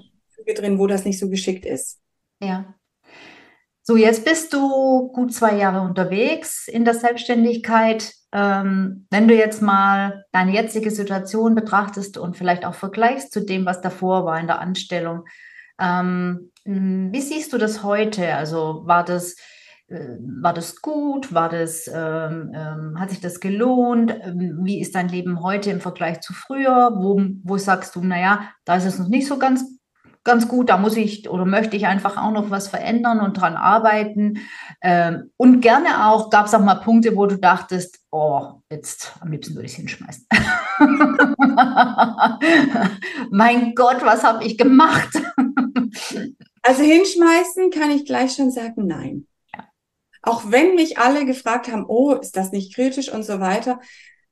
drin, 0.57 0.79
wo 0.79 0.87
das 0.87 1.05
nicht 1.05 1.19
so 1.19 1.29
geschickt 1.29 1.65
ist. 1.65 2.01
Ja. 2.41 2.75
So, 3.85 3.97
jetzt 3.97 4.25
bist 4.25 4.53
du 4.53 5.09
gut 5.09 5.35
zwei 5.35 5.57
Jahre 5.57 5.81
unterwegs 5.81 6.69
in 6.69 6.85
der 6.85 6.95
Selbstständigkeit. 6.95 8.13
Ähm, 8.33 9.07
wenn 9.11 9.29
du 9.29 9.35
jetzt 9.35 9.61
mal 9.61 10.25
deine 10.33 10.53
jetzige 10.53 10.91
Situation 10.91 11.55
betrachtest 11.55 12.17
und 12.17 12.37
vielleicht 12.37 12.65
auch 12.65 12.75
vergleichst 12.75 13.33
zu 13.33 13.41
dem, 13.41 13.67
was 13.67 13.81
davor 13.81 14.25
war 14.25 14.39
in 14.39 14.47
der 14.47 14.61
Anstellung, 14.61 15.25
ähm, 15.81 16.53
wie 16.65 17.21
siehst 17.21 17.53
du 17.53 17.59
das 17.59 17.83
heute? 17.83 18.35
Also 18.37 18.83
war 18.85 19.05
das, 19.05 19.37
war 20.43 20.55
das 20.55 20.81
gut? 20.81 21.33
War 21.33 21.49
das, 21.49 21.89
ähm, 21.93 22.53
ähm 22.55 22.99
hat 22.99 23.11
sich 23.11 23.21
das 23.21 23.41
gelohnt? 23.41 24.15
Ähm, 24.23 24.61
wie 24.63 24.81
ist 24.81 24.95
dein 24.95 25.09
Leben 25.09 25.43
heute 25.43 25.71
im 25.71 25.81
Vergleich 25.81 26.21
zu 26.21 26.33
früher? 26.33 26.93
Wo, 26.97 27.21
wo 27.45 27.59
sagst 27.59 27.95
du, 27.95 28.03
naja, 28.03 28.49
da 28.65 28.77
ist 28.77 28.87
es 28.87 28.99
noch 28.99 29.09
nicht 29.09 29.27
so 29.27 29.39
ganz 29.39 29.65
ganz 30.25 30.49
gut, 30.49 30.71
da 30.71 30.77
muss 30.77 30.97
ich 30.97 31.29
oder 31.29 31.45
möchte 31.45 31.77
ich 31.77 31.87
einfach 31.87 32.17
auch 32.17 32.31
noch 32.31 32.51
was 32.51 32.69
verändern 32.69 33.21
und 33.21 33.41
dran 33.41 33.57
arbeiten. 33.57 34.39
Ähm, 34.81 35.31
und 35.37 35.61
gerne 35.61 36.07
auch, 36.07 36.31
gab 36.31 36.47
es 36.47 36.55
auch 36.55 36.61
mal 36.61 36.77
Punkte, 36.77 37.17
wo 37.17 37.27
du 37.27 37.39
dachtest, 37.39 37.99
oh, 38.11 38.61
jetzt 38.71 39.13
am 39.21 39.33
liebsten 39.33 39.55
würde 39.55 39.67
ich 39.67 39.73
es 39.73 39.79
hinschmeißen. 39.79 40.27
mein 43.31 43.75
Gott, 43.75 44.05
was 44.05 44.23
habe 44.23 44.45
ich 44.45 44.57
gemacht? 44.57 45.11
also 46.63 46.83
hinschmeißen 46.83 47.71
kann 47.71 47.91
ich 47.91 48.05
gleich 48.05 48.35
schon 48.35 48.51
sagen, 48.51 48.87
nein. 48.87 49.27
Ja. 50.25 50.33
Auch 50.33 50.45
wenn 50.47 50.75
mich 50.75 50.99
alle 50.99 51.25
gefragt 51.27 51.71
haben, 51.71 51.85
oh, 51.87 52.13
ist 52.15 52.37
das 52.37 52.53
nicht 52.53 52.75
kritisch 52.75 53.13
und 53.13 53.23
so 53.23 53.41
weiter. 53.41 53.81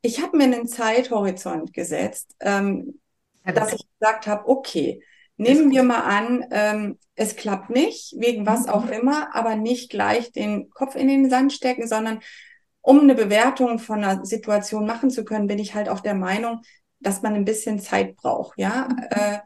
Ich 0.03 0.23
habe 0.23 0.37
mir 0.37 0.45
einen 0.45 0.67
Zeithorizont 0.67 1.73
gesetzt, 1.73 2.37
ähm, 2.41 3.01
dass 3.45 3.73
ich 3.73 3.87
gesagt 3.99 4.27
habe, 4.27 4.49
okay, 4.49 5.03
Nehmen 5.41 5.71
wir 5.71 5.85
mal 5.85 6.01
an, 6.01 6.45
ähm, 6.51 6.99
es 7.15 7.35
klappt 7.35 7.71
nicht, 7.71 8.15
wegen 8.19 8.45
was 8.45 8.69
auch 8.69 8.85
mhm. 8.85 8.93
immer, 8.93 9.35
aber 9.35 9.57
nicht 9.57 9.91
gleich 9.91 10.33
den 10.33 10.69
Kopf 10.69 10.97
in 10.97 11.09
den 11.09 11.31
Sand 11.31 11.55
stecken, 11.55 11.89
sondern 11.89 12.21
um 12.83 13.01
eine 13.01 13.15
Bewertung 13.15 13.79
von 13.79 14.05
einer 14.05 14.23
Situation 14.27 14.85
machen 14.85 15.09
zu 15.09 15.25
können, 15.25 15.47
bin 15.47 15.59
ich 15.59 15.75
halt 15.75 15.89
auch 15.89 16.01
der 16.01 16.13
Meinung, 16.13 16.61
dass 16.99 17.23
man 17.23 17.33
ein 17.33 17.47
bisschen 17.47 17.79
Zeit 17.79 18.17
braucht, 18.17 18.59
ja. 18.59 18.89
Mhm. 18.91 19.07
Äh, 19.09 19.39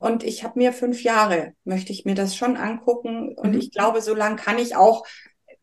und 0.00 0.24
ich 0.24 0.42
habe 0.42 0.58
mir 0.58 0.72
fünf 0.72 1.04
Jahre, 1.04 1.52
möchte 1.62 1.92
ich 1.92 2.04
mir 2.04 2.16
das 2.16 2.34
schon 2.34 2.56
angucken. 2.56 3.32
Und 3.36 3.52
mhm. 3.52 3.58
ich 3.58 3.70
glaube, 3.70 4.02
so 4.02 4.14
lange 4.16 4.34
kann 4.34 4.58
ich 4.58 4.74
auch 4.74 5.06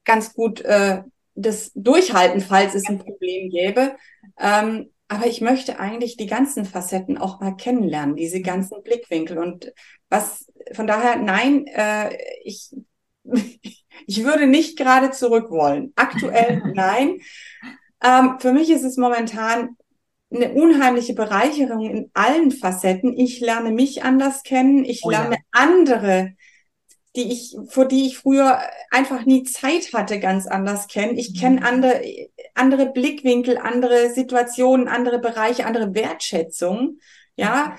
ganz 0.06 0.34
gut 0.34 0.62
äh, 0.62 1.04
das 1.36 1.72
durchhalten, 1.76 2.42
falls 2.42 2.76
es 2.76 2.88
ein 2.88 3.00
Problem 3.00 3.50
gäbe. 3.50 3.96
Ähm, 4.40 4.90
aber 5.08 5.28
ich 5.28 5.42
möchte 5.42 5.80
eigentlich 5.80 6.18
die 6.18 6.28
ganzen 6.28 6.66
Facetten 6.66 7.18
auch 7.18 7.40
mal 7.40 7.56
kennenlernen, 7.56 8.16
diese 8.16 8.42
ganzen 8.42 8.82
Blickwinkel. 8.84 9.38
Und 9.38 9.72
was 10.10 10.46
von 10.74 10.88
daher, 10.88 11.18
nein, 11.18 11.68
äh, 11.68 12.16
ich, 12.44 12.76
ich 14.08 14.24
würde 14.24 14.48
nicht 14.48 14.78
gerade 14.78 15.12
zurück 15.12 15.52
wollen. 15.52 15.94
Aktuell 15.96 16.62
nein. 16.74 17.20
Ähm, 18.04 18.38
für 18.40 18.54
mich 18.54 18.70
ist 18.70 18.84
es 18.84 18.98
momentan 18.98 19.78
eine 20.34 20.52
unheimliche 20.54 21.14
Bereicherung 21.14 21.90
in 21.90 22.12
allen 22.14 22.52
Facetten. 22.52 23.16
Ich 23.16 23.40
lerne 23.40 23.72
mich 23.72 24.04
anders 24.04 24.44
kennen, 24.44 24.84
ich 24.84 25.02
oh, 25.04 25.12
lerne 25.12 25.36
ja. 25.36 25.42
andere 25.52 26.34
die 27.16 27.32
ich, 27.32 27.56
vor 27.70 27.88
die 27.88 28.08
ich 28.08 28.18
früher 28.18 28.60
einfach 28.90 29.26
nie 29.26 29.44
Zeit 29.44 29.94
hatte, 29.94 30.20
ganz 30.20 30.48
anders 30.48 30.88
kennen. 30.88 31.18
Ich 31.18 31.40
kenne 31.40 31.58
mhm. 31.58 31.66
andere, 31.66 32.02
andere 32.56 32.92
Blickwinkel, 32.92 33.58
andere 33.58 34.10
Situationen, 34.10 34.88
andere 34.88 35.20
Bereiche, 35.20 35.66
andere 35.66 35.94
Wertschätzung. 35.94 37.00
Ja, 37.36 37.78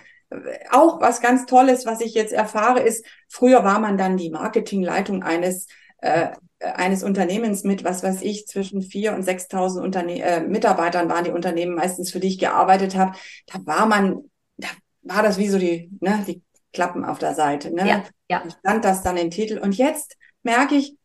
auch 0.70 1.01
was 1.01 1.20
ganz 1.20 1.47
Tolles, 1.47 1.87
was 1.87 2.01
ich 2.01 2.14
jetzt 2.14 2.33
erfahre, 2.33 2.81
ist, 2.81 3.05
früher 3.29 3.64
war 3.64 3.79
man 3.81 3.99
dann 3.99 4.16
die 4.16 4.31
Marketingleitung 4.31 5.23
eines, 5.23 5.66
äh, 5.99 6.29
eines 6.61 7.03
Unternehmens 7.03 7.64
mit, 7.64 7.85
was 7.85 8.03
weiß 8.03 8.23
ich, 8.23 8.47
zwischen 8.47 8.83
vier 8.83 9.14
und 9.14 9.23
sechstausend 9.23 9.85
Unterne 9.85 10.20
äh, 10.20 10.40
Mitarbeitern 10.40 11.09
waren 11.09 11.25
die 11.25 11.31
Unternehmen 11.31 11.75
meistens, 11.75 12.11
für 12.11 12.20
die 12.20 12.29
ich 12.29 12.38
gearbeitet 12.38 12.97
habe. 12.97 13.16
Da 13.47 13.64
war 13.66 13.87
man, 13.87 14.31
da 14.57 14.68
war 15.03 15.23
das 15.23 15.38
wie 15.38 15.49
so 15.49 15.59
die, 15.59 15.90
ne, 16.01 16.25
die 16.27 16.42
Klappen 16.74 17.04
auf 17.04 17.18
der 17.18 17.34
Seite. 17.34 17.72
Ne? 17.72 17.88
Ja, 17.88 18.04
ja. 18.28 18.42
Da 18.44 18.50
stand 18.50 18.84
das 18.84 19.02
dann 19.02 19.16
im 19.16 19.30
Titel. 19.30 19.58
Und 19.58 19.76
jetzt 19.76 20.16
merke 20.42 20.74
ich, 20.74 20.96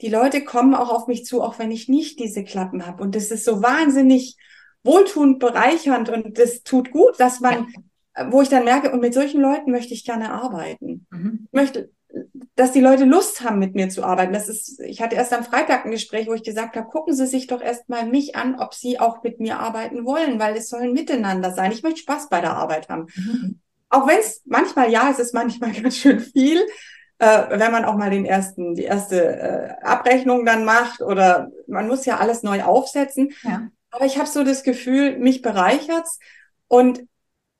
die 0.00 0.08
Leute 0.08 0.44
kommen 0.44 0.74
auch 0.74 0.90
auf 0.90 1.06
mich 1.06 1.24
zu, 1.24 1.40
auch 1.40 1.58
wenn 1.58 1.70
ich 1.70 1.88
nicht 1.88 2.18
diese 2.18 2.44
Klappen 2.44 2.86
habe. 2.86 3.02
Und 3.02 3.14
das 3.14 3.30
ist 3.30 3.44
so 3.44 3.62
wahnsinnig 3.62 4.36
wohltuend, 4.82 5.38
bereichernd 5.38 6.10
und 6.10 6.38
das 6.38 6.62
tut 6.62 6.90
gut, 6.90 7.18
dass 7.18 7.40
man, 7.40 7.68
ja. 8.14 8.30
wo 8.30 8.42
ich 8.42 8.50
dann 8.50 8.64
merke, 8.64 8.92
und 8.92 9.00
mit 9.00 9.14
solchen 9.14 9.40
Leuten 9.40 9.70
möchte 9.70 9.94
ich 9.94 10.04
gerne 10.04 10.30
arbeiten. 10.30 11.06
Mhm. 11.10 11.46
Ich 11.46 11.52
möchte, 11.52 11.90
dass 12.54 12.72
die 12.72 12.80
Leute 12.80 13.04
Lust 13.06 13.42
haben, 13.42 13.58
mit 13.58 13.74
mir 13.74 13.88
zu 13.88 14.04
arbeiten. 14.04 14.34
Das 14.34 14.48
ist, 14.48 14.78
ich 14.80 15.00
hatte 15.00 15.16
erst 15.16 15.32
am 15.32 15.44
Freitag 15.44 15.86
ein 15.86 15.90
Gespräch, 15.90 16.26
wo 16.26 16.34
ich 16.34 16.42
gesagt 16.42 16.76
habe, 16.76 16.88
gucken 16.88 17.14
Sie 17.14 17.26
sich 17.26 17.46
doch 17.46 17.62
erst 17.62 17.88
mal 17.88 18.06
mich 18.06 18.36
an, 18.36 18.60
ob 18.60 18.74
Sie 18.74 19.00
auch 19.00 19.22
mit 19.22 19.40
mir 19.40 19.58
arbeiten 19.58 20.04
wollen, 20.04 20.38
weil 20.38 20.56
es 20.56 20.68
soll 20.68 20.82
ein 20.82 20.92
Miteinander 20.92 21.54
sein. 21.54 21.72
Ich 21.72 21.82
möchte 21.82 22.00
Spaß 22.00 22.28
bei 22.28 22.40
der 22.40 22.56
Arbeit 22.56 22.90
haben. 22.90 23.06
Mhm 23.16 23.60
auch 23.94 24.08
wenn 24.08 24.18
es 24.18 24.42
manchmal 24.44 24.90
ja, 24.90 25.08
es 25.10 25.18
ist 25.18 25.34
manchmal 25.34 25.72
ganz 25.82 25.96
schön 25.96 26.20
viel, 26.20 26.60
äh, 27.18 27.44
wenn 27.50 27.72
man 27.72 27.84
auch 27.84 27.96
mal 27.96 28.10
den 28.10 28.24
ersten, 28.24 28.74
die 28.74 28.84
erste 28.84 29.24
äh, 29.24 29.74
Abrechnung 29.82 30.44
dann 30.44 30.64
macht 30.64 31.00
oder 31.00 31.50
man 31.66 31.86
muss 31.86 32.04
ja 32.04 32.18
alles 32.18 32.42
neu 32.42 32.62
aufsetzen. 32.62 33.32
Ja. 33.42 33.68
Aber 33.90 34.04
ich 34.04 34.18
habe 34.18 34.28
so 34.28 34.42
das 34.42 34.64
Gefühl, 34.64 35.18
mich 35.18 35.40
bereichert's 35.42 36.18
und 36.66 37.04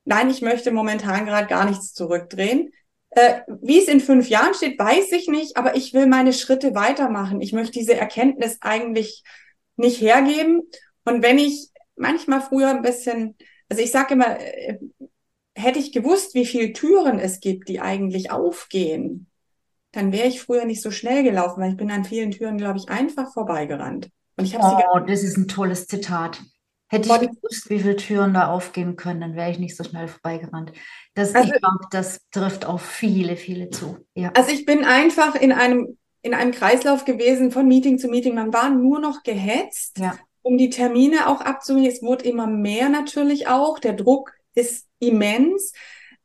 nein, 0.04 0.28
ich 0.28 0.42
möchte 0.42 0.72
momentan 0.72 1.26
gerade 1.26 1.46
gar 1.46 1.64
nichts 1.64 1.94
zurückdrehen. 1.94 2.72
Äh, 3.10 3.42
wie 3.62 3.78
es 3.78 3.86
in 3.86 4.00
fünf 4.00 4.28
Jahren 4.28 4.54
steht, 4.54 4.76
weiß 4.76 5.12
ich 5.12 5.28
nicht, 5.28 5.56
aber 5.56 5.76
ich 5.76 5.94
will 5.94 6.06
meine 6.06 6.32
Schritte 6.32 6.74
weitermachen. 6.74 7.40
Ich 7.40 7.52
möchte 7.52 7.78
diese 7.78 7.94
Erkenntnis 7.94 8.58
eigentlich 8.60 9.22
nicht 9.76 10.00
hergeben. 10.00 10.62
Und 11.04 11.22
wenn 11.22 11.38
ich 11.38 11.68
manchmal 11.94 12.40
früher 12.40 12.70
ein 12.70 12.82
bisschen, 12.82 13.36
also 13.68 13.80
ich 13.80 13.92
sage 13.92 14.14
immer, 14.14 14.40
äh, 14.40 14.78
hätte 15.54 15.78
ich 15.78 15.92
gewusst, 15.92 16.34
wie 16.34 16.46
viele 16.46 16.72
Türen 16.72 17.18
es 17.18 17.40
gibt, 17.40 17.68
die 17.68 17.80
eigentlich 17.80 18.30
aufgehen, 18.30 19.28
dann 19.92 20.12
wäre 20.12 20.26
ich 20.26 20.40
früher 20.40 20.64
nicht 20.64 20.82
so 20.82 20.90
schnell 20.90 21.22
gelaufen, 21.22 21.60
weil 21.60 21.70
ich 21.70 21.76
bin 21.76 21.90
an 21.90 22.04
vielen 22.04 22.32
Türen, 22.32 22.58
glaube 22.58 22.78
ich, 22.78 22.88
einfach 22.88 23.32
vorbeigerannt. 23.32 24.10
Und 24.36 24.44
ich 24.44 24.56
habe 24.56 24.82
oh, 24.92 24.98
das 24.98 25.22
ist 25.22 25.36
ein 25.36 25.46
tolles 25.46 25.86
Zitat. 25.86 26.42
Hätte 26.88 27.08
ich 27.08 27.20
gewusst, 27.20 27.70
wie 27.70 27.78
viele 27.78 27.96
Türen 27.96 28.34
da 28.34 28.48
aufgehen 28.48 28.96
können, 28.96 29.20
dann 29.20 29.34
wäre 29.36 29.50
ich 29.50 29.58
nicht 29.58 29.76
so 29.76 29.84
schnell 29.84 30.08
vorbeigerannt. 30.08 30.72
Das, 31.14 31.34
also, 31.34 31.52
ich 31.52 31.60
glaube, 31.60 31.86
das 31.90 32.20
trifft 32.30 32.66
auf 32.66 32.82
viele, 32.82 33.36
viele 33.36 33.70
zu. 33.70 33.98
Ja. 34.14 34.32
Also 34.36 34.50
ich 34.50 34.64
bin 34.64 34.84
einfach 34.84 35.34
in 35.34 35.52
einem, 35.52 35.96
in 36.22 36.34
einem 36.34 36.52
Kreislauf 36.52 37.04
gewesen 37.04 37.52
von 37.52 37.66
Meeting 37.66 37.98
zu 37.98 38.08
Meeting. 38.08 38.34
Man 38.34 38.52
war 38.52 38.70
nur 38.70 39.00
noch 39.00 39.22
gehetzt. 39.22 39.98
Ja. 39.98 40.14
um 40.42 40.58
die 40.58 40.70
Termine 40.70 41.28
auch 41.28 41.40
abzunehmen. 41.40 41.90
Es 41.90 42.02
wurde 42.02 42.24
immer 42.24 42.46
mehr 42.46 42.90
natürlich 42.90 43.48
auch. 43.48 43.78
Der 43.78 43.94
Druck 43.94 44.34
ist 44.54 44.86
immens. 44.98 45.72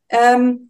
Ähm, 0.09 0.69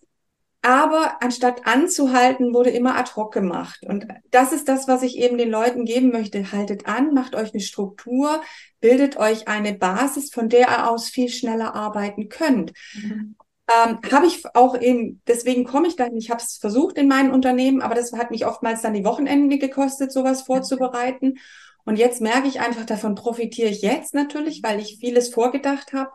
aber 0.61 1.21
anstatt 1.21 1.65
anzuhalten, 1.65 2.53
wurde 2.53 2.69
immer 2.69 2.97
ad 2.97 3.11
hoc 3.15 3.33
gemacht. 3.33 3.79
Und 3.87 4.07
das 4.29 4.51
ist 4.51 4.67
das, 4.67 4.89
was 4.89 5.03
ich 5.03 5.17
eben 5.17 5.37
den 5.37 5.49
Leuten 5.49 5.85
geben 5.85 6.11
möchte. 6.11 6.51
Haltet 6.51 6.85
an, 6.85 7.13
macht 7.13 7.33
euch 7.35 7.53
eine 7.53 7.61
Struktur, 7.61 8.41
bildet 8.81 9.17
euch 9.17 9.47
eine 9.47 9.73
Basis, 9.73 10.31
von 10.31 10.49
der 10.49 10.89
aus 10.89 11.09
viel 11.09 11.29
schneller 11.29 11.75
arbeiten 11.75 12.27
könnt. 12.27 12.73
Mhm. 12.93 13.35
Ähm, 13.69 13.99
habe 14.11 14.25
ich 14.25 14.43
auch 14.53 14.79
eben, 14.79 15.21
deswegen 15.27 15.63
komme 15.63 15.87
ich 15.87 15.95
dahin. 15.95 16.17
Ich 16.17 16.29
habe 16.29 16.41
es 16.41 16.57
versucht 16.57 16.97
in 16.97 17.07
meinen 17.07 17.31
Unternehmen, 17.31 17.81
aber 17.81 17.95
das 17.95 18.11
hat 18.11 18.31
mich 18.31 18.45
oftmals 18.45 18.81
dann 18.81 18.93
die 18.93 19.05
Wochenende 19.05 19.59
gekostet, 19.59 20.11
sowas 20.11 20.41
vorzubereiten. 20.41 21.37
Und 21.85 21.97
jetzt 21.97 22.19
merke 22.19 22.47
ich 22.47 22.59
einfach, 22.59 22.85
davon 22.85 23.15
profitiere 23.15 23.69
ich 23.69 23.81
jetzt 23.81 24.13
natürlich, 24.13 24.61
weil 24.61 24.79
ich 24.79 24.97
vieles 24.99 25.33
vorgedacht 25.33 25.93
habe. 25.93 26.11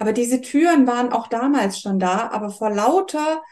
Aber 0.00 0.14
diese 0.14 0.40
Türen 0.40 0.86
waren 0.86 1.12
auch 1.12 1.28
damals 1.28 1.78
schon 1.78 1.98
da, 1.98 2.30
aber 2.30 2.48
vor 2.48 2.70
lauter 2.70 3.42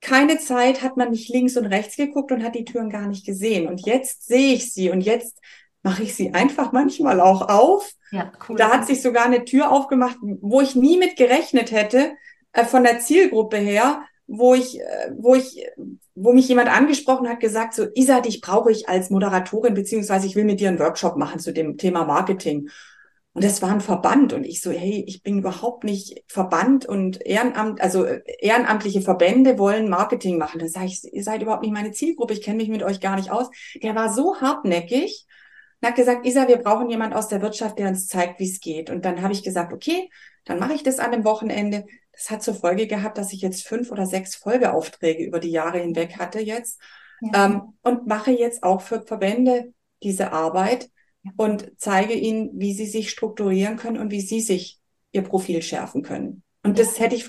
keine 0.00 0.38
Zeit 0.38 0.82
hat 0.82 0.96
man 0.96 1.10
nicht 1.10 1.28
links 1.30 1.56
und 1.56 1.66
rechts 1.66 1.96
geguckt 1.96 2.30
und 2.30 2.44
hat 2.44 2.54
die 2.54 2.64
Türen 2.64 2.90
gar 2.90 3.08
nicht 3.08 3.26
gesehen. 3.26 3.66
Und 3.66 3.84
jetzt 3.84 4.26
sehe 4.26 4.54
ich 4.54 4.72
sie 4.72 4.90
und 4.90 5.00
jetzt 5.00 5.40
mache 5.82 6.04
ich 6.04 6.14
sie 6.14 6.32
einfach 6.32 6.70
manchmal 6.70 7.20
auch 7.20 7.48
auf. 7.48 7.90
Ja, 8.12 8.30
cool. 8.48 8.56
Da 8.56 8.70
hat 8.70 8.86
sich 8.86 9.02
sogar 9.02 9.24
eine 9.24 9.44
Tür 9.44 9.72
aufgemacht, 9.72 10.16
wo 10.20 10.60
ich 10.60 10.76
nie 10.76 10.96
mit 10.96 11.16
gerechnet 11.16 11.72
hätte, 11.72 12.12
äh, 12.52 12.64
von 12.64 12.84
der 12.84 13.00
Zielgruppe 13.00 13.56
her, 13.56 14.04
wo 14.28 14.54
ich, 14.54 14.78
äh, 14.78 15.10
wo 15.16 15.34
ich, 15.34 15.66
wo 16.14 16.32
mich 16.32 16.46
jemand 16.46 16.68
angesprochen 16.68 17.28
hat, 17.28 17.40
gesagt 17.40 17.74
so, 17.74 17.86
Isa, 17.94 18.20
dich 18.20 18.40
brauche 18.40 18.70
ich 18.70 18.88
als 18.88 19.10
Moderatorin, 19.10 19.74
beziehungsweise 19.74 20.28
ich 20.28 20.36
will 20.36 20.44
mit 20.44 20.60
dir 20.60 20.68
einen 20.68 20.78
Workshop 20.78 21.16
machen 21.16 21.40
zu 21.40 21.52
dem 21.52 21.78
Thema 21.78 22.04
Marketing. 22.04 22.68
Und 23.34 23.42
das 23.42 23.62
war 23.62 23.70
ein 23.70 23.80
Verband. 23.80 24.32
Und 24.32 24.44
ich 24.44 24.60
so, 24.60 24.70
hey, 24.70 25.04
ich 25.06 25.22
bin 25.22 25.40
überhaupt 25.40 25.82
nicht 25.82 26.22
Verband 26.28 26.86
und 26.86 27.20
Ehrenamt, 27.26 27.80
also 27.80 28.04
äh, 28.04 28.22
ehrenamtliche 28.38 29.02
Verbände 29.02 29.58
wollen 29.58 29.88
Marketing 29.88 30.38
machen. 30.38 30.60
Da 30.60 30.68
sage 30.68 30.86
ich, 30.86 31.02
ihr 31.12 31.24
seid 31.24 31.42
überhaupt 31.42 31.62
nicht 31.62 31.74
meine 31.74 31.90
Zielgruppe, 31.90 32.32
ich 32.32 32.42
kenne 32.42 32.58
mich 32.58 32.68
mit 32.68 32.84
euch 32.84 33.00
gar 33.00 33.16
nicht 33.16 33.30
aus. 33.30 33.50
Der 33.82 33.96
war 33.96 34.12
so 34.12 34.40
hartnäckig 34.40 35.26
und 35.80 35.88
hat 35.88 35.96
gesagt, 35.96 36.24
Isa, 36.24 36.46
wir 36.46 36.58
brauchen 36.58 36.88
jemand 36.88 37.12
aus 37.12 37.26
der 37.26 37.42
Wirtschaft, 37.42 37.78
der 37.78 37.88
uns 37.88 38.06
zeigt, 38.06 38.38
wie 38.38 38.48
es 38.48 38.60
geht. 38.60 38.88
Und 38.88 39.04
dann 39.04 39.20
habe 39.20 39.32
ich 39.32 39.42
gesagt, 39.42 39.72
okay, 39.72 40.08
dann 40.44 40.60
mache 40.60 40.74
ich 40.74 40.84
das 40.84 41.00
an 41.00 41.10
dem 41.10 41.24
Wochenende. 41.24 41.86
Das 42.12 42.30
hat 42.30 42.44
zur 42.44 42.54
Folge 42.54 42.86
gehabt, 42.86 43.18
dass 43.18 43.32
ich 43.32 43.40
jetzt 43.40 43.66
fünf 43.66 43.90
oder 43.90 44.06
sechs 44.06 44.36
Folgeaufträge 44.36 45.24
über 45.24 45.40
die 45.40 45.50
Jahre 45.50 45.78
hinweg 45.78 46.18
hatte 46.18 46.38
jetzt 46.38 46.80
ja. 47.20 47.46
ähm, 47.46 47.74
und 47.82 48.06
mache 48.06 48.30
jetzt 48.30 48.62
auch 48.62 48.80
für 48.80 49.02
Verbände 49.02 49.72
diese 50.02 50.32
Arbeit 50.32 50.90
und 51.36 51.72
zeige 51.76 52.14
ihnen, 52.14 52.50
wie 52.54 52.72
sie 52.72 52.86
sich 52.86 53.10
strukturieren 53.10 53.76
können 53.76 53.98
und 53.98 54.10
wie 54.10 54.20
sie 54.20 54.40
sich 54.40 54.80
ihr 55.12 55.22
Profil 55.22 55.62
schärfen 55.62 56.02
können. 56.02 56.42
Und 56.62 56.78
das 56.78 56.98
hätte 56.98 57.16
ich 57.16 57.28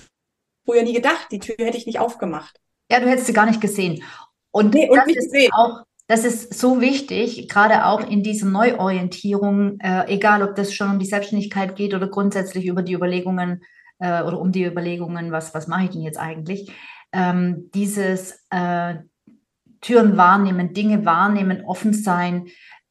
früher 0.64 0.82
nie 0.82 0.92
gedacht. 0.92 1.28
Die 1.30 1.38
Tür 1.38 1.56
hätte 1.58 1.78
ich 1.78 1.86
nicht 1.86 1.98
aufgemacht. 1.98 2.58
Ja, 2.90 3.00
du 3.00 3.08
hättest 3.08 3.26
sie 3.26 3.32
gar 3.32 3.46
nicht 3.46 3.60
gesehen. 3.60 4.02
Und, 4.50 4.74
nee, 4.74 4.88
und 4.88 4.96
das 4.96 5.08
ist 5.08 5.32
gesehen. 5.32 5.52
auch 5.52 5.82
das 6.08 6.24
ist 6.24 6.54
so 6.54 6.80
wichtig, 6.80 7.48
gerade 7.48 7.84
auch 7.84 8.08
in 8.08 8.22
dieser 8.22 8.46
Neuorientierung, 8.46 9.80
äh, 9.80 10.06
egal 10.06 10.42
ob 10.42 10.54
das 10.54 10.72
schon 10.72 10.90
um 10.90 10.98
die 11.00 11.06
Selbstständigkeit 11.06 11.74
geht 11.74 11.94
oder 11.94 12.06
grundsätzlich 12.08 12.66
über 12.66 12.82
die 12.82 12.92
Überlegungen 12.92 13.64
äh, 13.98 14.22
oder 14.22 14.40
um 14.40 14.52
die 14.52 14.64
Überlegungen, 14.64 15.32
was, 15.32 15.52
was 15.52 15.66
mache 15.66 15.84
ich 15.84 15.90
denn 15.90 16.02
jetzt 16.02 16.18
eigentlich, 16.18 16.70
ähm, 17.12 17.70
dieses 17.74 18.44
äh, 18.50 18.96
Türen 19.80 20.16
wahrnehmen, 20.16 20.74
Dinge 20.74 21.04
wahrnehmen, 21.04 21.64
offen 21.64 21.92
sein, 21.92 22.46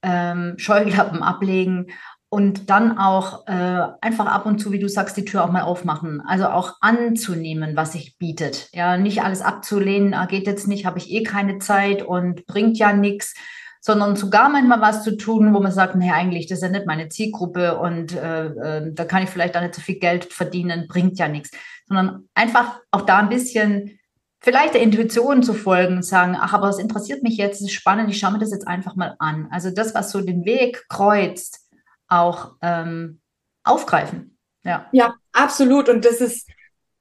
ähm, 0.05 0.53
Scheuklappen 0.57 1.23
ablegen 1.23 1.87
und 2.29 2.69
dann 2.69 2.97
auch 2.97 3.47
äh, 3.47 3.87
einfach 4.01 4.25
ab 4.25 4.45
und 4.45 4.59
zu, 4.59 4.71
wie 4.71 4.79
du 4.79 4.89
sagst, 4.89 5.17
die 5.17 5.25
Tür 5.25 5.43
auch 5.43 5.51
mal 5.51 5.63
aufmachen. 5.63 6.21
Also 6.21 6.47
auch 6.47 6.75
anzunehmen, 6.81 7.75
was 7.75 7.93
sich 7.93 8.17
bietet. 8.17 8.69
Ja, 8.73 8.97
nicht 8.97 9.23
alles 9.23 9.41
abzulehnen, 9.41 10.13
ah, 10.13 10.25
geht 10.25 10.47
jetzt 10.47 10.67
nicht, 10.67 10.85
habe 10.85 10.97
ich 10.97 11.11
eh 11.11 11.23
keine 11.23 11.59
Zeit 11.59 12.03
und 12.03 12.45
bringt 12.45 12.77
ja 12.77 12.93
nichts, 12.93 13.35
sondern 13.79 14.15
sogar 14.15 14.49
manchmal 14.49 14.81
was 14.81 15.03
zu 15.03 15.15
tun, 15.15 15.53
wo 15.53 15.59
man 15.59 15.71
sagt, 15.71 15.95
nee, 15.95 16.11
eigentlich, 16.11 16.47
das 16.47 16.57
ist 16.57 16.63
ja 16.63 16.69
nicht 16.69 16.87
meine 16.87 17.09
Zielgruppe 17.09 17.77
und 17.77 18.15
äh, 18.15 18.47
äh, 18.47 18.91
da 18.93 19.05
kann 19.05 19.23
ich 19.23 19.29
vielleicht 19.29 19.55
auch 19.55 19.61
nicht 19.61 19.75
so 19.75 19.81
viel 19.81 19.99
Geld 19.99 20.25
verdienen, 20.25 20.87
bringt 20.87 21.17
ja 21.17 21.27
nichts. 21.27 21.51
Sondern 21.87 22.27
einfach 22.33 22.79
auch 22.91 23.01
da 23.01 23.19
ein 23.19 23.29
bisschen 23.29 23.99
vielleicht 24.45 24.75
der 24.75 24.81
Intuition 24.81 25.41
zu 25.41 25.55
folgen 25.55 25.95
und 25.97 26.05
sagen, 26.05 26.37
ach, 26.39 26.53
aber 26.53 26.69
es 26.69 26.77
interessiert 26.77 27.23
mich 27.23 27.35
jetzt, 27.35 27.61
es 27.61 27.67
ist 27.67 27.73
spannend, 27.73 28.11
ich 28.11 28.19
schaue 28.19 28.33
mir 28.33 28.37
das 28.37 28.51
jetzt 28.51 28.67
einfach 28.67 28.95
mal 28.95 29.15
an. 29.17 29.47
Also 29.49 29.71
das, 29.71 29.95
was 29.95 30.11
so 30.11 30.21
den 30.21 30.45
Weg 30.45 30.87
kreuzt, 30.87 31.67
auch 32.07 32.51
ähm, 32.61 33.21
aufgreifen. 33.63 34.37
Ja. 34.61 34.85
ja, 34.91 35.15
absolut. 35.33 35.89
Und 35.89 36.05
das 36.05 36.21
ist, 36.21 36.47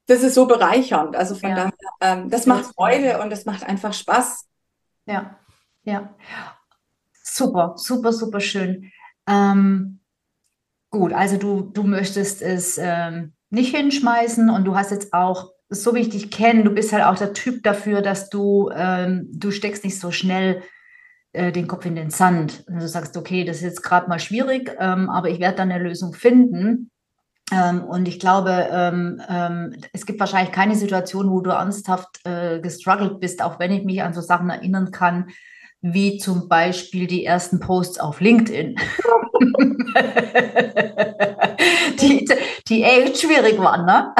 das 0.07 0.23
ist 0.23 0.33
so 0.33 0.47
bereichernd. 0.47 1.15
Also 1.15 1.35
von 1.35 1.51
ja. 1.51 1.55
daher, 1.55 1.73
ähm, 2.01 2.31
das 2.31 2.47
macht 2.47 2.65
Freude 2.65 3.21
und 3.21 3.31
es 3.31 3.45
macht 3.45 3.63
einfach 3.63 3.93
Spaß. 3.93 4.47
Ja, 5.05 5.37
ja. 5.83 6.15
Super, 7.21 7.73
super, 7.77 8.11
super 8.11 8.39
schön. 8.39 8.91
Ähm, 9.27 9.99
gut, 10.89 11.13
also 11.13 11.37
du, 11.37 11.61
du 11.61 11.83
möchtest 11.83 12.41
es 12.41 12.79
ähm, 12.79 13.33
nicht 13.51 13.75
hinschmeißen 13.75 14.49
und 14.49 14.65
du 14.65 14.75
hast 14.75 14.89
jetzt 14.89 15.13
auch 15.13 15.54
so 15.69 15.95
wie 15.95 15.99
ich 15.99 16.09
dich 16.09 16.31
kenne, 16.31 16.63
du 16.63 16.71
bist 16.71 16.93
halt 16.93 17.03
auch 17.03 17.17
der 17.17 17.33
Typ 17.33 17.63
dafür, 17.63 18.01
dass 18.01 18.29
du, 18.29 18.69
ähm, 18.75 19.27
du 19.31 19.51
steckst 19.51 19.83
nicht 19.83 19.99
so 19.99 20.11
schnell 20.11 20.61
äh, 21.33 21.51
den 21.51 21.67
Kopf 21.67 21.85
in 21.85 21.95
den 21.95 22.11
Sand. 22.11 22.63
Und 22.67 22.81
du 22.81 22.87
sagst, 22.87 23.17
okay, 23.17 23.43
das 23.43 23.57
ist 23.57 23.63
jetzt 23.63 23.83
gerade 23.83 24.07
mal 24.07 24.19
schwierig, 24.19 24.75
ähm, 24.79 25.09
aber 25.09 25.29
ich 25.29 25.39
werde 25.39 25.57
dann 25.57 25.71
eine 25.71 25.83
Lösung 25.83 26.13
finden. 26.13 26.91
Ähm, 27.51 27.83
und 27.83 28.07
ich 28.07 28.19
glaube, 28.19 28.67
ähm, 28.71 29.21
ähm, 29.29 29.75
es 29.93 30.05
gibt 30.05 30.19
wahrscheinlich 30.19 30.51
keine 30.51 30.75
Situation, 30.75 31.29
wo 31.29 31.41
du 31.41 31.51
ernsthaft 31.51 32.21
äh, 32.25 32.59
gestruggelt 32.59 33.19
bist, 33.19 33.43
auch 33.43 33.59
wenn 33.59 33.71
ich 33.71 33.83
mich 33.83 34.01
an 34.01 34.13
so 34.13 34.21
Sachen 34.21 34.49
erinnern 34.49 34.91
kann, 34.91 35.29
wie 35.93 36.17
zum 36.17 36.47
Beispiel 36.49 37.05
die 37.05 37.25
ersten 37.25 37.59
Posts 37.59 37.99
auf 37.99 38.19
LinkedIn, 38.19 38.75
die, 42.01 42.27
die 42.67 42.83
echt 42.83 43.19
schwierig 43.19 43.59
waren. 43.59 43.85
Ne? 43.85 44.15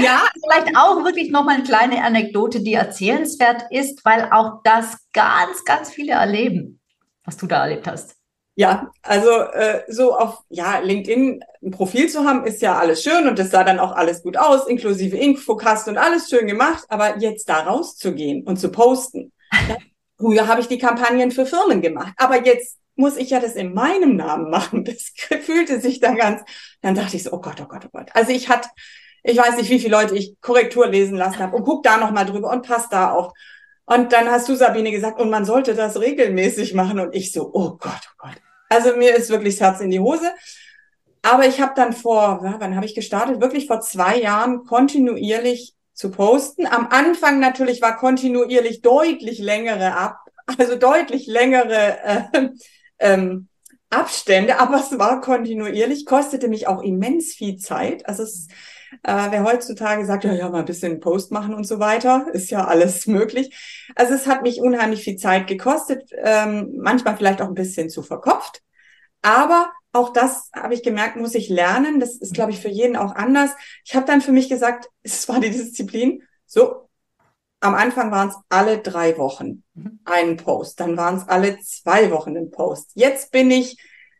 Ja. 0.00 0.22
Vielleicht 0.40 0.76
auch 0.76 1.02
wirklich 1.04 1.32
nochmal 1.32 1.56
eine 1.56 1.64
kleine 1.64 2.04
Anekdote, 2.04 2.60
die 2.60 2.74
erzählenswert 2.74 3.64
ist, 3.70 4.04
weil 4.04 4.28
auch 4.30 4.60
das 4.62 4.96
ganz, 5.12 5.64
ganz 5.64 5.90
viele 5.90 6.12
erleben, 6.12 6.78
was 7.24 7.36
du 7.36 7.48
da 7.48 7.62
erlebt 7.62 7.88
hast. 7.88 8.14
Ja, 8.54 8.92
also 9.02 9.30
äh, 9.54 9.82
so 9.88 10.16
auf 10.16 10.44
ja 10.50 10.78
LinkedIn 10.78 11.42
ein 11.64 11.70
Profil 11.72 12.08
zu 12.10 12.24
haben, 12.24 12.44
ist 12.44 12.62
ja 12.62 12.78
alles 12.78 13.02
schön 13.02 13.26
und 13.26 13.40
das 13.40 13.50
sah 13.50 13.64
dann 13.64 13.80
auch 13.80 13.92
alles 13.92 14.22
gut 14.22 14.36
aus, 14.36 14.68
inklusive 14.68 15.16
Infocast 15.16 15.88
und 15.88 15.98
alles 15.98 16.28
schön 16.28 16.46
gemacht. 16.46 16.84
Aber 16.88 17.18
jetzt 17.18 17.48
da 17.48 17.60
rauszugehen 17.60 18.44
und 18.46 18.60
zu 18.60 18.70
posten, 18.70 19.32
Früher 20.22 20.46
habe 20.46 20.60
ich 20.60 20.68
die 20.68 20.78
Kampagnen 20.78 21.32
für 21.32 21.46
Firmen 21.46 21.82
gemacht, 21.82 22.12
aber 22.16 22.46
jetzt 22.46 22.78
muss 22.94 23.16
ich 23.16 23.30
ja 23.30 23.40
das 23.40 23.54
in 23.54 23.74
meinem 23.74 24.14
Namen 24.14 24.50
machen. 24.50 24.84
Das 24.92 25.12
fühlte 25.42 25.80
sich 25.80 25.98
dann 25.98 26.16
ganz, 26.16 26.42
dann 26.80 26.94
dachte 26.94 27.16
ich 27.16 27.24
so, 27.24 27.32
oh 27.32 27.40
Gott, 27.40 27.60
oh 27.60 27.66
Gott, 27.66 27.84
oh 27.86 27.90
Gott. 27.92 28.10
Also 28.14 28.30
ich 28.30 28.48
hatte, 28.48 28.68
ich 29.24 29.36
weiß 29.36 29.56
nicht, 29.56 29.68
wie 29.68 29.80
viele 29.80 29.96
Leute 29.96 30.14
ich 30.14 30.36
Korrektur 30.40 30.86
lesen 30.86 31.16
lassen 31.16 31.40
habe 31.40 31.56
und 31.56 31.64
guck 31.64 31.82
da 31.82 31.96
nochmal 31.96 32.24
drüber 32.24 32.50
und 32.50 32.64
passt 32.64 32.92
da 32.92 33.10
auf. 33.10 33.32
Und 33.84 34.12
dann 34.12 34.30
hast 34.30 34.48
du, 34.48 34.54
Sabine, 34.54 34.92
gesagt, 34.92 35.20
und 35.20 35.28
man 35.28 35.44
sollte 35.44 35.74
das 35.74 35.98
regelmäßig 35.98 36.74
machen. 36.74 37.00
Und 37.00 37.16
ich 37.16 37.32
so, 37.32 37.50
oh 37.52 37.70
Gott, 37.70 38.02
oh 38.12 38.14
Gott. 38.18 38.36
Also 38.68 38.96
mir 38.96 39.16
ist 39.16 39.28
wirklich 39.28 39.56
das 39.56 39.72
Herz 39.72 39.80
in 39.80 39.90
die 39.90 39.98
Hose. 39.98 40.32
Aber 41.22 41.48
ich 41.48 41.60
habe 41.60 41.72
dann 41.74 41.92
vor, 41.92 42.38
wann 42.42 42.76
habe 42.76 42.86
ich 42.86 42.94
gestartet? 42.94 43.40
Wirklich 43.40 43.66
vor 43.66 43.80
zwei 43.80 44.20
Jahren 44.20 44.64
kontinuierlich 44.64 45.74
zu 45.94 46.10
posten. 46.10 46.66
Am 46.66 46.88
Anfang 46.88 47.38
natürlich 47.40 47.82
war 47.82 47.96
kontinuierlich 47.96 48.82
deutlich 48.82 49.38
längere 49.38 49.96
ab, 49.96 50.18
also 50.58 50.76
deutlich 50.76 51.26
längere 51.26 51.98
äh, 52.02 52.48
ähm, 52.98 53.48
Abstände, 53.90 54.58
aber 54.58 54.76
es 54.76 54.98
war 54.98 55.20
kontinuierlich, 55.20 56.06
kostete 56.06 56.48
mich 56.48 56.66
auch 56.66 56.82
immens 56.82 57.34
viel 57.34 57.56
Zeit. 57.56 58.08
Also 58.08 58.22
es, 58.22 58.48
äh, 59.02 59.26
wer 59.30 59.44
heutzutage 59.44 60.06
sagt, 60.06 60.24
ja, 60.24 60.32
ja, 60.32 60.48
mal 60.48 60.60
ein 60.60 60.64
bisschen 60.64 60.98
Post 61.00 61.30
machen 61.30 61.54
und 61.54 61.64
so 61.64 61.78
weiter, 61.78 62.26
ist 62.32 62.50
ja 62.50 62.64
alles 62.64 63.06
möglich. 63.06 63.54
Also 63.94 64.14
es 64.14 64.26
hat 64.26 64.42
mich 64.42 64.60
unheimlich 64.60 65.04
viel 65.04 65.16
Zeit 65.16 65.46
gekostet, 65.46 66.10
ähm, 66.16 66.72
manchmal 66.78 67.16
vielleicht 67.16 67.42
auch 67.42 67.48
ein 67.48 67.54
bisschen 67.54 67.90
zu 67.90 68.02
verkopft. 68.02 68.62
Aber 69.20 69.70
auch 69.92 70.10
das 70.10 70.50
habe 70.54 70.74
ich 70.74 70.82
gemerkt, 70.82 71.16
muss 71.16 71.34
ich 71.34 71.48
lernen. 71.48 72.00
Das 72.00 72.16
ist, 72.16 72.34
glaube 72.34 72.52
ich, 72.52 72.60
für 72.60 72.68
jeden 72.68 72.96
auch 72.96 73.14
anders. 73.14 73.50
Ich 73.84 73.94
habe 73.94 74.06
dann 74.06 74.20
für 74.20 74.32
mich 74.32 74.48
gesagt, 74.48 74.88
es 75.02 75.28
war 75.28 75.40
die 75.40 75.50
Disziplin. 75.50 76.22
So, 76.46 76.88
am 77.60 77.74
Anfang 77.74 78.10
waren 78.10 78.28
es 78.28 78.36
alle 78.48 78.78
drei 78.78 79.16
Wochen 79.18 79.62
einen 80.04 80.36
Post, 80.36 80.80
dann 80.80 80.96
waren 80.96 81.16
es 81.16 81.28
alle 81.28 81.60
zwei 81.60 82.10
Wochen 82.10 82.36
ein 82.36 82.50
Post. 82.50 82.90
Jetzt 82.94 83.30
bin 83.30 83.52
ich, 83.52 83.76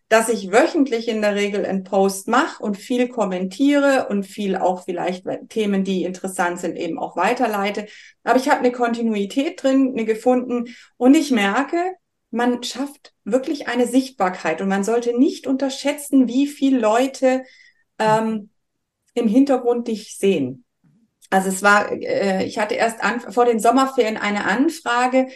dass 0.08 0.28
ich 0.28 0.52
wöchentlich 0.52 1.08
in 1.08 1.22
der 1.22 1.34
Regel 1.34 1.66
einen 1.66 1.82
Post 1.82 2.28
mache 2.28 2.62
und 2.62 2.76
viel 2.76 3.08
kommentiere 3.08 4.06
und 4.08 4.24
viel 4.24 4.56
auch 4.56 4.84
vielleicht 4.84 5.24
Themen, 5.48 5.82
die 5.82 6.04
interessant 6.04 6.60
sind, 6.60 6.76
eben 6.76 6.98
auch 6.98 7.16
weiterleite. 7.16 7.86
Aber 8.22 8.36
ich 8.36 8.48
habe 8.48 8.60
eine 8.60 8.72
Kontinuität 8.72 9.60
drin, 9.62 9.92
eine 9.92 10.04
gefunden 10.04 10.74
und 10.96 11.14
ich 11.14 11.32
merke, 11.32 11.96
man 12.30 12.62
schafft 12.62 13.11
wirklich 13.24 13.68
eine 13.68 13.86
Sichtbarkeit 13.86 14.60
und 14.60 14.68
man 14.68 14.84
sollte 14.84 15.16
nicht 15.18 15.46
unterschätzen, 15.46 16.28
wie 16.28 16.46
viele 16.46 16.78
Leute 16.78 17.44
ähm, 17.98 18.50
im 19.14 19.28
Hintergrund 19.28 19.88
dich 19.88 20.16
sehen. 20.16 20.64
Also 21.30 21.48
es 21.48 21.62
war, 21.62 21.90
äh, 21.90 22.44
ich 22.44 22.58
hatte 22.58 22.74
erst 22.74 23.02
an, 23.02 23.20
vor 23.20 23.44
den 23.44 23.60
Sommerferien 23.60 24.16
eine 24.16 24.44
Anfrage 24.44 25.28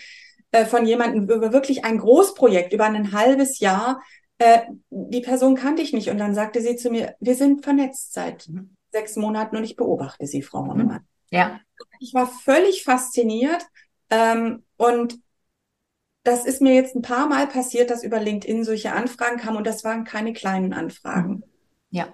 äh, 0.53 0.65
von 0.65 0.87
jemandem 0.87 1.25
über 1.25 1.53
wirklich 1.53 1.85
ein 1.85 1.99
Großprojekt 1.99 2.73
über 2.73 2.85
ein 2.85 3.13
halbes 3.13 3.61
Jahr. 3.61 4.03
Äh, 4.39 4.61
die 4.91 5.21
Person 5.21 5.55
kannte 5.55 5.83
ich 5.83 5.93
nicht 5.93 6.11
und 6.11 6.19
dann 6.19 6.35
sagte 6.35 6.61
sie 6.61 6.77
zu 6.77 6.91
mir, 6.91 7.15
wir 7.21 7.35
sind 7.35 7.65
vernetzt 7.65 8.13
seit 8.13 8.49
mhm. 8.49 8.75
sechs 8.91 9.17
Monaten 9.17 9.57
und 9.57 9.65
ich 9.65 9.77
beobachte 9.77 10.27
Sie, 10.27 10.43
Frau 10.43 10.67
Honnemann. 10.67 11.01
Mhm. 11.31 11.37
Ja. 11.37 11.61
Ich 12.01 12.13
war 12.15 12.27
völlig 12.27 12.85
fasziniert 12.85 13.65
ähm, 14.11 14.65
und 14.77 15.19
das 16.27 16.45
ist 16.45 16.61
mir 16.61 16.75
jetzt 16.75 16.97
ein 16.97 17.03
paar 17.03 17.29
Mal 17.29 17.47
passiert, 17.47 17.91
dass 17.91 18.03
über 18.03 18.19
LinkedIn 18.19 18.65
solche 18.65 18.93
Anfragen 18.93 19.39
kamen 19.39 19.57
und 19.57 19.67
das 19.67 19.85
waren 19.85 20.05
keine 20.05 20.33
kleinen 20.33 20.73
Anfragen. 20.73 21.45
Ja. 21.91 22.09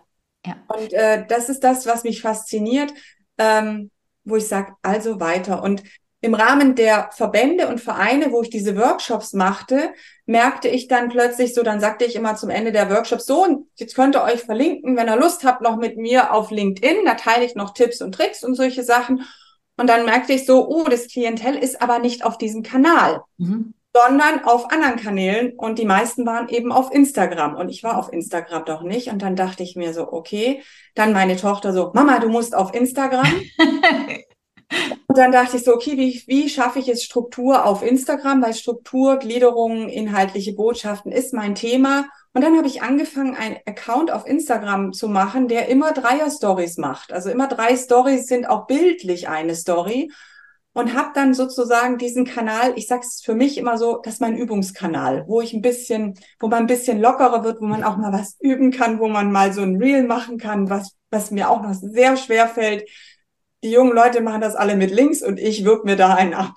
Ja. 0.45 0.57
Und 0.69 0.93
äh, 0.93 1.25
das 1.27 1.49
ist 1.49 1.61
das, 1.65 1.87
was 1.87 2.05
mich 2.05 2.21
fasziniert, 2.21 2.93
ähm, 3.39 3.91
wo 4.25 4.37
ich 4.37 4.49
sage, 4.49 4.75
also 4.83 5.19
weiter. 5.19 5.63
Und 5.63 5.83
im 6.21 6.35
Rahmen 6.35 6.75
der 6.75 7.11
Verbände 7.13 7.69
und 7.69 7.81
Vereine, 7.81 8.33
wo 8.33 8.43
ich 8.43 8.51
diese 8.51 8.77
Workshops 8.77 9.33
machte, 9.33 9.95
merkte 10.27 10.69
ich 10.69 10.89
dann 10.89 11.09
plötzlich 11.09 11.55
so, 11.55 11.63
dann 11.63 11.81
sagte 11.81 12.05
ich 12.05 12.15
immer 12.15 12.37
zum 12.37 12.51
Ende 12.51 12.71
der 12.71 12.91
Workshops 12.91 13.25
so, 13.25 13.45
und 13.45 13.67
jetzt 13.77 13.95
könnt 13.95 14.15
ihr 14.15 14.23
euch 14.23 14.43
verlinken, 14.43 14.97
wenn 14.97 15.09
ihr 15.09 15.17
Lust 15.17 15.43
habt, 15.45 15.63
noch 15.63 15.77
mit 15.77 15.97
mir 15.97 16.33
auf 16.33 16.51
LinkedIn, 16.51 17.05
da 17.07 17.15
teile 17.15 17.45
ich 17.45 17.55
noch 17.55 17.73
Tipps 17.73 18.03
und 18.03 18.15
Tricks 18.15 18.45
und 18.45 18.57
solche 18.57 18.85
Sachen. 18.85 19.25
Und 19.77 19.89
dann 19.89 20.05
merkte 20.05 20.35
ich 20.35 20.45
so, 20.45 20.69
oh, 20.69 20.85
das 20.85 21.09
Klientel 21.09 21.57
ist 21.57 21.81
aber 21.81 21.99
nicht 21.99 22.25
auf 22.25 22.37
diesem 22.37 22.63
Kanal. 22.63 23.23
Mhm 23.39 23.75
sondern 23.95 24.45
auf 24.45 24.71
anderen 24.71 24.97
Kanälen 24.97 25.53
und 25.57 25.79
die 25.79 25.85
meisten 25.85 26.25
waren 26.25 26.49
eben 26.49 26.73
auf 26.73 26.93
Instagram 26.93 27.57
und 27.57 27.69
ich 27.69 27.83
war 27.83 27.99
auf 27.99 28.13
Instagram 28.13 28.65
doch 28.65 28.83
nicht 28.83 29.09
und 29.09 29.21
dann 29.21 29.37
dachte 29.37 29.63
ich 29.63 29.77
mir 29.77 29.93
so, 29.93 30.11
okay, 30.13 30.63
dann 30.95 31.13
meine 31.13 31.37
Tochter 31.37 31.73
so, 31.73 31.91
Mama, 31.95 32.19
du 32.19 32.29
musst 32.29 32.55
auf 32.55 32.75
Instagram. 32.75 33.27
und 35.09 35.19
dann 35.19 35.31
dachte 35.31 35.59
ich 35.59 35.65
so, 35.65 35.75
okay, 35.75 35.99
wie, 35.99 36.23
wie 36.27 36.49
schaffe 36.49 36.79
ich 36.79 36.87
jetzt 36.87 37.05
Struktur 37.05 37.67
auf 37.67 37.83
Instagram, 37.83 38.43
weil 38.43 38.55
Struktur, 38.55 39.19
Gliederungen, 39.19 39.91
inhaltliche 39.91 40.55
Botschaften 40.55 41.13
ist 41.13 41.35
mein 41.35 41.55
Thema. 41.55 42.07
Und 42.33 42.43
dann 42.43 42.57
habe 42.57 42.67
ich 42.67 42.81
angefangen, 42.81 43.37
einen 43.37 43.59
Account 43.67 44.11
auf 44.11 44.27
Instagram 44.27 44.95
zu 44.95 45.09
machen, 45.09 45.49
der 45.49 45.69
immer 45.69 45.93
Dreier-Stories 45.93 46.79
macht. 46.79 47.13
Also 47.13 47.29
immer 47.29 47.47
drei 47.47 47.77
Stories 47.77 48.27
sind 48.27 48.49
auch 48.49 48.67
bildlich 48.67 49.29
eine 49.29 49.55
Story 49.55 50.11
und 50.75 50.95
habe 50.95 51.11
dann 51.15 51.35
sozusagen 51.35 51.99
diesen 51.99 52.25
Kanal, 52.25 52.73
ich 52.77 52.87
sage 52.87 53.03
es 53.05 53.21
für 53.23 53.35
mich 53.35 53.59
immer 53.59 53.77
so, 53.77 54.01
das 54.03 54.15
ist 54.15 54.21
mein 54.21 54.37
Übungskanal, 54.37 55.25
wo 55.27 55.41
ich 55.41 55.53
ein 55.53 55.61
bisschen, 55.61 56.19
wo 56.41 56.49
man 56.49 56.61
ein 56.61 56.67
bisschen 56.67 57.01
lockerer 57.01 57.45
wird, 57.45 57.61
wo 57.61 57.67
man 57.67 57.85
auch 57.85 57.97
mal 57.97 58.13
was 58.13 58.37
üben 58.41 58.71
kann, 58.71 58.99
wo 58.99 59.09
man 59.09 59.31
mal 59.31 59.53
so 59.53 59.63
ein 59.63 59.77
Reel 59.77 60.05
machen 60.05 60.39
kann, 60.39 60.71
was, 60.71 60.97
was 61.11 61.31
mir 61.31 61.51
auch 61.51 61.63
noch 61.63 61.75
sehr 61.75 62.17
schwer 62.17 62.49
fällt. 62.49 62.89
Die 63.63 63.71
jungen 63.71 63.93
Leute 63.93 64.23
machen 64.23 64.41
das 64.41 64.57
alle 64.57 64.77
mit 64.77 64.91
links 64.91 65.23
und 65.23 65.39
ich 65.39 65.65
wirke 65.65 65.87
mir 65.87 65.97
da 65.97 66.15
einen 66.15 66.35
ab. 66.35 66.55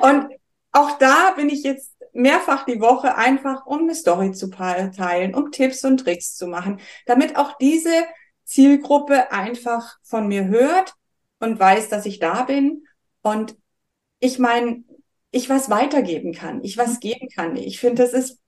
Und 0.00 0.26
auch 0.72 0.98
da 0.98 1.32
bin 1.36 1.48
ich 1.48 1.62
jetzt 1.62 1.92
mehrfach 2.12 2.64
die 2.64 2.80
Woche 2.80 3.16
einfach, 3.16 3.66
um 3.66 3.80
eine 3.80 3.94
Story 3.94 4.32
zu 4.32 4.48
teilen, 4.48 5.34
um 5.34 5.52
Tipps 5.52 5.84
und 5.84 5.98
Tricks 5.98 6.34
zu 6.34 6.46
machen, 6.46 6.80
damit 7.04 7.36
auch 7.36 7.58
diese 7.58 8.04
Zielgruppe 8.44 9.32
einfach 9.32 9.98
von 10.02 10.28
mir 10.28 10.46
hört 10.46 10.94
und 11.38 11.58
weiß, 11.58 11.88
dass 11.88 12.06
ich 12.06 12.18
da 12.18 12.44
bin 12.44 12.84
und 13.22 13.56
ich 14.20 14.38
meine, 14.38 14.84
ich 15.30 15.48
was 15.48 15.68
weitergeben 15.70 16.32
kann, 16.32 16.64
ich 16.64 16.78
was 16.78 17.00
geben 17.00 17.28
kann. 17.28 17.56
Ich 17.56 17.78
finde, 17.78 18.02
das 18.02 18.12
ist, 18.12 18.40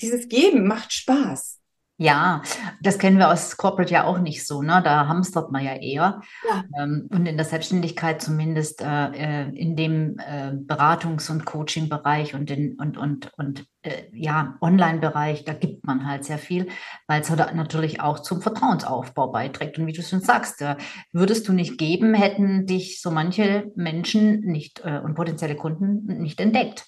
dieses 0.00 0.28
Geben 0.28 0.66
macht 0.66 0.92
Spaß. 0.92 1.61
Ja, 2.02 2.42
das 2.80 2.98
kennen 2.98 3.18
wir 3.18 3.30
aus 3.30 3.56
Corporate 3.56 3.92
ja 3.92 4.04
auch 4.04 4.18
nicht 4.18 4.44
so, 4.44 4.60
ne? 4.60 4.80
Da 4.82 5.06
hamstert 5.06 5.52
man 5.52 5.64
ja 5.64 5.74
eher. 5.76 6.20
Ja. 6.48 6.64
Ähm, 6.82 7.08
und 7.12 7.26
in 7.26 7.36
der 7.36 7.46
Selbstständigkeit 7.46 8.20
zumindest 8.20 8.82
äh, 8.82 9.44
äh 9.44 9.48
in 9.54 9.76
dem 9.76 10.18
äh, 10.18 10.50
Beratungs- 10.52 11.30
und 11.30 11.44
Coaching-Bereich 11.44 12.34
und, 12.34 12.50
in, 12.50 12.74
und, 12.74 12.98
und, 12.98 13.32
und 13.38 13.66
äh, 13.82 14.02
ja, 14.12 14.56
Online-Bereich, 14.60 15.44
da 15.44 15.52
gibt 15.52 15.86
man 15.86 16.04
halt 16.04 16.24
sehr 16.24 16.38
viel, 16.38 16.66
weil 17.06 17.20
es 17.20 17.30
halt 17.30 17.54
natürlich 17.54 18.00
auch 18.00 18.18
zum 18.18 18.42
Vertrauensaufbau 18.42 19.30
beiträgt. 19.30 19.78
Und 19.78 19.86
wie 19.86 19.92
du 19.92 20.02
schon 20.02 20.22
sagst, 20.22 20.60
äh, 20.60 20.74
würdest 21.12 21.46
du 21.46 21.52
nicht 21.52 21.78
geben, 21.78 22.14
hätten 22.14 22.66
dich 22.66 23.00
so 23.00 23.12
manche 23.12 23.70
Menschen 23.76 24.40
nicht 24.40 24.80
äh, 24.84 24.98
und 24.98 25.14
potenzielle 25.14 25.54
Kunden 25.54 26.20
nicht 26.20 26.40
entdeckt. 26.40 26.84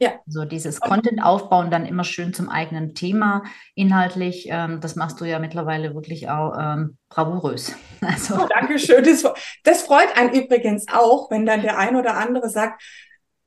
Ja. 0.00 0.14
So 0.26 0.44
dieses 0.44 0.80
Content 0.80 1.22
aufbauen, 1.22 1.70
dann 1.70 1.86
immer 1.86 2.04
schön 2.04 2.34
zum 2.34 2.48
eigenen 2.48 2.94
Thema 2.94 3.44
inhaltlich. 3.74 4.48
Ähm, 4.50 4.80
das 4.80 4.96
machst 4.96 5.20
du 5.20 5.24
ja 5.24 5.38
mittlerweile 5.38 5.94
wirklich 5.94 6.28
auch 6.28 6.56
ähm, 6.58 6.98
bravourös. 7.08 7.74
Also. 8.00 8.34
Oh, 8.34 8.46
Dankeschön. 8.46 9.02
Das, 9.02 9.24
das, 9.62 9.82
freut 9.82 10.14
einen 10.16 10.34
übrigens 10.34 10.86
auch, 10.92 11.30
wenn 11.30 11.46
dann 11.46 11.62
der 11.62 11.78
ein 11.78 11.96
oder 11.96 12.18
andere 12.18 12.50
sagt, 12.50 12.82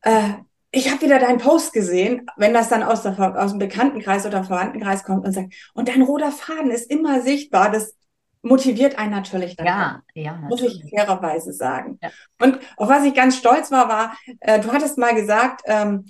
äh, 0.01 0.29
ich 0.71 0.89
habe 0.89 1.01
wieder 1.01 1.19
deinen 1.19 1.37
Post 1.37 1.73
gesehen, 1.73 2.25
wenn 2.37 2.53
das 2.53 2.69
dann 2.69 2.81
aus, 2.81 3.03
der, 3.03 3.19
aus 3.39 3.51
dem 3.51 3.59
Bekanntenkreis 3.59 4.25
oder 4.25 4.43
Verwandtenkreis 4.43 5.03
kommt 5.03 5.25
und 5.25 5.33
sagt, 5.33 5.53
und 5.73 5.87
dein 5.89 6.01
roter 6.01 6.31
Faden 6.31 6.71
ist 6.71 6.89
immer 6.89 7.21
sichtbar. 7.21 7.71
Das 7.71 7.95
motiviert 8.41 8.97
einen 8.97 9.11
natürlich 9.11 9.55
dann. 9.55 9.67
Ja, 9.67 10.01
ja. 10.13 10.33
Muss 10.49 10.61
ich 10.61 10.83
fairerweise 10.89 11.53
sagen. 11.53 11.99
Ja. 12.01 12.09
Und 12.39 12.59
auf 12.77 12.89
was 12.89 13.03
ich 13.05 13.13
ganz 13.13 13.37
stolz 13.37 13.71
war, 13.71 13.89
war, 13.89 14.17
äh, 14.39 14.59
du 14.59 14.71
hattest 14.71 14.97
mal 14.97 15.13
gesagt, 15.13 15.61
ähm, 15.65 16.05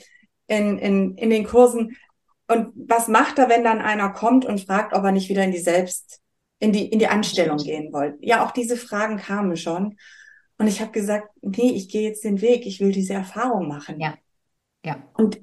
in, 0.48 0.78
in, 0.78 1.16
in 1.16 1.30
den 1.30 1.46
Kursen. 1.46 1.96
Und 2.48 2.72
was 2.76 3.08
macht 3.08 3.38
er, 3.40 3.50
wenn 3.50 3.64
dann 3.64 3.82
einer 3.82 4.10
kommt 4.10 4.46
und 4.46 4.62
fragt, 4.62 4.94
ob 4.94 5.04
er 5.04 5.12
nicht 5.12 5.30
wieder 5.30 5.44
in 5.44 5.52
die 5.52 5.60
Selbst, 5.60 6.22
in 6.60 6.72
die, 6.72 6.88
in 6.88 7.00
die 7.00 7.08
Anstellung 7.08 7.58
gehen 7.58 7.92
wollte? 7.94 8.18
Ja, 8.22 8.46
auch 8.46 8.52
diese 8.52 8.78
Fragen 8.78 9.18
kamen 9.18 9.58
schon. 9.58 9.98
Und 10.58 10.68
ich 10.68 10.82
habe 10.82 10.92
gesagt, 10.92 11.30
nee, 11.42 11.72
ich 11.72 11.90
gehe 11.90 12.08
jetzt 12.08 12.24
den 12.24 12.42
Weg, 12.42 12.66
ich 12.66 12.80
will 12.80 12.92
diese 12.92 13.14
Erfahrung 13.14 13.68
machen. 13.68 14.00
Ja. 14.00 14.16
Ja. 14.84 15.04
Und 15.14 15.40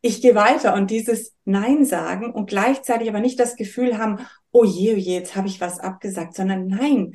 ich 0.00 0.20
gehe 0.20 0.34
weiter 0.34 0.74
und 0.74 0.90
dieses 0.90 1.34
Nein 1.44 1.84
sagen 1.84 2.32
und 2.32 2.48
gleichzeitig 2.48 3.08
aber 3.08 3.20
nicht 3.20 3.38
das 3.38 3.54
Gefühl 3.54 3.98
haben, 3.98 4.18
oh 4.50 4.64
je, 4.64 4.94
oh 4.94 4.96
je, 4.96 5.14
jetzt 5.14 5.36
habe 5.36 5.46
ich 5.46 5.60
was 5.60 5.78
abgesagt, 5.78 6.34
sondern 6.34 6.66
nein, 6.66 7.14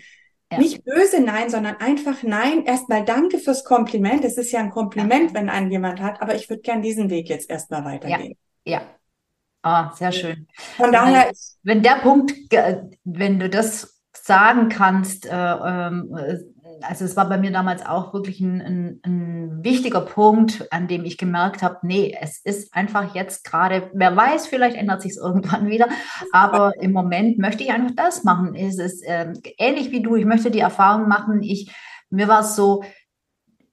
ja. 0.51 0.59
Nicht 0.59 0.83
böse 0.85 1.21
Nein, 1.21 1.49
sondern 1.49 1.77
einfach 1.77 2.23
Nein. 2.23 2.63
Erstmal 2.65 3.03
danke 3.03 3.37
fürs 3.37 3.63
Kompliment. 3.63 4.23
Es 4.23 4.37
ist 4.37 4.51
ja 4.51 4.59
ein 4.59 4.69
Kompliment, 4.69 5.31
ja. 5.31 5.35
wenn 5.35 5.49
einen 5.49 5.71
jemand 5.71 6.01
hat, 6.01 6.21
aber 6.21 6.35
ich 6.35 6.49
würde 6.49 6.61
gern 6.61 6.81
diesen 6.81 7.09
Weg 7.09 7.29
jetzt 7.29 7.49
erstmal 7.49 7.83
weitergehen. 7.83 8.37
Ja. 8.63 8.79
ja. 8.79 8.81
Ah, 9.63 9.93
sehr 9.95 10.11
schön. 10.11 10.47
Von 10.77 10.91
daher. 10.91 11.31
Wenn, 11.63 11.75
wenn 11.77 11.83
der 11.83 11.95
Punkt, 12.01 12.33
wenn 13.03 13.39
du 13.39 13.49
das 13.49 14.01
sagen 14.13 14.69
kannst, 14.69 15.25
äh, 15.25 15.31
ähm, 15.31 16.15
äh, 16.17 16.37
also 16.82 17.05
es 17.05 17.15
war 17.15 17.28
bei 17.30 17.38
mir 17.38 17.51
damals 17.51 17.86
auch 17.86 18.13
wirklich 18.13 18.39
ein, 18.39 18.61
ein, 18.61 18.99
ein 19.03 19.63
wichtiger 19.63 20.01
Punkt, 20.01 20.71
an 20.71 20.88
dem 20.88 21.05
ich 21.05 21.17
gemerkt 21.17 21.61
habe, 21.61 21.80
nee, 21.84 22.15
es 22.19 22.39
ist 22.43 22.73
einfach 22.73 23.15
jetzt 23.15 23.43
gerade, 23.43 23.89
wer 23.93 24.15
weiß, 24.15 24.47
vielleicht 24.47 24.75
ändert 24.75 25.01
sich 25.01 25.11
es 25.11 25.17
irgendwann 25.17 25.67
wieder, 25.67 25.88
aber 26.32 26.73
im 26.80 26.91
Moment 26.91 27.38
möchte 27.38 27.63
ich 27.63 27.71
einfach 27.71 27.95
das 27.95 28.23
machen. 28.23 28.55
Es 28.55 28.80
ist 28.80 29.03
äh, 29.03 29.34
ähnlich 29.57 29.91
wie 29.91 30.01
du, 30.01 30.15
ich 30.15 30.25
möchte 30.25 30.51
die 30.51 30.59
Erfahrung 30.59 31.07
machen, 31.07 31.41
ich, 31.41 31.71
mir 32.09 32.28
war 32.28 32.41
es 32.41 32.55
so, 32.55 32.84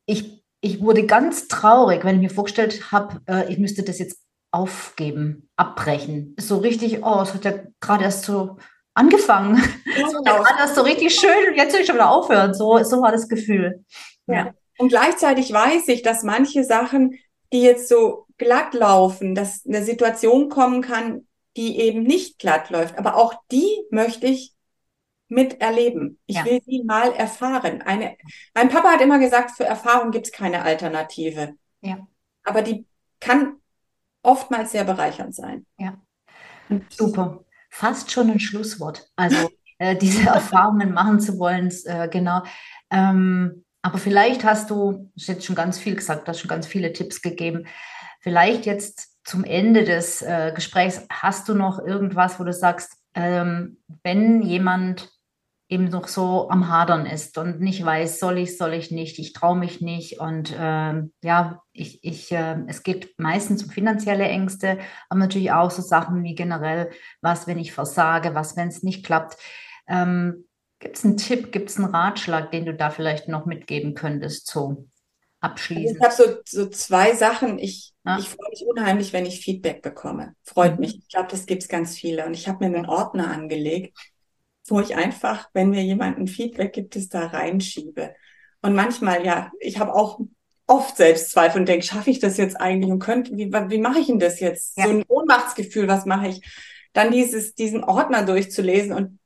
ich, 0.06 0.44
ich 0.60 0.80
wurde 0.80 1.06
ganz 1.06 1.48
traurig, 1.48 2.04
wenn 2.04 2.16
ich 2.16 2.22
mir 2.22 2.34
vorgestellt 2.34 2.92
habe, 2.92 3.20
äh, 3.26 3.52
ich 3.52 3.58
müsste 3.58 3.82
das 3.82 3.98
jetzt 3.98 4.20
aufgeben, 4.50 5.48
abbrechen. 5.56 6.36
So 6.38 6.58
richtig, 6.58 7.04
oh, 7.04 7.20
es 7.22 7.34
hat 7.34 7.44
ja 7.44 7.52
gerade 7.80 8.04
erst 8.04 8.24
so 8.24 8.58
angefangen. 8.94 9.56
Ja, 9.96 10.06
genau. 10.06 10.38
war 10.38 10.56
das 10.56 10.74
so 10.74 10.82
richtig 10.82 11.14
schön 11.14 11.50
und 11.50 11.56
jetzt 11.56 11.74
will 11.74 11.80
ich 11.80 11.86
schon 11.86 11.96
wieder 11.96 12.10
aufhören. 12.10 12.54
So, 12.54 12.82
so 12.84 13.02
war 13.02 13.12
das 13.12 13.28
Gefühl. 13.28 13.84
Ja. 14.26 14.34
ja. 14.34 14.54
Und 14.78 14.88
gleichzeitig 14.88 15.52
weiß 15.52 15.88
ich, 15.88 16.02
dass 16.02 16.22
manche 16.22 16.64
Sachen, 16.64 17.18
die 17.52 17.62
jetzt 17.62 17.88
so 17.88 18.26
glatt 18.38 18.74
laufen, 18.74 19.34
dass 19.34 19.64
eine 19.66 19.84
Situation 19.84 20.48
kommen 20.48 20.82
kann, 20.82 21.26
die 21.56 21.78
eben 21.80 22.02
nicht 22.02 22.38
glatt 22.38 22.70
läuft. 22.70 22.98
Aber 22.98 23.16
auch 23.16 23.34
die 23.52 23.82
möchte 23.90 24.26
ich 24.26 24.52
miterleben. 25.28 26.18
Ich 26.26 26.36
ja. 26.36 26.44
will 26.44 26.60
sie 26.64 26.82
mal 26.84 27.12
erfahren. 27.12 27.82
Eine, 27.82 28.16
mein 28.54 28.68
Papa 28.68 28.92
hat 28.92 29.00
immer 29.00 29.18
gesagt, 29.18 29.52
für 29.52 29.64
Erfahrung 29.64 30.10
gibt 30.10 30.26
es 30.26 30.32
keine 30.32 30.62
Alternative. 30.62 31.54
Ja. 31.80 31.98
Aber 32.42 32.62
die 32.62 32.86
kann 33.20 33.56
oftmals 34.22 34.72
sehr 34.72 34.84
bereichernd 34.84 35.34
sein. 35.34 35.66
Ja. 35.78 36.00
Super 36.88 37.44
fast 37.74 38.12
schon 38.12 38.30
ein 38.30 38.38
Schlusswort. 38.38 39.08
Also 39.16 39.50
äh, 39.78 39.96
diese 39.96 40.22
Erfahrungen 40.28 40.94
machen 40.94 41.18
zu 41.18 41.38
wollen, 41.38 41.72
äh, 41.86 42.08
genau. 42.08 42.42
Ähm, 42.90 43.64
aber 43.82 43.98
vielleicht 43.98 44.44
hast 44.44 44.70
du, 44.70 45.10
ich 45.16 45.26
jetzt 45.26 45.44
schon 45.44 45.56
ganz 45.56 45.78
viel 45.78 45.96
gesagt, 45.96 46.28
hast 46.28 46.38
schon 46.38 46.48
ganz 46.48 46.68
viele 46.68 46.92
Tipps 46.92 47.20
gegeben. 47.20 47.66
Vielleicht 48.20 48.64
jetzt 48.64 49.18
zum 49.24 49.42
Ende 49.42 49.84
des 49.84 50.22
äh, 50.22 50.52
Gesprächs 50.54 51.02
hast 51.10 51.48
du 51.48 51.54
noch 51.54 51.80
irgendwas, 51.80 52.38
wo 52.38 52.44
du 52.44 52.52
sagst, 52.52 52.96
ähm, 53.14 53.78
wenn 54.04 54.42
jemand 54.42 55.10
eben 55.68 55.88
noch 55.88 56.08
so 56.08 56.50
am 56.50 56.68
Hadern 56.68 57.06
ist 57.06 57.38
und 57.38 57.60
nicht 57.60 57.84
weiß, 57.84 58.20
soll 58.20 58.38
ich, 58.38 58.58
soll 58.58 58.74
ich 58.74 58.90
nicht, 58.90 59.18
ich 59.18 59.32
traue 59.32 59.56
mich 59.56 59.80
nicht. 59.80 60.20
Und 60.20 60.52
äh, 60.52 61.02
ja, 61.22 61.62
ich, 61.72 62.04
ich, 62.04 62.30
äh, 62.32 62.58
es 62.66 62.82
geht 62.82 63.18
meistens 63.18 63.64
um 63.64 63.70
finanzielle 63.70 64.24
Ängste, 64.24 64.78
aber 65.08 65.20
natürlich 65.20 65.52
auch 65.52 65.70
so 65.70 65.80
Sachen 65.80 66.22
wie 66.22 66.34
generell, 66.34 66.90
was, 67.22 67.46
wenn 67.46 67.58
ich 67.58 67.72
versage, 67.72 68.34
was, 68.34 68.56
wenn 68.56 68.68
es 68.68 68.82
nicht 68.82 69.06
klappt. 69.06 69.38
Ähm, 69.88 70.46
gibt 70.80 70.98
es 70.98 71.04
einen 71.04 71.16
Tipp, 71.16 71.50
gibt 71.50 71.70
es 71.70 71.78
einen 71.78 71.94
Ratschlag, 71.94 72.50
den 72.50 72.66
du 72.66 72.74
da 72.74 72.90
vielleicht 72.90 73.28
noch 73.28 73.46
mitgeben 73.46 73.94
könntest, 73.94 74.46
so 74.48 74.86
abschließend? 75.40 76.04
Also 76.04 76.24
ich 76.24 76.28
habe 76.28 76.42
so, 76.46 76.64
so 76.64 76.70
zwei 76.70 77.14
Sachen. 77.14 77.58
Ich, 77.58 77.94
ja? 78.04 78.18
ich 78.18 78.28
freue 78.28 78.50
mich 78.50 78.66
unheimlich, 78.66 79.14
wenn 79.14 79.24
ich 79.24 79.40
Feedback 79.40 79.80
bekomme. 79.80 80.34
Freut 80.42 80.74
mhm. 80.74 80.80
mich. 80.80 80.98
Ich 80.98 81.08
glaube, 81.08 81.28
das 81.30 81.46
gibt 81.46 81.62
es 81.62 81.68
ganz 81.68 81.96
viele. 81.96 82.26
Und 82.26 82.34
ich 82.34 82.48
habe 82.48 82.58
mir 82.68 82.76
einen 82.76 82.86
Ordner 82.86 83.30
angelegt 83.30 83.98
wo 84.68 84.80
ich 84.80 84.96
einfach, 84.96 85.50
wenn 85.52 85.70
mir 85.70 85.82
jemand 85.82 86.18
ein 86.18 86.26
Feedback 86.26 86.72
gibt, 86.72 86.96
es 86.96 87.08
da 87.08 87.26
reinschiebe. 87.26 88.14
Und 88.62 88.74
manchmal, 88.74 89.24
ja, 89.24 89.52
ich 89.60 89.78
habe 89.78 89.94
auch 89.94 90.20
oft 90.66 90.96
Selbstzweifel 90.96 91.60
und 91.60 91.68
denke, 91.68 91.84
schaffe 91.84 92.10
ich 92.10 92.18
das 92.18 92.38
jetzt 92.38 92.58
eigentlich 92.58 92.90
und 92.90 92.98
könnte, 92.98 93.36
wie, 93.36 93.52
wie 93.52 93.78
mache 93.78 93.98
ich 93.98 94.06
denn 94.06 94.18
das 94.18 94.40
jetzt? 94.40 94.78
Ja. 94.78 94.84
So 94.84 94.90
ein 94.90 95.04
Ohnmachtsgefühl, 95.06 95.88
was 95.88 96.06
mache 96.06 96.28
ich? 96.28 96.40
Dann 96.94 97.10
dieses, 97.10 97.54
diesen 97.54 97.84
Ordner 97.84 98.24
durchzulesen 98.24 98.92
und 98.92 99.18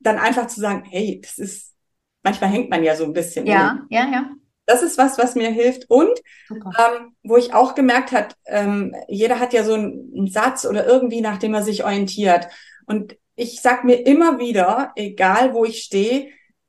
dann 0.00 0.18
einfach 0.18 0.48
zu 0.48 0.60
sagen, 0.60 0.84
hey, 0.84 1.20
das 1.22 1.38
ist, 1.38 1.74
manchmal 2.22 2.50
hängt 2.50 2.70
man 2.70 2.82
ja 2.82 2.96
so 2.96 3.04
ein 3.04 3.12
bisschen. 3.12 3.46
Ja, 3.46 3.86
in. 3.88 3.96
ja, 3.96 4.10
ja. 4.10 4.30
Das 4.66 4.82
ist 4.82 4.96
was, 4.96 5.18
was 5.18 5.34
mir 5.34 5.50
hilft. 5.50 5.90
Und 5.90 6.18
ähm, 6.50 7.14
wo 7.22 7.36
ich 7.36 7.52
auch 7.52 7.74
gemerkt 7.74 8.12
hat, 8.12 8.34
ähm, 8.46 8.96
jeder 9.08 9.38
hat 9.38 9.52
ja 9.52 9.62
so 9.62 9.74
einen, 9.74 10.10
einen 10.16 10.26
Satz 10.26 10.64
oder 10.64 10.86
irgendwie, 10.86 11.20
nach 11.20 11.38
dem 11.38 11.52
er 11.52 11.62
sich 11.62 11.84
orientiert. 11.84 12.48
Und 12.86 13.16
ich 13.36 13.60
sag 13.60 13.84
mir 13.84 14.06
immer 14.06 14.38
wieder, 14.38 14.92
egal 14.96 15.54
wo 15.54 15.64
ich 15.64 15.82
stehe, 15.82 16.28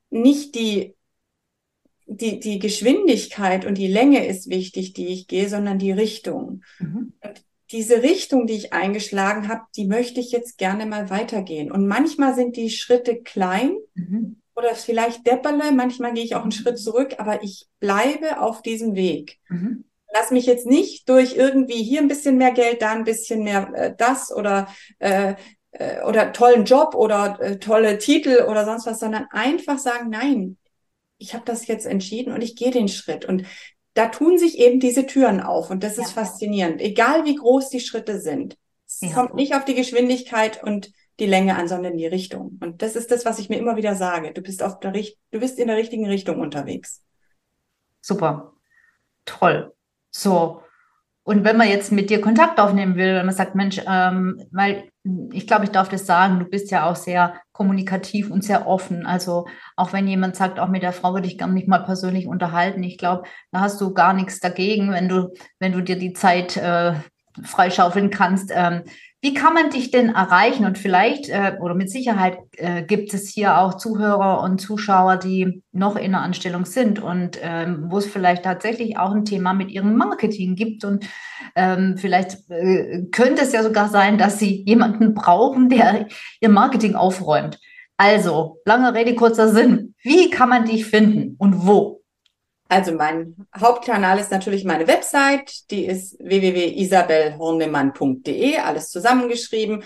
nicht 0.09 0.55
die, 0.55 0.95
die, 2.05 2.39
die 2.39 2.59
Geschwindigkeit 2.59 3.65
und 3.65 3.77
die 3.77 3.87
Länge 3.87 4.25
ist 4.25 4.49
wichtig, 4.49 4.93
die 4.93 5.07
ich 5.07 5.27
gehe, 5.27 5.49
sondern 5.49 5.79
die 5.79 5.91
Richtung. 5.91 6.63
Mhm. 6.79 7.13
Und 7.21 7.43
diese 7.71 8.03
Richtung, 8.03 8.47
die 8.47 8.53
ich 8.53 8.73
eingeschlagen 8.73 9.47
habe, 9.47 9.63
die 9.75 9.85
möchte 9.85 10.19
ich 10.19 10.31
jetzt 10.31 10.57
gerne 10.57 10.85
mal 10.85 11.09
weitergehen. 11.09 11.71
Und 11.71 11.87
manchmal 11.87 12.35
sind 12.35 12.55
die 12.55 12.69
Schritte 12.69 13.21
klein 13.21 13.75
mhm. 13.95 14.41
oder 14.55 14.75
vielleicht 14.75 15.25
depperle, 15.25 15.71
manchmal 15.71 16.13
gehe 16.13 16.23
ich 16.23 16.35
auch 16.35 16.43
einen 16.43 16.51
Schritt 16.51 16.77
zurück, 16.77 17.15
aber 17.17 17.43
ich 17.43 17.67
bleibe 17.79 18.39
auf 18.39 18.61
diesem 18.61 18.95
Weg. 18.95 19.39
Mhm. 19.49 19.85
Lass 20.13 20.31
mich 20.31 20.45
jetzt 20.45 20.65
nicht 20.65 21.09
durch 21.09 21.35
irgendwie 21.35 21.83
hier 21.83 21.99
ein 21.99 22.07
bisschen 22.07 22.37
mehr 22.37 22.51
Geld, 22.51 22.81
da 22.81 22.91
ein 22.91 23.03
bisschen 23.03 23.43
mehr 23.43 23.69
äh, 23.73 23.95
das 23.97 24.31
oder 24.33 24.67
äh, 24.99 25.35
äh, 25.79 26.01
oder 26.03 26.31
tollen 26.33 26.65
Job 26.65 26.95
oder 26.95 27.39
äh, 27.41 27.59
tolle 27.59 27.97
Titel 27.97 28.45
oder 28.47 28.65
sonst 28.65 28.85
was, 28.85 28.99
sondern 28.99 29.27
einfach 29.31 29.77
sagen, 29.77 30.09
nein, 30.09 30.57
ich 31.17 31.33
habe 31.33 31.45
das 31.45 31.67
jetzt 31.67 31.85
entschieden 31.85 32.33
und 32.33 32.41
ich 32.41 32.55
gehe 32.55 32.71
den 32.71 32.87
Schritt. 32.87 33.25
Und 33.25 33.45
da 33.93 34.07
tun 34.07 34.37
sich 34.37 34.59
eben 34.59 34.79
diese 34.79 35.05
Türen 35.05 35.39
auf 35.39 35.69
und 35.69 35.83
das 35.83 35.97
ist 35.97 36.15
ja. 36.15 36.23
faszinierend. 36.23 36.81
Egal 36.81 37.25
wie 37.25 37.35
groß 37.35 37.69
die 37.69 37.79
Schritte 37.79 38.19
sind. 38.19 38.57
Es 38.87 39.01
ja. 39.01 39.13
kommt 39.13 39.35
nicht 39.35 39.55
auf 39.55 39.65
die 39.65 39.75
Geschwindigkeit 39.75 40.61
und 40.61 40.91
die 41.19 41.25
Länge 41.25 41.55
an, 41.55 41.67
sondern 41.67 41.97
die 41.97 42.07
Richtung. 42.07 42.59
Und 42.61 42.81
das 42.81 42.95
ist 42.95 43.09
das, 43.09 43.25
was 43.25 43.39
ich 43.39 43.49
mir 43.49 43.57
immer 43.57 43.77
wieder 43.77 43.95
sage. 43.95 44.33
Du 44.33 44.41
bist 44.41 44.61
auf 44.61 44.79
der 44.79 44.91
du 44.91 45.39
bist 45.39 45.59
in 45.59 45.67
der 45.67 45.77
richtigen 45.77 46.05
Richtung 46.07 46.39
unterwegs. 46.39 47.03
Super. 48.01 48.53
Toll. 49.23 49.73
So. 50.11 50.61
Und 51.27 51.43
wenn 51.43 51.57
man 51.57 51.67
jetzt 51.67 51.91
mit 51.91 52.11
dir 52.11 52.21
Kontakt 52.21 52.59
aufnehmen 52.59 52.97
will, 52.97 53.15
wenn 53.15 53.25
man 53.25 53.33
sagt, 53.33 53.55
Mensch, 53.55 53.81
ähm, 53.87 54.43
weil 54.51 54.91
ich 55.31 55.47
glaube, 55.47 55.65
ich 55.65 55.71
darf 55.71 55.89
das 55.89 56.05
sagen, 56.05 56.37
du 56.37 56.45
bist 56.45 56.69
ja 56.69 56.85
auch 56.85 56.95
sehr 56.95 57.33
kommunikativ 57.51 58.29
und 58.29 58.43
sehr 58.43 58.67
offen. 58.67 59.07
Also 59.07 59.47
auch 59.75 59.91
wenn 59.91 60.07
jemand 60.07 60.35
sagt, 60.35 60.59
auch 60.59 60.67
mit 60.67 60.83
der 60.83 60.93
Frau 60.93 61.15
würde 61.15 61.27
ich 61.27 61.39
gar 61.39 61.47
nicht 61.47 61.67
mal 61.67 61.83
persönlich 61.83 62.27
unterhalten, 62.27 62.83
ich 62.83 62.99
glaube, 62.99 63.23
da 63.51 63.61
hast 63.61 63.81
du 63.81 63.91
gar 63.91 64.13
nichts 64.13 64.39
dagegen, 64.39 64.91
wenn 64.91 65.09
du, 65.09 65.33
wenn 65.57 65.71
du 65.71 65.81
dir 65.81 65.97
die 65.97 66.13
Zeit 66.13 66.57
äh, 66.57 66.93
freischaufeln 67.43 68.11
kannst. 68.11 68.51
Ähm, 68.53 68.83
wie 69.25 69.33
kann 69.33 69.55
man 69.55 69.71
dich 69.71 69.89
denn 69.89 70.09
erreichen? 70.09 70.65
Und 70.65 70.77
vielleicht 70.77 71.29
äh, 71.29 71.57
oder 71.59 71.73
mit 71.73 71.89
Sicherheit 71.89 72.37
äh, 72.57 72.83
gibt 72.83 73.11
es 73.11 73.27
hier 73.27 73.57
auch 73.57 73.73
Zuhörer 73.73 74.43
und 74.43 74.61
Zuschauer, 74.61 75.17
die 75.17 75.63
noch 75.71 75.95
in 75.95 76.11
der 76.11 76.21
Anstellung 76.21 76.65
sind 76.65 77.01
und 77.01 77.39
ähm, 77.41 77.87
wo 77.89 77.97
es 77.97 78.05
vielleicht 78.05 78.43
tatsächlich 78.43 78.99
auch 78.99 79.15
ein 79.15 79.25
Thema 79.25 79.55
mit 79.55 79.71
ihrem 79.71 79.95
Marketing 79.97 80.53
gibt. 80.53 80.85
Und 80.85 81.07
ähm, 81.55 81.95
vielleicht 81.97 82.37
äh, 82.51 83.07
könnte 83.11 83.41
es 83.41 83.51
ja 83.51 83.63
sogar 83.63 83.89
sein, 83.89 84.19
dass 84.19 84.37
sie 84.37 84.63
jemanden 84.63 85.15
brauchen, 85.15 85.69
der 85.69 86.05
ihr 86.39 86.49
Marketing 86.49 86.93
aufräumt. 86.93 87.57
Also, 87.97 88.61
lange 88.63 88.93
Rede, 88.93 89.15
kurzer 89.15 89.49
Sinn. 89.49 89.95
Wie 90.03 90.29
kann 90.29 90.49
man 90.49 90.65
dich 90.65 90.85
finden 90.85 91.35
und 91.39 91.65
wo? 91.65 91.94
Also 92.67 92.93
mein 92.93 93.35
Hauptkanal 93.55 94.17
ist 94.19 94.31
natürlich 94.31 94.65
meine 94.65 94.87
Website, 94.87 95.69
die 95.69 95.85
ist 95.85 96.17
www.isabelhornemann.de, 96.19 98.57
alles 98.57 98.89
zusammengeschrieben. 98.89 99.83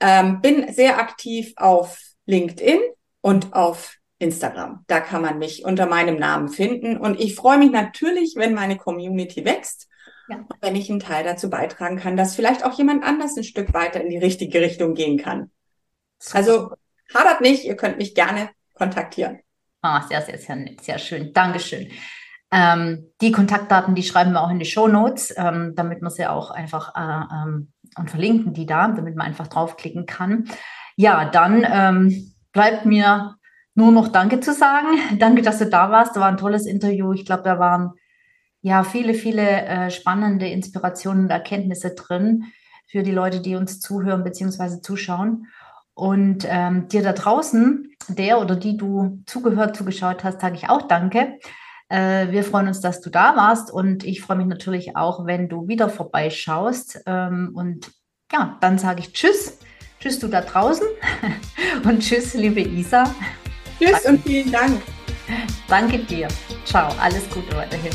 Ähm, 0.00 0.40
bin 0.40 0.72
sehr 0.72 0.98
aktiv 0.98 1.52
auf 1.56 1.98
LinkedIn 2.26 2.80
und 3.20 3.52
auf 3.52 3.96
Instagram. 4.18 4.84
Da 4.86 5.00
kann 5.00 5.20
man 5.20 5.38
mich 5.38 5.64
unter 5.64 5.86
meinem 5.86 6.16
Namen 6.16 6.48
finden. 6.48 6.96
Und 6.96 7.20
ich 7.20 7.34
freue 7.34 7.58
mich 7.58 7.70
natürlich, 7.70 8.34
wenn 8.36 8.54
meine 8.54 8.78
Community 8.78 9.44
wächst. 9.44 9.88
Ja. 10.28 10.36
Und 10.36 10.46
wenn 10.60 10.76
ich 10.76 10.88
einen 10.88 11.00
Teil 11.00 11.24
dazu 11.24 11.50
beitragen 11.50 11.98
kann, 11.98 12.16
dass 12.16 12.34
vielleicht 12.34 12.64
auch 12.64 12.78
jemand 12.78 13.04
anders 13.04 13.36
ein 13.36 13.44
Stück 13.44 13.74
weiter 13.74 14.00
in 14.00 14.08
die 14.08 14.18
richtige 14.18 14.60
Richtung 14.60 14.94
gehen 14.94 15.18
kann. 15.18 15.50
Also 16.32 16.70
hadert 17.12 17.40
nicht, 17.40 17.64
ihr 17.64 17.76
könnt 17.76 17.98
mich 17.98 18.14
gerne 18.14 18.50
kontaktieren. 18.74 19.40
Ah, 19.82 20.06
sehr, 20.08 20.22
sehr, 20.22 20.38
sehr 20.38 20.56
nett, 20.56 20.80
sehr 20.80 20.98
schön. 20.98 21.32
Dankeschön. 21.32 21.90
Ähm, 22.52 23.10
die 23.22 23.32
Kontaktdaten, 23.32 23.94
die 23.94 24.02
schreiben 24.02 24.32
wir 24.32 24.42
auch 24.42 24.50
in 24.50 24.58
die 24.58 24.66
Show 24.66 24.86
Notes, 24.86 25.32
ähm, 25.36 25.72
damit 25.74 26.02
man 26.02 26.12
sie 26.12 26.26
auch 26.26 26.50
einfach 26.50 26.94
äh, 26.94 27.34
ähm, 27.34 27.72
und 27.96 28.10
verlinken 28.10 28.52
die 28.52 28.66
da, 28.66 28.88
damit 28.88 29.16
man 29.16 29.26
einfach 29.26 29.48
draufklicken 29.48 30.04
kann. 30.04 30.44
Ja, 30.96 31.24
dann 31.24 31.66
ähm, 31.66 32.34
bleibt 32.52 32.84
mir 32.84 33.36
nur 33.74 33.90
noch 33.90 34.08
Danke 34.08 34.40
zu 34.40 34.52
sagen. 34.52 34.88
Danke, 35.18 35.40
dass 35.40 35.58
du 35.58 35.66
da 35.66 35.90
warst. 35.90 36.14
Da 36.14 36.20
war 36.20 36.28
ein 36.28 36.36
tolles 36.36 36.66
Interview. 36.66 37.12
Ich 37.12 37.24
glaube, 37.24 37.42
da 37.42 37.58
waren 37.58 37.92
ja 38.60 38.84
viele, 38.84 39.14
viele 39.14 39.62
äh, 39.62 39.90
spannende 39.90 40.46
Inspirationen 40.46 41.24
und 41.24 41.30
Erkenntnisse 41.30 41.94
drin 41.94 42.44
für 42.86 43.02
die 43.02 43.12
Leute, 43.12 43.40
die 43.40 43.56
uns 43.56 43.80
zuhören 43.80 44.24
bzw. 44.24 44.82
zuschauen. 44.82 45.46
Und 45.94 46.46
ähm, 46.48 46.88
dir 46.88 47.02
da 47.02 47.12
draußen, 47.12 47.94
der 48.08 48.40
oder 48.40 48.56
die 48.56 48.76
du 48.76 49.22
zugehört, 49.26 49.76
zugeschaut 49.76 50.22
hast, 50.24 50.40
sage 50.40 50.56
ich 50.56 50.68
auch 50.68 50.82
Danke. 50.82 51.38
Äh, 51.92 52.32
wir 52.32 52.42
freuen 52.42 52.68
uns, 52.68 52.80
dass 52.80 53.02
du 53.02 53.10
da 53.10 53.36
warst 53.36 53.70
und 53.70 54.02
ich 54.02 54.22
freue 54.22 54.38
mich 54.38 54.46
natürlich 54.46 54.96
auch, 54.96 55.26
wenn 55.26 55.50
du 55.50 55.68
wieder 55.68 55.90
vorbeischaust. 55.90 57.02
Ähm, 57.04 57.52
und 57.54 57.90
ja, 58.32 58.56
dann 58.62 58.78
sage 58.78 59.00
ich 59.00 59.12
Tschüss. 59.12 59.58
Tschüss, 60.00 60.18
du 60.18 60.28
da 60.28 60.40
draußen. 60.40 60.86
und 61.84 62.00
Tschüss, 62.00 62.32
liebe 62.32 62.62
Isa. 62.62 63.04
Tschüss 63.78 64.06
und 64.06 64.22
vielen 64.22 64.50
Dank. 64.50 64.80
Danke 65.68 65.98
dir. 65.98 66.28
Ciao. 66.64 66.94
Alles 66.98 67.28
Gute 67.28 67.54
weiterhin. 67.54 67.92